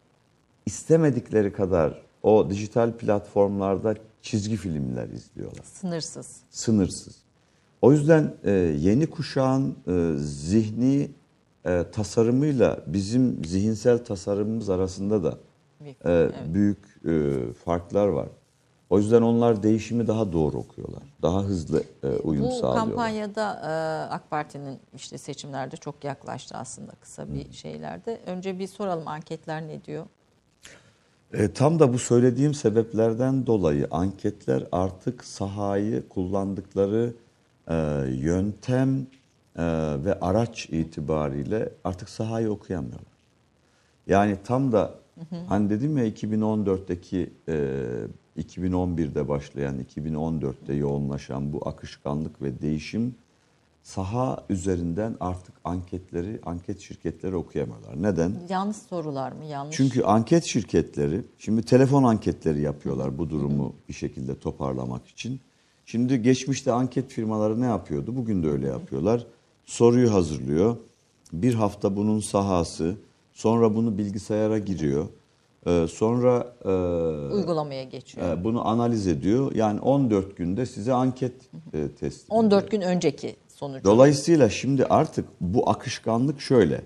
istemedikleri 0.65 1.53
kadar 1.53 2.01
o 2.23 2.49
dijital 2.49 2.91
platformlarda 2.97 3.95
çizgi 4.21 4.55
filmler 4.55 5.09
izliyorlar 5.09 5.63
Sınırsız. 5.63 6.37
sınırsız. 6.49 7.15
O 7.81 7.91
yüzden 7.91 8.33
e, 8.43 8.51
yeni 8.79 9.07
kuşağın 9.07 9.75
e, 9.87 10.17
zihni 10.17 11.11
e, 11.65 11.85
tasarımıyla 11.91 12.79
bizim 12.87 13.45
zihinsel 13.45 14.05
tasarımımız 14.05 14.69
arasında 14.69 15.23
da 15.23 15.37
e, 16.05 16.29
büyük 16.53 16.77
e, 17.05 17.35
farklar 17.65 18.07
var. 18.07 18.27
O 18.89 18.99
yüzden 18.99 19.21
onlar 19.21 19.63
değişimi 19.63 20.07
daha 20.07 20.33
doğru 20.33 20.57
okuyorlar. 20.57 21.03
Daha 21.21 21.43
hızlı 21.43 21.83
e, 22.03 22.07
uyum 22.07 22.45
Bu 22.45 22.51
sağlıyorlar. 22.51 22.85
kampanyada 22.85 23.53
e, 23.53 24.13
AK 24.13 24.29
Parti'nin 24.29 24.79
işte 24.95 25.17
seçimlerde 25.17 25.77
çok 25.77 26.03
yaklaştı 26.03 26.57
aslında 26.57 26.91
kısa 27.01 27.33
bir 27.33 27.51
şeylerde. 27.53 28.19
Önce 28.25 28.59
bir 28.59 28.67
soralım 28.67 29.07
anketler 29.07 29.67
ne 29.67 29.83
diyor? 29.83 30.05
E, 31.33 31.53
tam 31.53 31.79
da 31.79 31.93
bu 31.93 31.99
söylediğim 31.99 32.53
sebeplerden 32.53 33.45
dolayı 33.45 33.87
anketler 33.91 34.63
artık 34.71 35.23
sahayı 35.23 36.09
kullandıkları 36.09 37.13
e, 37.67 37.75
yöntem 38.09 39.07
e, 39.55 39.63
ve 40.05 40.19
araç 40.21 40.65
itibariyle 40.69 41.69
artık 41.83 42.09
sahayı 42.09 42.51
okuyamıyorlar. 42.51 43.09
Yani 44.07 44.37
tam 44.43 44.71
da 44.71 44.93
hani 45.47 45.69
dedim 45.69 45.97
ya 45.97 46.07
2014'teki 46.07 47.29
e, 47.49 47.53
2011'de 48.37 49.27
başlayan 49.27 49.79
2014'te 49.79 50.73
yoğunlaşan 50.73 51.53
bu 51.53 51.67
akışkanlık 51.67 52.41
ve 52.41 52.61
değişim 52.61 53.15
saha 53.83 54.45
üzerinden 54.49 55.15
artık 55.19 55.55
anketleri, 55.63 56.39
anket 56.45 56.79
şirketleri 56.79 57.35
okuyamıyorlar. 57.35 58.03
Neden? 58.03 58.33
Yanlış 58.49 58.77
sorular 58.77 59.31
mı? 59.31 59.45
Yanlış. 59.45 59.75
Çünkü 59.75 60.03
anket 60.03 60.43
şirketleri 60.43 61.21
şimdi 61.37 61.61
telefon 61.61 62.03
anketleri 62.03 62.61
yapıyorlar 62.61 63.17
bu 63.17 63.29
durumu 63.29 63.73
bir 63.89 63.93
şekilde 63.93 64.39
toparlamak 64.39 65.07
için. 65.07 65.39
Şimdi 65.85 66.21
geçmişte 66.21 66.71
anket 66.71 67.11
firmaları 67.11 67.61
ne 67.61 67.65
yapıyordu? 67.65 68.15
Bugün 68.15 68.43
de 68.43 68.49
öyle 68.49 68.67
yapıyorlar. 68.67 69.25
Soruyu 69.65 70.13
hazırlıyor. 70.13 70.77
Bir 71.33 71.53
hafta 71.53 71.95
bunun 71.95 72.19
sahası, 72.19 72.95
sonra 73.39 73.75
bunu 73.75 73.97
bilgisayara 73.97 74.57
giriyor. 74.57 75.07
Ee, 75.67 75.87
sonra 75.91 76.53
e, 76.65 76.69
uygulamaya 77.33 77.83
geçiyor. 77.83 78.27
e, 78.27 78.43
bunu 78.43 78.67
analiz 78.67 79.07
ediyor. 79.07 79.55
Yani 79.55 79.79
14 79.79 80.37
günde 80.37 80.65
size 80.65 80.93
anket 80.93 81.33
e, 81.73 81.89
teslim 81.99 82.37
14 82.37 82.71
gün 82.71 82.81
önceki 82.81 83.35
sonucu. 83.47 83.83
Dolayısıyla 83.83 84.49
şimdi 84.49 84.85
artık 84.85 85.25
bu 85.41 85.69
akışkanlık 85.69 86.41
şöyle. 86.41 86.81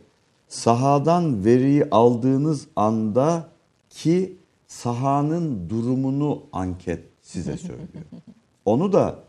Sahadan 0.47 1.45
veriyi 1.45 1.85
aldığınız 1.91 2.67
anda 2.75 3.47
ki 3.89 4.37
sahanın 4.67 5.69
durumunu 5.69 6.43
anket 6.51 7.03
size 7.21 7.57
söylüyor. 7.57 7.87
Onu 8.65 8.93
da 8.93 9.19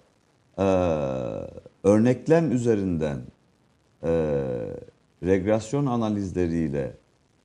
e, 0.59 0.65
örneklem 1.85 2.53
üzerinden 2.53 3.19
e, 4.03 4.11
regresyon 5.23 5.87
analizleriyle 5.87 7.04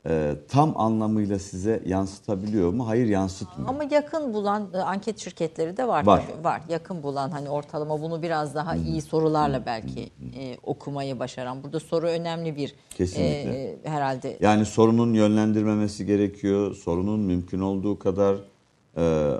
e, 0.09 0.35
tam 0.47 0.77
anlamıyla 0.77 1.39
size 1.39 1.83
yansıtabiliyor 1.85 2.73
mu? 2.73 2.87
Hayır 2.87 3.07
yansıtmıyor. 3.07 3.69
Ama 3.69 3.83
yakın 3.91 4.33
bulan 4.33 4.67
e, 4.73 4.77
anket 4.77 5.19
şirketleri 5.19 5.77
de 5.77 5.87
var. 5.87 6.05
Var. 6.05 6.23
tabii, 6.27 6.43
var. 6.43 6.61
Yakın 6.69 7.03
bulan 7.03 7.31
hani 7.31 7.49
ortalama 7.49 8.01
bunu 8.01 8.21
biraz 8.21 8.55
daha 8.55 8.75
iyi 8.75 9.01
sorularla 9.01 9.65
belki 9.65 10.09
e, 10.39 10.57
okumayı 10.63 11.19
başaran. 11.19 11.63
Burada 11.63 11.79
soru 11.79 12.07
önemli 12.07 12.55
bir 12.55 12.75
Kesinlikle. 12.89 13.51
e, 13.51 13.77
herhalde 13.83 14.37
Yani 14.41 14.65
sorunun 14.65 15.13
yönlendirmemesi 15.13 16.05
gerekiyor. 16.05 16.75
Sorunun 16.75 17.19
mümkün 17.19 17.59
olduğu 17.59 17.99
kadar 17.99 18.35
e, 18.97 19.33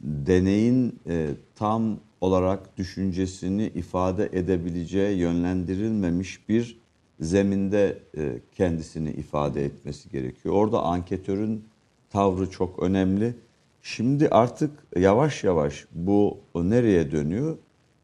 deneyin 0.00 1.00
e, 1.08 1.28
tam 1.56 1.96
olarak 2.20 2.76
düşüncesini 2.76 3.66
ifade 3.66 4.28
edebileceği 4.32 5.18
yönlendirilmemiş 5.18 6.48
bir 6.48 6.83
zeminde 7.24 7.98
e, 8.16 8.38
kendisini 8.52 9.10
ifade 9.10 9.64
etmesi 9.64 10.10
gerekiyor. 10.10 10.54
Orada 10.54 10.82
anketörün 10.82 11.64
tavrı 12.10 12.50
çok 12.50 12.78
önemli. 12.82 13.34
Şimdi 13.82 14.28
artık 14.28 14.70
yavaş 14.96 15.44
yavaş 15.44 15.86
bu 15.92 16.38
nereye 16.54 17.12
dönüyor? 17.12 17.56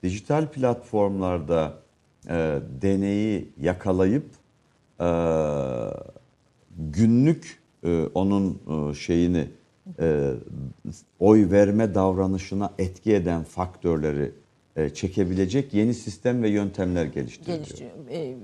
Dijital 0.02 0.46
platformlarda 0.46 1.74
e, 2.28 2.58
deneyi 2.82 3.48
yakalayıp 3.60 4.26
e, 5.00 5.08
günlük 6.78 7.60
e, 7.84 8.06
onun 8.14 8.58
e, 8.90 8.94
şeyini 8.94 9.48
e, 10.00 10.32
oy 11.18 11.50
verme 11.50 11.94
davranışına 11.94 12.72
etki 12.78 13.14
eden 13.14 13.42
faktörleri 13.42 14.32
çekebilecek 14.94 15.74
yeni 15.74 15.94
sistem 15.94 16.42
ve 16.42 16.48
yöntemler 16.48 17.04
geliştiriliyor. 17.04 17.56
geliştiriyor. 17.58 17.92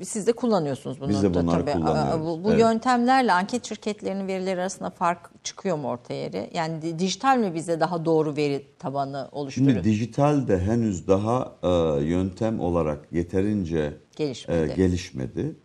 E, 0.01 0.05
siz 0.05 0.27
de 0.27 0.33
kullanıyorsunuz 0.33 1.01
bunları 1.01 1.13
Biz 1.13 1.23
de 1.23 1.35
da 1.35 1.43
bunları 1.43 1.61
tabii. 1.65 1.73
kullanıyoruz, 1.73 2.27
Bu, 2.27 2.45
bu 2.45 2.51
evet. 2.51 2.61
yöntemlerle 2.61 3.33
anket 3.33 3.65
şirketlerinin 3.69 4.27
verileri 4.29 4.61
arasında 4.61 4.91
fark 4.91 5.31
çıkıyor 5.45 5.77
mu 5.77 5.89
ortaya 5.89 6.15
yeri? 6.23 6.51
Yani 6.55 6.83
di- 6.83 6.99
dijital 6.99 7.39
mi 7.39 7.55
bize 7.55 7.81
daha 7.81 8.05
doğru 8.05 8.37
veri 8.37 8.67
tabanı 8.79 9.29
oluşturuyor? 9.33 9.73
Şimdi 9.73 9.85
dijital 9.89 10.49
de 10.49 10.59
henüz 10.59 11.09
daha 11.09 11.53
e, 11.63 12.05
yöntem 12.05 12.61
olarak 12.61 13.13
yeterince 13.13 13.93
Gelişmedi. 14.17 14.71
e, 14.73 14.75
gelişmedi. 14.75 15.57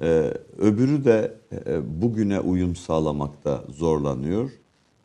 E, 0.00 0.06
öbürü 0.58 1.04
de 1.04 1.34
e, 1.66 2.02
bugüne 2.02 2.40
uyum 2.40 2.76
sağlamakta 2.76 3.64
zorlanıyor. 3.68 4.50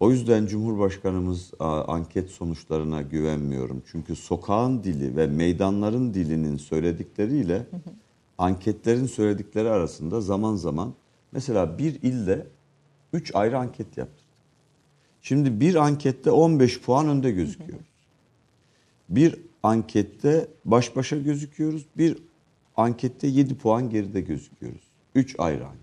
O 0.03 0.11
yüzden 0.11 0.45
Cumhurbaşkanımız 0.45 1.51
anket 1.87 2.29
sonuçlarına 2.29 3.01
güvenmiyorum. 3.01 3.83
Çünkü 3.91 4.15
sokağın 4.15 4.83
dili 4.83 5.15
ve 5.17 5.27
meydanların 5.27 6.13
dilinin 6.13 6.57
söyledikleriyle 6.57 7.67
anketlerin 8.37 9.05
söyledikleri 9.05 9.69
arasında 9.69 10.21
zaman 10.21 10.55
zaman 10.55 10.93
mesela 11.31 11.77
bir 11.77 12.01
ilde 12.01 12.47
3 13.13 13.35
ayrı 13.35 13.57
anket 13.57 13.97
yaptı. 13.97 14.23
Şimdi 15.21 15.59
bir 15.59 15.75
ankette 15.75 16.31
15 16.31 16.81
puan 16.81 17.07
önde 17.07 17.31
gözüküyoruz. 17.31 17.87
Bir 19.09 19.39
ankette 19.63 20.47
baş 20.65 20.95
başa 20.95 21.17
gözüküyoruz. 21.17 21.85
Bir 21.97 22.17
ankette 22.77 23.27
7 23.27 23.57
puan 23.57 23.89
geride 23.89 24.21
gözüküyoruz. 24.21 24.83
3 25.15 25.35
ayrı 25.37 25.65
anket. 25.65 25.82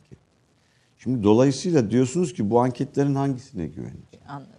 Şimdi 1.02 1.24
dolayısıyla 1.24 1.90
diyorsunuz 1.90 2.32
ki 2.32 2.50
bu 2.50 2.60
anketlerin 2.60 3.14
hangisine 3.14 3.66
güveneceğiz? 3.66 4.24
Anladım. 4.28 4.52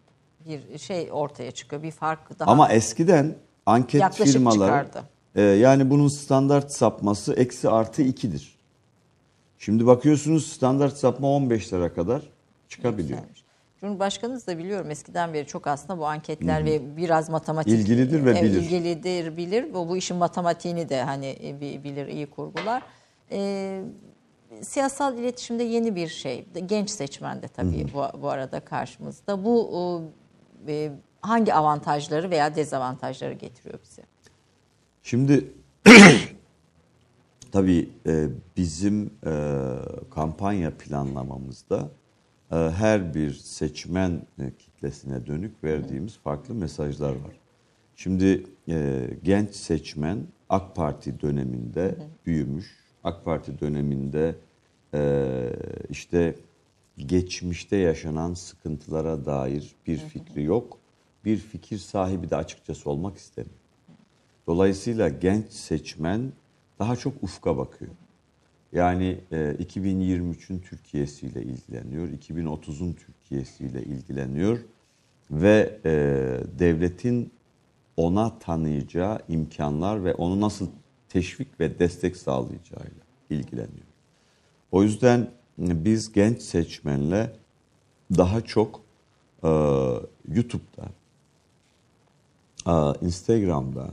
Bir 0.46 0.78
şey 0.78 1.10
ortaya 1.12 1.52
çıkıyor. 1.52 1.84
Bir 1.84 1.92
fark 1.92 2.40
daha. 2.40 2.52
Ama 2.52 2.70
eskiden 2.70 3.36
anket 3.66 4.02
Yaklaşık 4.02 4.34
firmaları 4.34 4.60
çıkardı. 4.60 5.04
e, 5.36 5.42
yani 5.42 5.90
bunun 5.90 6.08
standart 6.08 6.72
sapması 6.72 7.34
eksi 7.34 7.70
artı 7.70 8.02
2'dir. 8.02 8.56
Şimdi 9.58 9.86
bakıyorsunuz 9.86 10.48
standart 10.48 10.98
sapma 10.98 11.28
15 11.36 11.74
lira 11.74 11.94
kadar 11.94 12.22
çıkabiliyor. 12.70 13.10
Yükselmiş. 13.20 13.44
Cumhurbaşkanınız 13.80 14.48
da 14.48 14.58
biliyorum 14.58 14.92
eskiden 14.92 15.34
beri 15.34 15.48
çok 15.48 15.68
aslında 15.68 16.00
bu 16.00 16.06
anketler 16.06 16.66
ve 16.66 16.98
biraz 16.98 17.30
matematik 17.30 17.74
İlgilidir 17.74 18.26
ve 18.26 18.42
bilir. 18.42 18.62
ilgilidir 18.62 19.38
bilir. 19.38 19.74
Bu, 19.74 19.90
bu 19.90 19.98
işin 19.98 20.18
matematiğini 20.18 20.90
de 20.90 21.04
hani 21.04 21.38
e, 21.44 21.62
bi- 21.62 21.84
bilir 21.84 22.08
iyi 22.08 22.26
kurgular. 22.30 22.84
Ee, 23.32 23.82
siyasal 24.62 25.18
iletişimde 25.18 25.64
yeni 25.64 25.96
bir 25.96 26.08
şey. 26.08 26.46
Genç 26.66 26.90
seçmen 26.90 27.42
de 27.42 27.48
tabii 27.48 27.88
bu, 27.94 28.22
bu 28.22 28.30
arada 28.30 28.60
karşımızda. 28.60 29.46
Bu 29.46 30.04
e, 30.68 30.92
hangi 31.22 31.54
avantajları 31.54 32.30
veya 32.30 32.56
dezavantajları 32.56 33.34
getiriyor 33.34 33.80
bize? 33.84 34.02
Şimdi 35.04 35.54
tabii 37.52 37.90
e, 38.08 38.28
bizim 38.58 39.12
e, 39.26 39.32
kampanya 40.12 40.78
planlamamızda 40.78 41.90
e, 42.52 42.56
her 42.56 43.14
bir 43.14 43.34
seçmen 43.34 44.22
e, 44.40 44.56
kitlesine 44.56 45.26
dönük 45.26 45.64
verdiğimiz 45.64 46.18
farklı 46.18 46.54
mesajlar 46.54 47.12
var. 47.12 47.40
Şimdi 47.96 48.46
e, 48.70 49.08
genç 49.24 49.56
seçmen 49.56 50.28
AK 50.50 50.76
Parti 50.76 51.22
döneminde 51.22 51.96
büyümüş. 52.26 52.81
AK 53.04 53.26
Parti 53.26 53.60
döneminde 53.60 54.36
e, 54.94 55.50
işte 55.90 56.36
geçmişte 56.98 57.76
yaşanan 57.78 58.34
sıkıntılara 58.34 59.26
dair 59.26 59.76
bir 59.88 59.98
fikri 59.98 60.44
yok. 60.44 60.78
Bir 61.26 61.38
fikir 61.38 61.78
sahibi 61.78 62.30
de 62.30 62.36
açıkçası 62.36 62.90
olmak 62.90 63.18
istemiyor. 63.18 63.56
Dolayısıyla 64.48 65.10
genç 65.10 65.52
seçmen 65.52 66.32
daha 66.80 66.96
çok 66.96 67.24
ufka 67.24 67.58
bakıyor. 67.58 67.92
Yani 68.74 69.18
e, 69.32 69.36
2023'ün 69.36 70.60
Türkiye'siyle 70.60 71.44
ilgileniyor, 71.44 72.08
2030'un 72.10 72.94
Türkiye'siyle 72.94 73.84
ilgileniyor 73.84 74.60
ve 75.32 75.80
e, 75.86 75.92
devletin 76.60 77.32
ona 77.98 78.40
tanıyacağı 78.40 79.20
imkanlar 79.30 80.04
ve 80.04 80.14
onu 80.14 80.42
nasıl 80.42 80.70
teşvik 81.14 81.60
ve 81.60 81.80
destek 81.80 82.18
sağlayacağıyla 82.18 83.04
ilgileniyor. 83.30 83.92
O 84.72 84.84
yüzden 84.84 85.28
biz 85.58 86.12
genç 86.12 86.42
seçmenle 86.42 87.34
daha 88.18 88.42
çok 88.42 88.82
e, 89.44 89.50
YouTube'da, 90.28 90.86
e, 92.68 93.06
Instagram'da 93.06 93.90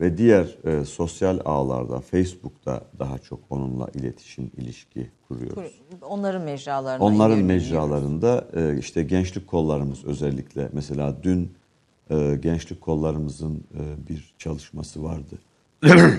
ve 0.00 0.18
diğer 0.18 0.58
e, 0.64 0.84
sosyal 0.84 1.40
ağlarda, 1.44 2.00
Facebook'ta 2.00 2.84
daha 2.98 3.18
çok 3.18 3.40
onunla 3.50 3.88
iletişim, 3.94 4.50
ilişki 4.56 5.10
kuruyoruz. 5.28 5.80
Onların 6.02 6.42
mecralarında. 6.42 7.04
Onların 7.04 7.38
mecralarında 7.38 8.48
e, 8.54 8.78
işte 8.78 9.02
gençlik 9.02 9.46
kollarımız 9.46 10.04
özellikle 10.04 10.68
mesela 10.72 11.22
dün 11.22 11.52
e, 12.10 12.38
gençlik 12.42 12.80
kollarımızın 12.80 13.64
e, 13.74 14.08
bir 14.08 14.34
çalışması 14.38 15.02
vardı. 15.02 15.38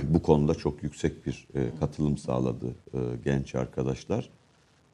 Bu 0.03 0.21
konuda 0.21 0.55
çok 0.55 0.83
yüksek 0.83 1.25
bir 1.25 1.47
e, 1.55 1.79
katılım 1.79 2.17
sağladı 2.17 2.67
e, 2.93 2.97
genç 3.25 3.55
arkadaşlar. 3.55 4.29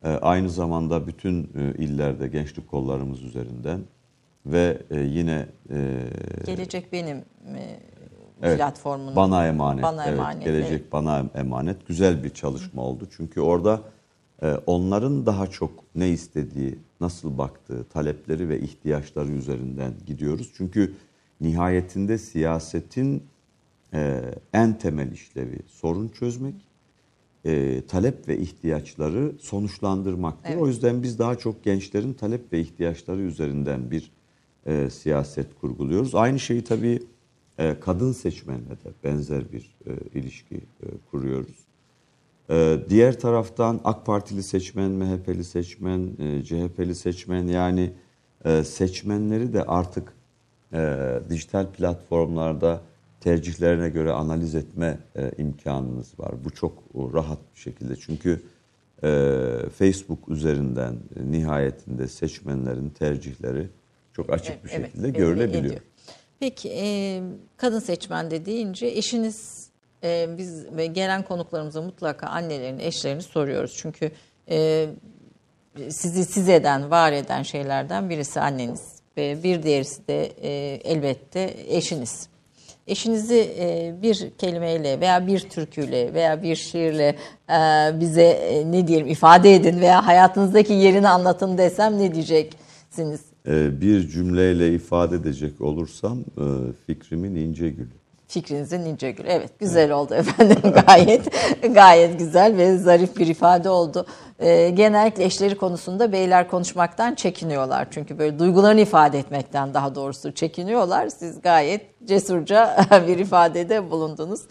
E, 0.03 0.09
aynı 0.09 0.49
zamanda 0.49 1.07
bütün 1.07 1.43
e, 1.43 1.83
illerde 1.83 2.27
gençlik 2.27 2.67
kollarımız 2.67 3.23
üzerinden 3.23 3.79
ve 4.45 4.81
e, 4.91 4.99
yine 4.99 5.47
e, 5.69 5.99
Gelecek 6.45 6.93
benim 6.93 7.17
e, 7.17 7.79
Evet, 8.41 8.57
platformunun. 8.57 9.15
Bana 9.15 9.47
emanet. 9.47 9.83
Bana 9.83 10.05
evet, 10.05 10.19
emanet, 10.19 10.43
Gelecek 10.43 10.81
evet. 10.81 10.91
bana 10.91 11.25
emanet. 11.35 11.87
Güzel 11.87 12.23
bir 12.23 12.29
çalışma 12.29 12.81
oldu. 12.81 13.07
Çünkü 13.17 13.41
orada 13.41 13.81
e, 14.41 14.53
onların 14.65 15.25
daha 15.25 15.47
çok 15.47 15.71
ne 15.95 16.09
istediği, 16.09 16.79
nasıl 17.01 17.37
baktığı, 17.37 17.83
talepleri 17.83 18.49
ve 18.49 18.59
ihtiyaçları 18.59 19.31
üzerinden 19.31 19.93
gidiyoruz. 20.05 20.51
Çünkü 20.57 20.93
nihayetinde 21.41 22.17
siyasetin 22.17 23.23
e, 23.95 24.21
en 24.53 24.77
temel 24.77 25.11
işlevi 25.11 25.59
sorun 25.67 26.07
çözmek, 26.07 26.55
e, 27.45 27.81
talep 27.87 28.27
ve 28.27 28.37
ihtiyaçları 28.37 29.31
sonuçlandırmaktır. 29.39 30.49
Evet. 30.49 30.61
O 30.61 30.67
yüzden 30.67 31.03
biz 31.03 31.19
daha 31.19 31.35
çok 31.35 31.63
gençlerin 31.63 32.13
talep 32.13 32.53
ve 32.53 32.59
ihtiyaçları 32.59 33.21
üzerinden 33.21 33.91
bir 33.91 34.11
e, 34.65 34.89
siyaset 34.89 35.47
kurguluyoruz. 35.61 36.15
Aynı 36.15 36.39
şeyi 36.39 36.63
tabii 36.63 37.03
e, 37.57 37.79
kadın 37.79 38.11
seçmenle 38.11 38.69
de 38.69 38.91
benzer 39.03 39.51
bir 39.51 39.75
e, 39.85 40.19
ilişki 40.19 40.55
e, 40.55 40.85
kuruyoruz. 41.11 41.65
E, 42.49 42.77
diğer 42.89 43.19
taraftan 43.19 43.81
AK 43.83 44.05
Partili 44.05 44.43
seçmen, 44.43 44.91
MHP'li 44.91 45.43
seçmen, 45.43 46.09
e, 46.19 46.43
CHP'li 46.43 46.95
seçmen 46.95 47.47
yani 47.47 47.93
e, 48.45 48.63
seçmenleri 48.63 49.53
de 49.53 49.63
artık 49.63 50.13
e, 50.73 51.19
dijital 51.29 51.67
platformlarda 51.71 52.81
tercihlerine 53.25 53.89
göre 53.89 54.11
analiz 54.11 54.55
etme 54.55 54.97
e, 55.15 55.31
imkanınız 55.37 56.19
var. 56.19 56.31
Bu 56.45 56.49
çok 56.49 56.83
rahat 56.95 57.39
bir 57.55 57.59
şekilde 57.59 57.95
çünkü 57.95 58.41
e, 59.03 59.09
Facebook 59.77 60.29
üzerinden 60.29 60.93
e, 60.93 61.31
nihayetinde 61.31 62.07
seçmenlerin 62.07 62.89
tercihleri 62.89 63.69
çok 64.13 64.33
açık 64.33 64.65
bir 64.65 64.69
Evet, 64.69 64.85
şekilde 64.85 65.03
belli 65.03 65.13
görülebiliyor. 65.13 65.63
ediyor. 65.63 65.81
Peki 66.39 66.69
e, 66.69 67.21
kadın 67.57 67.79
seçmen 67.79 68.31
de 68.31 68.45
deyince 68.45 68.87
eşiniz 68.87 69.69
e, 70.03 70.29
biz 70.37 70.65
gelen 70.93 71.23
konuklarımıza 71.23 71.81
mutlaka 71.81 72.27
annelerini, 72.27 72.83
eşlerini 72.83 73.21
soruyoruz. 73.21 73.73
Çünkü 73.77 74.11
e, 74.49 74.87
sizi 75.89 76.25
siz 76.25 76.49
eden, 76.49 76.91
var 76.91 77.11
eden 77.11 77.43
şeylerden 77.43 78.09
birisi 78.09 78.39
anneniz 78.39 78.95
ve 79.17 79.43
bir 79.43 79.63
diğerisi 79.63 80.07
de 80.07 80.25
e, 80.25 80.49
elbette 80.83 81.55
eşiniz. 81.67 82.34
Eşinizi 82.87 83.55
e, 83.59 83.95
bir 84.01 84.29
kelimeyle 84.37 84.99
veya 84.99 85.27
bir 85.27 85.39
türküyle 85.39 86.13
veya 86.13 86.43
bir 86.43 86.55
şiirle 86.55 87.15
e, 87.49 87.55
bize 87.99 88.23
e, 88.23 88.71
ne 88.71 88.87
diyelim 88.87 89.07
ifade 89.07 89.55
edin 89.55 89.81
veya 89.81 90.07
hayatınızdaki 90.07 90.73
yerini 90.73 91.07
anlatın 91.09 91.57
desem 91.57 91.99
ne 91.99 92.13
diyeceksiniz? 92.13 93.21
Bir 93.81 94.07
cümleyle 94.09 94.73
ifade 94.73 95.15
edecek 95.15 95.61
olursam 95.61 96.17
fikrimin 96.87 97.35
ince 97.35 97.69
gülü. 97.69 98.04
Fikrinizin 98.27 98.79
ince 98.81 99.11
gül. 99.11 99.25
Evet 99.27 99.59
güzel 99.59 99.91
oldu 99.91 100.13
efendim 100.15 100.57
gayet 100.87 101.33
gayet 101.73 102.19
güzel 102.19 102.57
ve 102.57 102.77
zarif 102.77 103.17
bir 103.17 103.27
ifade 103.27 103.69
oldu. 103.69 104.05
Ee, 104.39 104.69
genellikle 104.69 105.23
eşleri 105.23 105.57
konusunda 105.57 106.11
beyler 106.11 106.49
konuşmaktan 106.49 107.15
çekiniyorlar. 107.15 107.87
Çünkü 107.91 108.19
böyle 108.19 108.39
duygularını 108.39 108.81
ifade 108.81 109.19
etmekten 109.19 109.73
daha 109.73 109.95
doğrusu 109.95 110.33
çekiniyorlar. 110.33 111.09
Siz 111.09 111.41
gayet 111.41 112.07
cesurca 112.07 112.77
bir 113.07 113.17
ifadede 113.19 113.91
bulundunuz. 113.91 114.41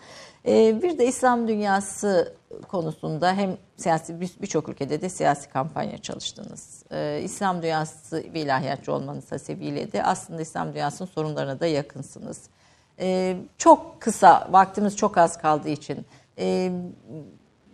Ee, 0.46 0.82
bir 0.82 0.98
de 0.98 1.06
İslam 1.06 1.48
dünyası 1.48 2.34
konusunda 2.68 3.32
hem 3.34 3.56
siyasi 3.76 4.20
bir- 4.20 4.34
birçok 4.42 4.68
ülkede 4.68 5.00
de 5.00 5.08
siyasi 5.08 5.48
kampanya 5.48 5.98
çalıştınız. 5.98 6.82
Ee, 6.92 7.20
İslam 7.24 7.62
dünyası 7.62 8.24
bir 8.34 8.40
ilahiyatçı 8.44 8.92
olmanız 8.92 9.32
hasebiyle 9.32 9.92
de 9.92 10.02
aslında 10.02 10.42
İslam 10.42 10.72
dünyasının 10.74 11.08
sorunlarına 11.08 11.60
da 11.60 11.66
yakınsınız. 11.66 12.40
Ee, 13.00 13.36
çok 13.58 14.00
kısa, 14.00 14.48
vaktimiz 14.50 14.96
çok 14.96 15.18
az 15.18 15.38
kaldığı 15.38 15.68
için 15.68 15.98
e, 16.38 16.72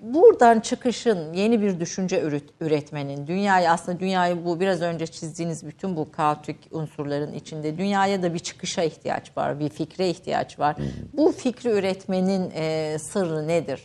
buradan 0.03 0.61
çıkışın 0.61 1.33
yeni 1.33 1.63
bir 1.63 1.81
düşünce 1.81 2.21
üret- 2.23 2.51
üretmenin, 2.61 3.27
dünyayı 3.27 3.71
aslında 3.71 4.01
dünyayı 4.01 4.45
bu 4.45 4.61
biraz 4.61 4.83
önce 4.83 5.07
çizdiğiniz 5.07 5.67
bütün 5.67 5.97
bu 5.97 6.13
kaotik 6.13 6.57
unsurların 6.71 7.33
içinde 7.33 7.79
dünyaya 7.79 8.23
da 8.23 8.35
bir 8.35 8.39
çıkışa 8.39 8.83
ihtiyaç 8.83 9.37
var, 9.37 9.61
bir 9.61 9.69
fikre 9.69 10.09
ihtiyaç 10.11 10.59
var. 10.59 10.77
Bu 11.13 11.33
fikri 11.33 11.71
üretmenin 11.71 12.51
e, 12.55 12.97
sırrı 12.99 13.49
nedir? 13.49 13.83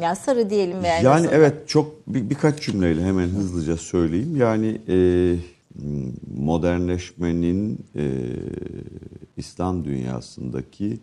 Yani 0.00 0.16
sırrı 0.16 0.50
diyelim 0.50 0.82
veya 0.82 0.96
Yani 1.00 1.22
nasıl- 1.26 1.32
evet 1.36 1.68
çok 1.68 2.06
bir, 2.06 2.30
birkaç 2.30 2.60
cümleyle 2.62 3.04
hemen 3.04 3.28
hızlıca 3.28 3.76
söyleyeyim. 3.76 4.36
Yani 4.36 4.80
e, 4.88 4.96
modernleşmenin 6.36 7.84
e, 7.96 8.22
İslam 9.36 9.84
dünyasındaki 9.84 10.98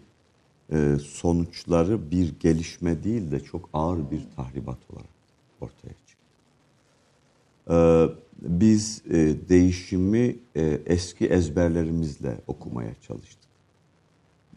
e, 0.72 0.98
sonuçları 1.04 2.12
bir 2.12 2.40
gelişme 2.40 3.04
değil 3.04 3.32
de 3.32 3.40
çok 3.40 3.70
ağır 3.74 4.12
bir 4.12 4.22
tahribat 4.36 4.80
olarak 4.90 5.10
ortaya 5.62 5.94
çıktı. 6.08 6.28
E, 7.70 7.78
biz 8.42 9.02
e, 9.10 9.36
değişimi 9.50 10.36
e, 10.56 10.82
eski 10.86 11.28
ezberlerimizle 11.28 12.38
okumaya 12.48 12.94
çalıştık 13.02 13.48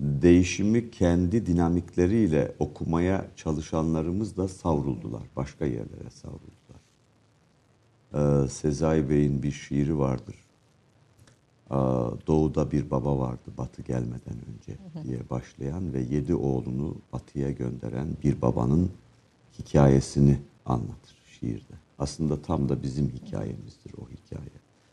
değişimi 0.01 0.91
kendi 0.91 1.47
dinamikleriyle 1.47 2.55
okumaya 2.59 3.27
çalışanlarımız 3.37 4.37
da 4.37 4.49
savruldular. 4.49 5.23
Başka 5.37 5.67
yerlere 5.67 6.11
savruldular. 6.11 6.60
Ee, 8.15 8.49
Sezai 8.51 9.11
Bey'in 9.11 9.43
bir 9.43 9.53
şiiri 9.53 9.99
vardır. 9.99 10.35
Doğuda 12.27 12.71
bir 12.71 12.91
baba 12.91 13.19
vardı 13.19 13.51
batı 13.59 13.83
gelmeden 13.83 14.37
önce 14.55 14.79
diye 15.05 15.31
başlayan 15.31 15.93
ve 15.93 16.01
yedi 16.01 16.35
oğlunu 16.35 16.97
batıya 17.13 17.51
gönderen 17.51 18.09
bir 18.25 18.43
babanın 18.43 18.91
hikayesini 19.59 20.39
anlatır 20.67 21.17
şiirde. 21.41 21.75
Aslında 21.99 22.43
tam 22.43 22.69
da 22.69 22.83
bizim 22.83 23.09
hikayemizdir 23.09 23.93
o 23.93 24.09
hikaye. 24.11 24.51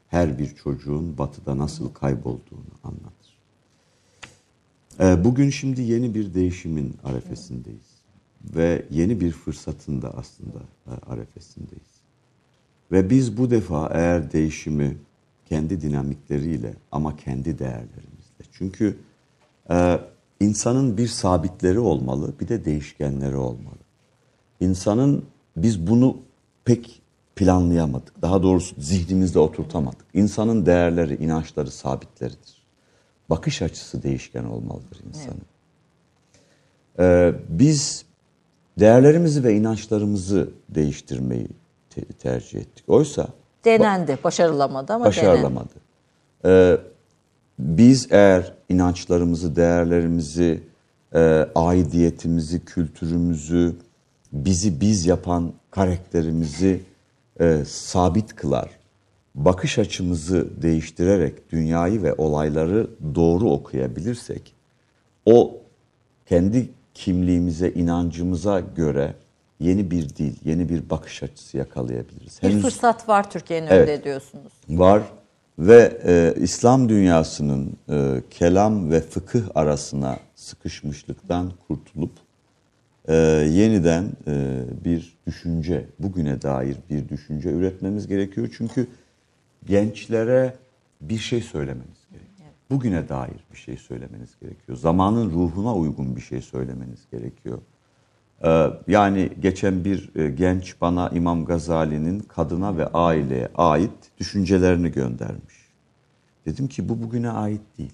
Her 0.08 0.40
bir 0.40 0.56
çocuğun 0.56 1.18
batıda 1.18 1.58
nasıl 1.58 1.94
kaybolduğunu 1.94 2.72
anlatır. 2.84 3.38
Ee, 5.00 5.24
Bugün 5.26 5.50
şimdi 5.50 5.82
yeni 5.82 6.16
bir 6.16 6.34
değişimin 6.34 6.96
arefesindeyiz. 7.04 7.98
ve 8.56 8.86
yeni 8.92 9.20
bir 9.22 9.32
fırsatın 9.32 10.02
da 10.02 10.18
aslında 10.18 10.60
e, 10.88 10.92
arefesindeyiz. 11.12 11.97
Ve 12.92 13.10
biz 13.10 13.38
bu 13.38 13.52
defa 13.52 13.90
eğer 13.94 14.32
değişimi 14.32 14.98
kendi 15.46 15.82
dinamikleriyle 15.82 16.74
ama 16.92 17.16
kendi 17.16 17.60
değerlerimizle. 17.60 18.46
Çünkü 18.52 18.98
e, 19.70 20.00
insanın 20.40 20.98
bir 20.98 21.08
sabitleri 21.08 21.80
olmalı, 21.80 22.34
bir 22.40 22.48
de 22.48 22.66
değişkenleri 22.66 23.36
olmalı. 23.36 23.78
İnsanın 24.60 25.26
biz 25.58 25.88
bunu 25.88 26.18
pek 26.66 27.02
planlayamadık. 27.36 28.22
Daha 28.22 28.44
doğrusu 28.44 28.76
zihnimizde 28.82 29.40
oturtamadık. 29.40 30.06
İnsanın 30.14 30.66
değerleri, 30.66 31.16
inançları 31.16 31.72
sabitleridir. 31.72 32.64
Bakış 33.30 33.62
açısı 33.62 34.04
değişken 34.04 34.44
olmalıdır 34.44 35.00
insanın. 35.10 35.42
Evet. 36.98 37.36
Ee, 37.36 37.40
biz 37.50 38.06
değerlerimizi 38.80 39.44
ve 39.44 39.56
inançlarımızı 39.56 40.50
değiştirmeyi 40.70 41.48
te- 42.02 42.14
tercih 42.14 42.60
ettik. 42.60 42.84
Oysa 42.88 43.28
denendi, 43.66 44.18
başarılamadı 44.24 44.94
ama 44.94 45.06
başarılamadı. 45.06 45.74
Ee, 46.46 46.78
biz 47.60 48.08
eğer 48.12 48.54
inançlarımızı, 48.70 49.56
değerlerimizi, 49.56 50.64
e, 51.16 51.48
aidiyetimizi, 51.56 52.66
kültürümüzü, 52.66 53.76
bizi 54.34 54.82
biz 54.82 55.06
yapan 55.06 55.54
karakterimizi 55.72 56.82
e, 57.40 57.64
sabit 57.68 58.36
kılar, 58.36 58.70
bakış 59.36 59.80
açımızı 59.80 60.62
değiştirerek 60.62 61.52
dünyayı 61.52 62.04
ve 62.04 62.14
olayları 62.14 62.88
doğru 63.16 63.50
okuyabilirsek, 63.50 64.54
o 65.26 65.58
kendi 66.26 66.70
kimliğimize, 66.94 67.72
inancımıza 67.72 68.60
göre 68.60 69.14
yeni 69.60 69.92
bir 69.92 70.10
dil, 70.10 70.36
yeni 70.46 70.70
bir 70.70 70.90
bakış 70.90 71.24
açısı 71.24 71.58
yakalayabiliriz. 71.58 72.40
Bir 72.44 72.50
Henüz 72.50 72.62
fırsat 72.62 73.10
var 73.10 73.30
Türkiye'nin 73.32 73.68
Evet. 73.68 73.90
öyle 73.90 74.04
diyorsunuz. 74.04 74.54
var 74.70 75.02
ve 75.60 76.02
e, 76.06 76.42
İslam 76.42 76.90
dünyasının 76.90 77.78
e, 77.90 78.22
kelam 78.30 78.92
ve 78.92 79.02
fıkıh 79.02 79.42
arasına 79.56 80.20
sıkışmışlıktan 80.36 81.52
kurtulup 81.68 82.12
e, 83.08 83.16
yeniden 83.52 84.10
e, 84.28 84.64
bir 84.86 85.18
düşünce, 85.28 85.86
bugüne 86.00 86.42
dair 86.42 86.78
bir 86.90 87.10
düşünce 87.10 87.50
üretmemiz 87.50 88.08
gerekiyor. 88.08 88.50
Çünkü 88.58 88.88
gençlere 89.66 90.54
bir 91.02 91.18
şey 91.18 91.42
söylemeniz 91.42 92.08
gerekiyor. 92.12 92.50
Bugüne 92.70 93.10
dair 93.10 93.44
bir 93.52 93.58
şey 93.58 93.78
söylemeniz 93.78 94.30
gerekiyor. 94.42 94.78
Zamanın 94.78 95.32
ruhuna 95.32 95.76
uygun 95.76 96.16
bir 96.16 96.22
şey 96.22 96.42
söylemeniz 96.42 97.00
gerekiyor. 97.12 97.58
Ee, 98.44 98.68
yani 98.88 99.30
geçen 99.40 99.86
bir 99.86 100.16
e, 100.16 100.30
genç 100.30 100.82
bana 100.82 101.10
İmam 101.10 101.46
Gazali'nin 101.46 102.20
kadına 102.20 102.78
ve 102.78 102.88
aileye 102.88 103.50
ait 103.56 103.92
düşüncelerini 104.18 104.92
göndermiş. 104.92 105.56
Dedim 106.46 106.68
ki 106.68 106.90
bu 106.90 107.02
bugüne 107.02 107.30
ait 107.30 107.62
değil. 107.78 107.94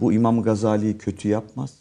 Bu 0.00 0.12
İmam 0.12 0.42
Gazali'yi 0.42 0.98
kötü 0.98 1.28
yapmaz. 1.28 1.74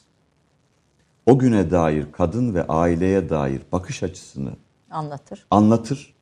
O 1.26 1.40
güne 1.40 1.72
dair 1.72 2.06
kadın 2.12 2.54
ve 2.54 2.68
aileye 2.68 3.30
dair 3.30 3.62
bakış 3.72 4.04
açısını 4.04 4.52
Anlatır. 4.92 5.46
anlatır 5.52 6.14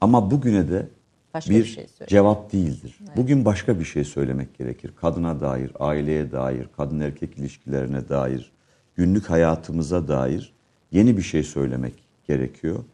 ama 0.00 0.30
bugüne 0.30 0.68
de 0.68 0.88
Başka 1.34 1.50
bir, 1.50 1.58
bir 1.58 1.64
şey 1.64 1.86
cevap 2.06 2.52
değildir. 2.52 2.98
Bugün 3.16 3.44
başka 3.44 3.80
bir 3.80 3.84
şey 3.84 4.04
söylemek 4.04 4.58
gerekir. 4.58 4.92
Kadına 4.96 5.40
dair, 5.40 5.72
aileye 5.80 6.32
dair, 6.32 6.68
kadın 6.76 7.00
erkek 7.00 7.38
ilişkilerine 7.38 8.08
dair, 8.08 8.52
günlük 8.96 9.30
hayatımıza 9.30 10.08
dair 10.08 10.57
yeni 10.92 11.16
bir 11.16 11.22
şey 11.22 11.42
söylemek 11.42 11.94
gerekiyor. 12.28 12.84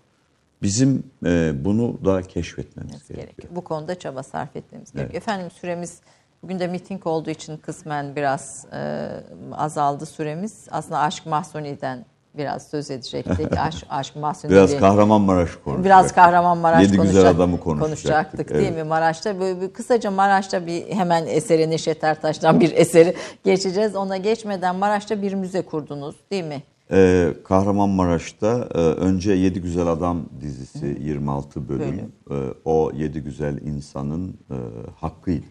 Bizim 0.62 1.02
e, 1.26 1.52
bunu 1.64 2.04
da 2.04 2.22
keşfetmemiz 2.22 2.92
gerekiyor. 2.92 3.18
gerekiyor. 3.20 3.48
Bu 3.56 3.64
konuda 3.64 3.98
çaba 3.98 4.22
sarf 4.22 4.56
etmemiz 4.56 4.92
gerekiyor. 4.92 5.16
Efendim 5.22 5.50
süremiz 5.50 6.00
bugün 6.42 6.58
de 6.58 6.66
miting 6.66 7.06
olduğu 7.06 7.30
için 7.30 7.56
kısmen 7.56 8.16
biraz 8.16 8.66
e, 8.72 9.08
azaldı 9.52 10.06
süremiz. 10.06 10.66
Aslında 10.70 10.98
Aşk 10.98 11.26
Mahsuni'den 11.26 12.04
biraz 12.34 12.66
söz 12.68 12.90
edecektik. 12.90 13.52
Aşk, 13.58 13.86
aşk 13.88 14.16
Mahsuni 14.16 14.50
Biraz 14.52 14.76
Kahramanmaraş 14.76 15.50
konuşacaktık. 15.50 15.84
Biraz 15.84 16.12
Kahramanmaraş 16.12 16.82
Yedi 16.82 16.90
güzel 16.92 17.06
konuşacak- 17.06 17.36
adamı 17.36 17.60
konuşacaktık. 17.60 18.48
değil 18.50 18.62
Evet. 18.62 18.76
mi 18.76 18.82
Maraş'ta? 18.82 19.40
Böyle 19.40 19.60
bir, 19.60 19.72
kısaca 19.72 20.10
Maraş'ta 20.10 20.66
bir 20.66 20.86
hemen 20.90 21.26
eseri 21.26 21.70
Neşet 21.70 22.04
Ertaş'tan 22.04 22.60
bir 22.60 22.72
eseri 22.72 23.14
geçeceğiz. 23.44 23.96
Ona 23.96 24.16
geçmeden 24.16 24.76
Maraş'ta 24.76 25.22
bir 25.22 25.34
müze 25.34 25.62
kurdunuz 25.62 26.16
değil 26.30 26.44
mi? 26.44 26.62
Ee, 26.90 27.34
Kahramanmaraş'ta 27.44 28.68
e, 28.74 28.78
önce 28.78 29.32
Yedi 29.32 29.60
Güzel 29.60 29.86
Adam 29.86 30.22
dizisi 30.40 30.98
26 31.00 31.68
bölüm. 31.68 32.12
E, 32.30 32.34
o 32.64 32.92
Yedi 32.94 33.20
Güzel 33.20 33.60
insanın 33.62 34.28
e, 34.50 34.56
hakkıydı. 35.00 35.46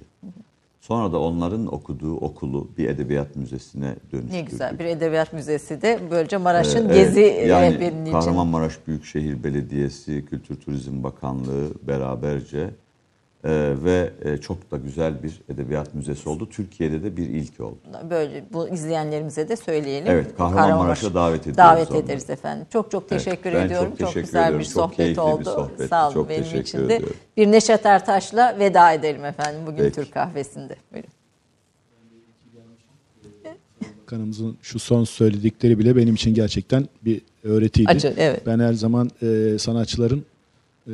Sonra 0.81 1.11
da 1.11 1.19
onların 1.19 1.73
okuduğu 1.73 2.15
okulu 2.15 2.67
bir 2.77 2.89
edebiyat 2.89 3.35
müzesine 3.35 3.95
dönüştürdük. 4.11 4.31
Ne 4.33 4.41
güzel 4.41 4.79
bir 4.79 4.85
edebiyat 4.85 5.33
müzesi 5.33 5.81
de 5.81 5.99
böylece 6.11 6.37
Maraş'ın 6.37 6.89
Ee, 6.89 6.93
gezi 6.93 7.21
evet, 7.21 7.49
yani 7.49 7.73
rehberinin 7.73 8.01
için. 8.01 8.11
Kahramanmaraş 8.11 8.87
Büyükşehir 8.87 9.43
Belediyesi, 9.43 10.25
Kültür 10.25 10.55
Turizm 10.55 11.03
Bakanlığı 11.03 11.87
beraberce 11.87 12.69
e, 13.43 13.73
ve 13.83 14.13
e, 14.25 14.37
çok 14.37 14.71
da 14.71 14.77
güzel 14.77 15.23
bir 15.23 15.41
edebiyat 15.49 15.93
müzesi 15.93 16.29
oldu. 16.29 16.49
Türkiye'de 16.49 17.03
de 17.03 17.17
bir 17.17 17.29
ilk 17.29 17.59
oldu. 17.59 17.77
Böyle 18.09 18.43
bu 18.53 18.69
izleyenlerimize 18.69 19.49
de 19.49 19.55
söyleyelim. 19.55 20.11
Evet, 20.11 20.37
Kahramanmaraş'a 20.37 21.13
davet 21.13 21.41
ediyoruz 21.41 21.57
Davet 21.57 21.91
onları. 21.91 22.03
ederiz 22.05 22.29
efendim. 22.29 22.67
Çok 22.73 22.91
çok 22.91 23.03
Evet, 23.11 23.23
teşekkür 23.25 23.53
ben 23.53 23.65
ediyorum. 23.65 23.89
çok 23.89 23.99
Çok, 23.99 24.07
teşekkür 24.07 24.21
güzel 24.27 24.39
ediyorum. 24.43 24.59
bir 24.59 24.65
Çok 24.65 24.73
sohbet 24.73 24.97
keyifli 24.97 25.21
bir 25.21 25.27
oldu. 25.27 25.43
sohbetti. 25.43 25.87
Sağ 25.87 26.05
olun 26.07 26.13
Çok 26.13 26.29
benim 26.29 26.43
teşekkür 26.43 26.61
için 26.63 26.89
de. 26.89 26.95
ediyorum. 26.95 27.15
Bir 27.37 27.51
Neşet 27.51 27.85
Ertaş'la 27.85 28.55
veda 28.59 28.91
edelim 28.93 29.25
efendim 29.25 29.61
bugün 29.65 29.77
Peki. 29.83 29.95
Türk 29.95 30.11
kahvesinde. 30.13 30.75
Buyurun. 30.93 31.09
Bakanımızın 34.03 34.57
şu 34.61 34.79
son 34.79 35.03
söyledikleri 35.03 35.79
bile 35.79 35.95
benim 35.95 36.15
için 36.15 36.33
gerçekten 36.33 36.87
bir 37.05 37.21
öğretiydi. 37.43 37.89
Acı, 37.89 38.13
evet. 38.17 38.41
Ben 38.45 38.59
her 38.59 38.73
zaman 38.73 39.09
e, 39.21 39.55
sanatçıların 39.59 40.25
e, 40.87 40.93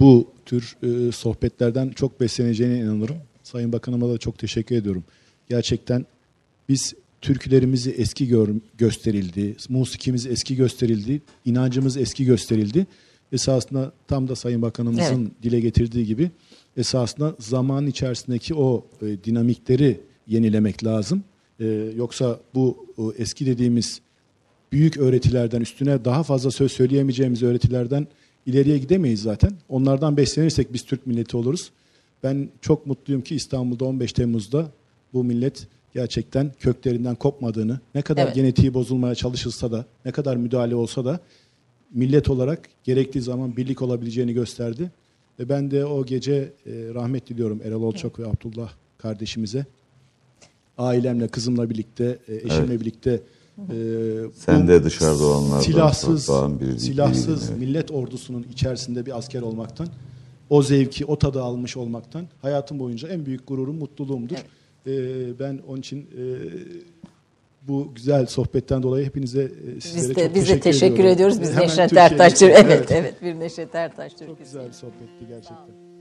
bu 0.00 0.26
tür 0.46 0.76
e, 0.82 1.12
sohbetlerden 1.12 1.90
çok 1.90 2.20
besleneceğine 2.20 2.78
inanırım. 2.78 3.16
Sayın 3.42 3.72
Bakanıma 3.72 4.08
da 4.08 4.18
çok 4.18 4.38
teşekkür 4.38 4.76
ediyorum. 4.76 5.04
Gerçekten 5.48 6.06
biz 6.68 6.94
türkülerimizi 7.20 7.90
eski 7.90 8.28
gör, 8.28 8.48
gösterildi, 8.78 9.56
musikimiz 9.68 10.26
eski 10.26 10.56
gösterildi, 10.56 11.22
inancımız 11.44 11.96
eski 11.96 12.24
gösterildi. 12.24 12.86
Esasında 13.32 13.92
tam 14.08 14.28
da 14.28 14.36
Sayın 14.36 14.62
Bakanımızın 14.62 15.32
dile 15.42 15.60
getirdiği 15.60 16.06
gibi 16.06 16.30
esasında 16.76 17.36
zaman 17.38 17.86
içerisindeki 17.86 18.54
o 18.54 18.86
e, 19.02 19.24
dinamikleri 19.24 20.00
yenilemek 20.26 20.84
lazım. 20.84 21.24
E, 21.60 21.66
yoksa 21.96 22.40
bu 22.54 22.86
o 22.96 23.12
eski 23.18 23.46
dediğimiz 23.46 24.00
büyük 24.72 24.96
öğretilerden 24.96 25.60
üstüne 25.60 26.04
daha 26.04 26.22
fazla 26.22 26.50
söz 26.50 26.72
söyleyemeyeceğimiz 26.72 27.42
öğretilerden 27.42 28.06
ileriye 28.46 28.78
gidemeyiz 28.78 29.22
zaten. 29.22 29.52
Onlardan 29.68 30.16
beslenirsek 30.16 30.72
biz 30.72 30.82
Türk 30.82 31.06
milleti 31.06 31.36
oluruz. 31.36 31.70
Ben 32.22 32.48
çok 32.60 32.86
mutluyum 32.86 33.22
ki 33.22 33.34
İstanbul'da 33.34 33.84
15 33.84 34.12
Temmuz'da 34.12 34.70
bu 35.12 35.24
millet 35.24 35.66
gerçekten 35.94 36.52
köklerinden 36.60 37.14
kopmadığını, 37.14 37.80
ne 37.94 38.02
kadar 38.02 38.24
Evet. 38.24 38.34
genetiği 38.34 38.74
bozulmaya 38.74 39.14
çalışılsa 39.14 39.72
da, 39.72 39.84
ne 40.04 40.12
kadar 40.12 40.36
müdahale 40.36 40.74
olsa 40.74 41.04
da 41.04 41.20
millet 41.94 42.30
olarak 42.30 42.68
gerektiği 42.84 43.20
zaman 43.20 43.56
birlik 43.56 43.82
olabileceğini 43.82 44.32
gösterdi. 44.32 44.90
Ve 45.38 45.48
ben 45.48 45.70
de 45.70 45.84
o 45.84 46.06
gece 46.06 46.32
e, 46.32 46.72
rahmet 46.94 47.28
diliyorum 47.28 47.60
Erol 47.64 47.82
Olçak 47.82 48.18
ve 48.18 48.26
Abdullah 48.26 48.72
kardeşimize. 48.98 49.66
Ailemle, 50.78 51.28
kızımla 51.28 51.70
birlikte, 51.70 52.18
e, 52.28 52.34
eşimle 52.34 52.80
birlikte 52.80 53.20
e, 53.58 53.74
Sen 54.34 54.68
de 54.68 54.84
dışarıda 54.84 55.24
olanlardan 55.26 55.60
silahsız, 55.60 56.28
biri- 56.28 56.78
silahsız 56.78 57.50
evet. 57.50 57.58
millet 57.58 57.90
ordusunun 57.90 58.46
içerisinde 58.52 59.06
bir 59.06 59.18
asker 59.18 59.42
olmaktan, 59.42 59.88
o 60.50 60.62
zevki, 60.62 61.04
o 61.06 61.18
tadı 61.18 61.42
almış 61.42 61.76
olmaktan 61.76 62.26
hayatım 62.42 62.78
boyunca 62.78 63.08
en 63.08 63.26
büyük 63.26 63.48
gururum, 63.48 63.76
mutluluğumdur. 63.76 64.36
E, 64.86 65.38
ben 65.38 65.60
onun 65.68 65.78
için 65.78 65.98
e, 66.00 66.22
bu 67.68 67.92
güzel 67.94 68.26
sohbetten 68.26 68.82
dolayı 68.82 69.06
hepinize 69.06 69.42
e, 69.76 69.80
sizlere 69.80 70.08
Biz 70.08 70.16
de, 70.16 70.24
çok 70.26 70.34
biz 70.34 70.48
de 70.48 70.60
teşekkür 70.60 70.94
ediyorum. 70.94 71.12
ediyoruz. 71.14 71.40
Biz 71.40 71.50
Hemen 71.50 71.62
Neşet 71.62 71.78
Türkiye'ye 71.90 72.08
Ertaş. 72.08 72.32
gittim. 72.32 72.52
Evet, 72.56 72.90
evet 72.90 73.22
bir 73.22 73.40
Neşet 73.40 73.74
Ertaş 73.74 74.12
Çok 74.26 74.38
güzel 74.38 74.66
bir 74.68 74.72
sohbetti 74.72 75.26
gerçekten. 75.28 75.56
Yazımı 75.56 75.91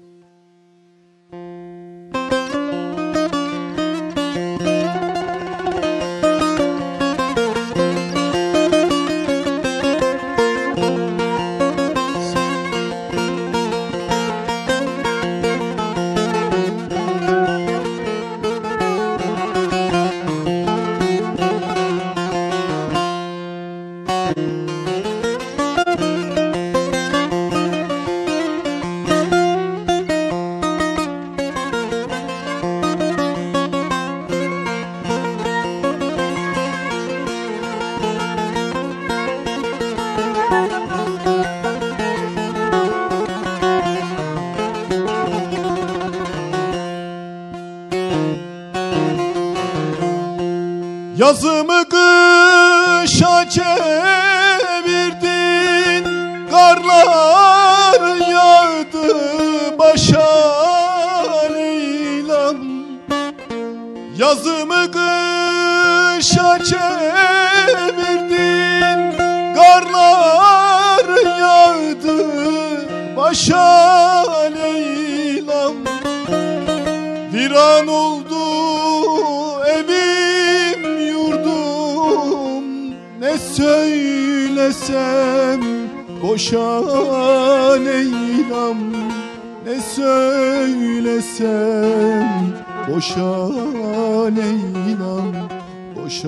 Boşa 96.12 96.28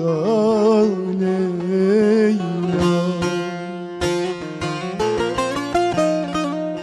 Leyla'm 1.20 2.38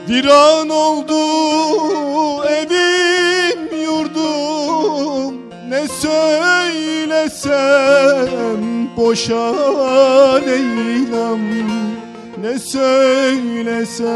Viran 0.09 0.69
oldu 0.69 1.21
evim 2.45 3.81
yurdum. 3.83 5.33
Ne 5.69 5.87
söylesem 5.87 7.31
boşa 8.97 9.53
Leyla'm 10.35 11.41
Ne 12.41 12.59
söylesem 12.59 14.11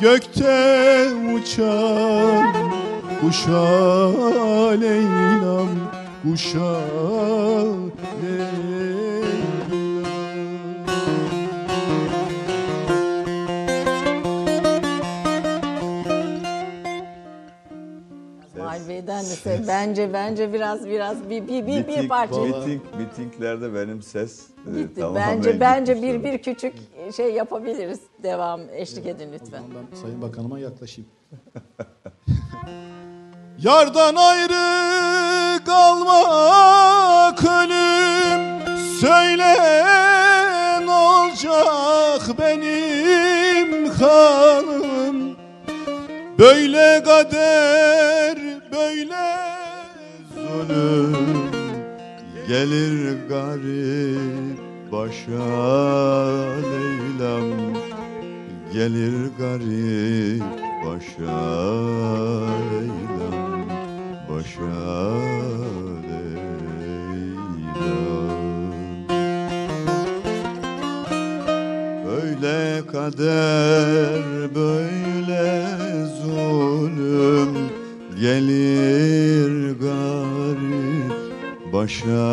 Gökte 0.00 1.08
uçan 1.34 2.54
kuşa 3.20 3.68
Leyla'm 4.80 5.68
Kuşa 6.22 6.80
Leyla'm 8.22 8.75
Se- 19.24 19.64
bence 19.68 20.12
bence 20.12 20.52
biraz 20.52 20.86
biraz 20.86 21.30
bir 21.30 21.48
bir 21.48 21.66
bir, 21.66 21.88
bir 21.88 22.08
parça 22.08 22.40
Miting, 22.40 22.82
mitinglerde 22.98 23.74
benim 23.74 24.02
ses 24.02 24.46
e, 24.76 24.80
gitti. 24.80 25.04
Bence 25.14 25.60
bence 25.60 25.94
gitmiş 25.94 26.12
bir 26.12 26.24
bir 26.24 26.38
küçük 26.38 26.74
şey 27.16 27.32
yapabiliriz. 27.32 28.00
Devam 28.22 28.60
eşlik 28.72 29.06
edin 29.06 29.32
lütfen. 29.32 29.62
Ben 29.74 29.96
Sayın 29.96 30.22
Bakanıma 30.22 30.58
yaklaşayım. 30.58 31.10
Yardan 33.58 34.14
ayrı 34.14 35.64
kalmak 35.64 37.44
ölüm 37.44 38.56
Söyle 39.00 39.54
ne 40.86 40.90
olacak 40.90 42.38
benim 42.38 43.90
hanım 43.90 45.36
Böyle 46.38 47.02
kader 47.02 48.45
böyle 48.76 49.26
zulüm 50.34 51.56
Gelir 52.48 53.28
garip 53.28 54.58
başa 54.92 55.42
Leyla'm. 56.62 57.76
Gelir 58.72 59.30
garip 59.38 60.42
başa 60.86 61.36
Leyla'm. 62.70 63.68
Başa 64.28 64.96
Böyle 72.06 72.86
kader 72.86 74.54
böyle 74.54 75.64
zulüm 76.22 77.75
Gelir 78.20 79.72
garip 79.80 81.12
başa 81.72 82.26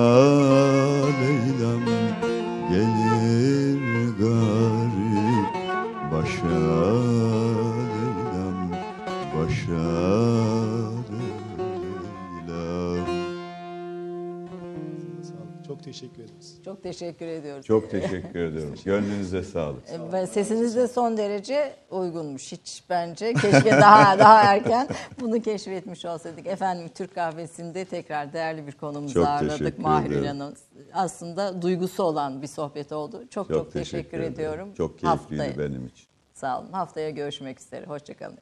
Leyla'm 1.20 1.86
Gelir 2.70 3.80
garip 4.20 5.54
başa 6.12 6.60
Leyla'm 7.94 8.72
Başa 9.36 10.33
Çok 16.66 16.84
teşekkür 16.84 17.28
ediyoruz. 17.28 17.66
Çok 17.66 17.92
teşekkür 17.92 18.40
ediyorum. 18.40 18.76
Gönlünüze 18.86 19.44
sağlık. 19.44 19.84
Ve 20.14 20.28
Sesiniz 20.28 20.76
de 20.76 20.88
son 20.88 21.18
derece 21.18 21.76
uygunmuş 21.92 22.52
hiç 22.52 22.84
bence. 22.90 23.34
Keşke 23.34 23.72
daha 23.72 24.20
daha 24.20 24.44
erken 24.44 24.88
bunu 25.22 25.42
keşfetmiş 25.42 26.06
olsaydık. 26.06 26.48
Efendim 26.48 26.90
Türk 26.96 27.16
kahvesinde 27.16 27.86
tekrar 27.86 28.34
değerli 28.34 28.68
bir 28.68 28.72
konumuzu 28.72 29.14
Çok 29.14 29.28
ağırladık. 29.28 29.60
teşekkür 29.60 29.84
Mahir. 29.84 30.26
Hanım. 30.26 30.54
Aslında 30.94 31.62
duygusu 31.62 32.04
olan 32.04 32.42
bir 32.42 32.48
sohbet 32.48 32.92
oldu. 32.92 33.24
Çok 33.30 33.50
çok, 33.50 33.74
teşekkür, 33.74 34.18
ederim. 34.20 34.34
ediyorum. 34.34 34.74
Çok 34.74 35.00
keyifliydi 35.00 35.42
Haftaya- 35.44 35.60
benim 35.60 35.88
için. 35.88 36.08
Sağ 36.34 36.60
olun. 36.60 36.72
Haftaya 36.72 37.10
görüşmek 37.10 37.60
üzere. 37.60 37.86
Hoşçakalın. 37.86 38.38